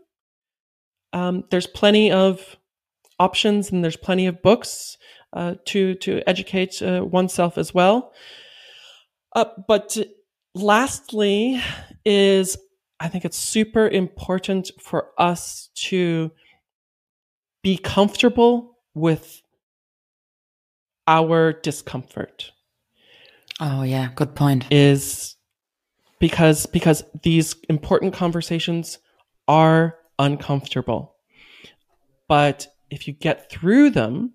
Um, 1.12 1.44
there's 1.51 1.66
plenty 1.66 2.10
of 2.10 2.56
options 3.18 3.70
and 3.70 3.82
there's 3.82 3.97
plenty 3.97 4.26
of 4.26 4.43
books 4.43 4.98
uh, 5.32 5.55
to 5.66 5.94
to 5.97 6.22
educate 6.26 6.82
uh, 6.82 7.02
oneself 7.05 7.59
as 7.59 7.72
well. 7.72 8.12
Uh, 9.34 9.47
but 9.68 9.97
lastly, 10.55 11.62
is 12.05 12.56
I 13.01 13.09
think 13.09 13.24
it's 13.24 13.38
super 13.38 13.88
important 13.88 14.70
for 14.80 15.10
us 15.18 15.68
to 15.76 16.30
be 17.66 17.76
comfortable 17.76 18.78
with 18.94 19.43
our 21.09 21.52
discomfort. 21.52 22.52
Oh 23.59 23.82
yeah, 23.82 24.10
good 24.14 24.36
point. 24.36 24.66
Is 24.70 25.34
because 26.20 26.66
because 26.66 27.02
these 27.24 27.56
important 27.68 28.14
conversations 28.14 29.01
are 29.48 29.97
uncomfortable. 30.16 31.16
But 32.28 32.68
if 32.88 33.09
you 33.09 33.14
get 33.14 33.51
through 33.51 33.90
them, 33.90 34.34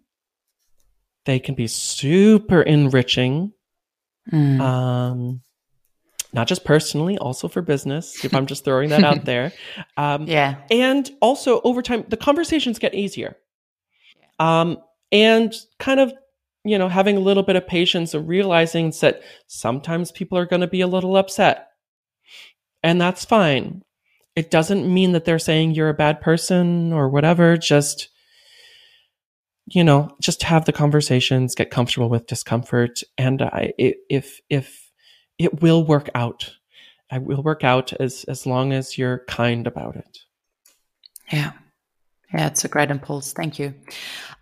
they 1.24 1.40
can 1.40 1.56
be 1.56 1.68
super 1.68 2.62
enriching. 2.62 3.54
Mm. 4.30 4.60
Um, 4.60 5.42
not 6.34 6.48
just 6.48 6.64
personally, 6.64 7.18
also 7.18 7.48
for 7.48 7.62
business. 7.62 8.24
If 8.24 8.34
I'm 8.34 8.46
just 8.46 8.64
throwing 8.64 8.90
that 8.90 9.04
out 9.04 9.26
there, 9.26 9.54
um, 9.98 10.28
yeah. 10.28 10.62
And 10.70 11.10
also 11.22 11.62
over 11.62 11.82
time, 11.82 12.06
the 12.08 12.18
conversations 12.18 12.80
get 12.80 12.96
easier. 12.96 13.38
Um, 14.40 14.78
and 15.12 15.54
kind 15.78 16.00
of, 16.00 16.14
you 16.64 16.78
know, 16.78 16.88
having 16.88 17.18
a 17.18 17.22
little 17.22 17.44
bit 17.44 17.56
of 17.56 17.68
patience 17.68 18.14
and 18.14 18.28
realizing 18.28 18.92
that 19.02 19.22
sometimes 19.48 20.12
people 20.12 20.38
are 20.38 20.46
going 20.46 20.62
to 20.62 20.68
be 20.68 20.82
a 20.82 20.88
little 20.88 21.18
upset 21.18 21.68
and 22.84 23.00
that's 23.00 23.26
fine. 23.26 23.84
It 24.36 24.50
doesn't 24.50 24.92
mean 24.92 25.12
that 25.12 25.26
they're 25.26 25.40
saying 25.40 25.72
you're 25.72 25.90
a 25.90 25.94
bad 25.94 26.22
person 26.22 26.94
or 26.94 27.10
whatever. 27.10 27.58
Just, 27.58 28.10
you 29.68 29.84
know, 29.84 30.16
just 30.22 30.44
have 30.44 30.66
the 30.66 30.72
conversations, 30.72 31.56
get 31.56 31.70
comfortable 31.70 32.10
with 32.10 32.28
discomfort. 32.28 33.02
And 33.18 33.42
I, 33.42 33.74
if, 33.78 34.40
if 34.50 34.91
it 35.38 35.62
will 35.62 35.84
work 35.84 36.10
out, 36.16 36.52
I 37.10 37.18
will 37.18 37.44
work 37.44 37.64
out 37.64 37.94
as, 37.94 38.24
as 38.26 38.46
long 38.46 38.74
as 38.74 38.98
you're 38.98 39.24
kind 39.28 39.68
about 39.68 39.96
it. 39.96 40.20
Yeah. 41.32 41.52
Yeah, 42.34 42.48
it's 42.48 42.64
a 42.64 42.70
great 42.70 42.90
impulse. 42.90 43.34
Thank 43.34 43.60
you. 43.60 43.74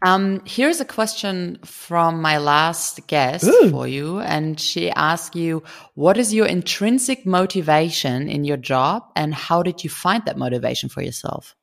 Um, 0.03 0.43
here's 0.45 0.79
a 0.79 0.85
question 0.85 1.57
from 1.65 2.21
my 2.21 2.37
last 2.37 3.07
guest 3.07 3.45
Ooh. 3.45 3.71
for 3.71 3.87
you. 3.87 4.19
And 4.19 4.59
she 4.59 4.91
asked 4.91 5.35
you, 5.35 5.63
what 5.95 6.17
is 6.17 6.31
your 6.31 6.45
intrinsic 6.45 7.25
motivation 7.25 8.29
in 8.29 8.43
your 8.43 8.57
job? 8.57 9.05
And 9.15 9.33
how 9.33 9.63
did 9.63 9.83
you 9.83 9.89
find 9.89 10.23
that 10.25 10.37
motivation 10.37 10.87
for 10.87 11.01
yourself? 11.01 11.55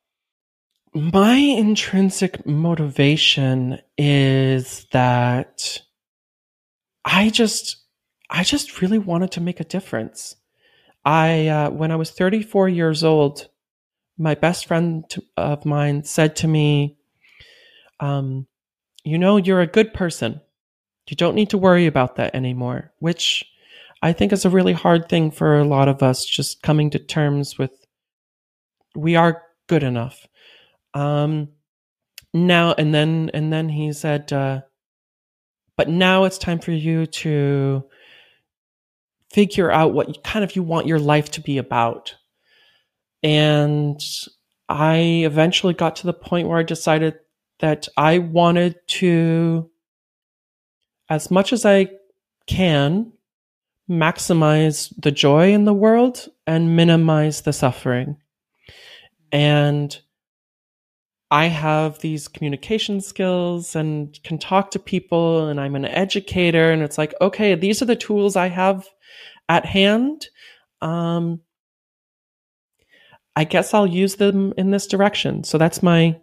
My 0.92 1.36
intrinsic 1.36 2.44
motivation 2.44 3.78
is 3.96 4.86
that 4.90 5.80
I 7.04 7.30
just, 7.30 7.76
I 8.30 8.42
just 8.42 8.80
really 8.80 8.98
wanted 8.98 9.32
to 9.32 9.40
make 9.40 9.60
a 9.60 9.64
difference. 9.64 10.36
I, 11.04 11.46
uh, 11.46 11.70
when 11.70 11.92
I 11.92 11.96
was 11.96 12.10
34 12.10 12.68
years 12.68 13.04
old, 13.04 13.48
my 14.18 14.34
best 14.34 14.66
friend 14.66 15.04
of 15.36 15.64
mine 15.64 16.04
said 16.04 16.36
to 16.36 16.48
me, 16.48 16.96
um, 18.00 18.46
you 19.04 19.18
know, 19.18 19.36
you're 19.36 19.60
a 19.60 19.66
good 19.66 19.94
person. 19.94 20.40
You 21.08 21.16
don't 21.16 21.36
need 21.36 21.50
to 21.50 21.58
worry 21.58 21.86
about 21.86 22.16
that 22.16 22.34
anymore, 22.34 22.92
which 22.98 23.44
I 24.02 24.12
think 24.12 24.32
is 24.32 24.44
a 24.44 24.50
really 24.50 24.72
hard 24.72 25.08
thing 25.08 25.30
for 25.30 25.58
a 25.58 25.64
lot 25.64 25.88
of 25.88 26.02
us 26.02 26.24
just 26.24 26.62
coming 26.62 26.90
to 26.90 26.98
terms 26.98 27.56
with 27.56 27.70
we 28.96 29.14
are 29.14 29.42
good 29.68 29.82
enough. 29.82 30.26
Um, 30.94 31.50
now 32.34 32.74
and 32.76 32.92
then, 32.92 33.30
and 33.32 33.52
then 33.52 33.68
he 33.68 33.92
said, 33.92 34.32
uh, 34.32 34.62
but 35.76 35.88
now 35.88 36.24
it's 36.24 36.38
time 36.38 36.58
for 36.58 36.72
you 36.72 37.06
to 37.06 37.84
figure 39.30 39.70
out 39.70 39.92
what 39.92 40.22
kind 40.24 40.44
of 40.44 40.56
you 40.56 40.62
want 40.62 40.86
your 40.86 40.98
life 40.98 41.30
to 41.32 41.40
be 41.40 41.58
about. 41.58 42.14
And 43.22 44.00
I 44.68 44.98
eventually 45.24 45.74
got 45.74 45.96
to 45.96 46.06
the 46.06 46.12
point 46.12 46.48
where 46.48 46.58
I 46.58 46.62
decided 46.62 47.14
that 47.60 47.88
I 47.96 48.18
wanted 48.18 48.76
to, 48.88 49.70
as 51.08 51.30
much 51.30 51.52
as 51.52 51.64
I 51.64 51.88
can, 52.46 53.12
maximize 53.88 54.92
the 55.00 55.12
joy 55.12 55.52
in 55.52 55.64
the 55.64 55.74
world 55.74 56.28
and 56.46 56.76
minimize 56.76 57.42
the 57.42 57.52
suffering. 57.52 58.16
And 59.32 59.98
I 61.30 61.46
have 61.46 61.98
these 61.98 62.28
communication 62.28 63.00
skills 63.00 63.74
and 63.74 64.18
can 64.22 64.38
talk 64.38 64.70
to 64.72 64.78
people, 64.78 65.48
and 65.48 65.60
I'm 65.60 65.74
an 65.74 65.84
educator. 65.84 66.70
And 66.70 66.82
it's 66.82 66.98
like, 66.98 67.14
okay, 67.20 67.54
these 67.54 67.82
are 67.82 67.86
the 67.86 67.96
tools 67.96 68.36
I 68.36 68.48
have 68.48 68.86
at 69.48 69.64
hand. 69.64 70.27
Um, 70.81 71.40
I 73.35 73.44
guess 73.44 73.74
I'll 73.74 73.86
use 73.86 74.16
them 74.16 74.55
in 74.56 74.70
this 74.70 74.86
direction. 74.86 75.44
So 75.44 75.59
that's 75.59 75.82
my 75.82 76.18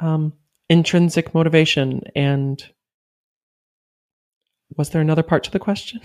um, 0.00 0.32
intrinsic 0.68 1.34
motivation. 1.34 2.02
And 2.14 2.62
was 4.76 4.90
there 4.90 5.02
another 5.02 5.22
part 5.22 5.44
to 5.44 5.50
the 5.50 5.58
question? 5.58 6.00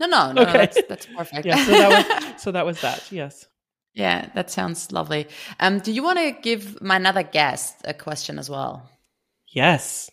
No, 0.00 0.06
no, 0.06 0.32
no. 0.32 0.42
Okay. 0.42 0.52
That's, 0.52 0.82
that's 0.88 1.06
perfect. 1.06 1.46
yeah, 1.46 1.64
so 1.64 1.72
that, 1.72 2.22
was, 2.32 2.42
so 2.42 2.52
that 2.52 2.66
was 2.66 2.80
that. 2.82 3.10
Yes. 3.10 3.46
Yeah, 3.94 4.28
that 4.34 4.50
sounds 4.50 4.92
lovely. 4.92 5.26
Um, 5.58 5.80
do 5.80 5.90
you 5.90 6.02
want 6.02 6.18
to 6.18 6.30
give 6.40 6.80
my 6.80 6.96
another 6.96 7.24
guest 7.24 7.76
a 7.84 7.94
question 7.94 8.38
as 8.38 8.48
well? 8.48 8.88
Yes. 9.48 10.10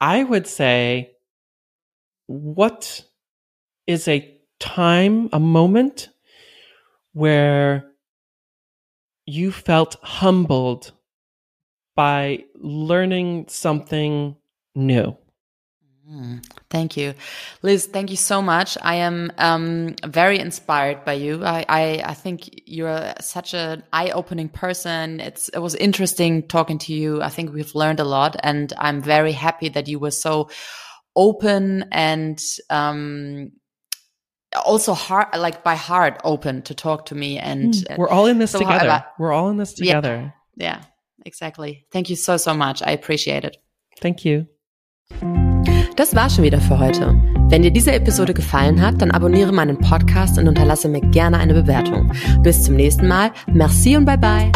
I 0.00 0.22
would 0.22 0.46
say, 0.46 1.12
what 2.26 3.04
is 3.86 4.08
a 4.08 4.30
time, 4.60 5.28
a 5.32 5.40
moment 5.40 6.08
where 7.12 7.84
you 9.26 9.52
felt 9.52 9.96
humbled 10.02 10.92
by 11.96 12.44
learning 12.56 13.46
something 13.48 14.36
new. 14.74 15.16
Mm, 16.10 16.44
thank 16.68 16.98
you, 16.98 17.14
Liz. 17.62 17.86
Thank 17.86 18.10
you 18.10 18.18
so 18.18 18.42
much. 18.42 18.76
I 18.82 18.96
am 18.96 19.32
um, 19.38 19.94
very 20.04 20.38
inspired 20.38 21.02
by 21.02 21.14
you. 21.14 21.42
I, 21.42 21.64
I, 21.66 22.02
I 22.04 22.14
think 22.14 22.50
you're 22.66 23.14
such 23.20 23.54
an 23.54 23.84
eye-opening 23.90 24.50
person. 24.50 25.20
It's 25.20 25.48
it 25.48 25.60
was 25.60 25.74
interesting 25.74 26.46
talking 26.46 26.78
to 26.80 26.92
you. 26.92 27.22
I 27.22 27.30
think 27.30 27.54
we've 27.54 27.74
learned 27.74 28.00
a 28.00 28.04
lot, 28.04 28.36
and 28.42 28.70
I'm 28.76 29.00
very 29.00 29.32
happy 29.32 29.70
that 29.70 29.88
you 29.88 29.98
were 29.98 30.10
so 30.10 30.50
open 31.16 31.86
and 31.90 32.38
um, 32.68 33.52
also 34.54 34.94
heart 34.94 35.36
like 35.38 35.62
by 35.62 35.74
heart 35.74 36.20
open 36.24 36.62
to 36.62 36.74
talk 36.74 37.06
to 37.06 37.14
me 37.14 37.38
and 37.38 37.74
mm, 37.74 37.98
we're 37.98 38.08
all 38.08 38.26
in 38.26 38.38
this 38.38 38.52
so 38.52 38.58
together. 38.58 38.78
however, 38.78 39.04
we're 39.18 39.32
all 39.32 39.50
in 39.50 39.56
this 39.56 39.74
together. 39.74 40.34
Yeah, 40.56 40.78
yeah 40.78 40.84
exactly. 41.26 41.86
Thank 41.92 42.10
you 42.10 42.16
so 42.16 42.36
so 42.36 42.54
much. 42.54 42.82
I 42.82 42.92
appreciate 42.92 43.44
it. 43.44 43.56
Thank 44.00 44.24
you. 44.24 44.46
Das 45.96 46.14
war 46.14 46.28
schon 46.28 46.44
wieder 46.44 46.60
für 46.60 46.78
heute. 46.78 47.14
Wenn 47.48 47.62
dir 47.62 47.70
diese 47.70 47.92
episode 47.92 48.34
gefallen 48.34 48.80
hat 48.80 49.00
dann 49.00 49.10
abonniere 49.10 49.52
meinen 49.52 49.78
podcast 49.78 50.38
und 50.38 50.48
unterlasse 50.48 50.88
mir 50.88 51.00
gerne 51.00 51.38
eine 51.38 51.54
bewertung. 51.54 52.12
Bis 52.42 52.64
zum 52.64 52.74
nächsten 52.74 53.06
mal. 53.06 53.30
Merci 53.46 53.96
und 53.96 54.04
bye 54.06 54.18
bye 54.18 54.50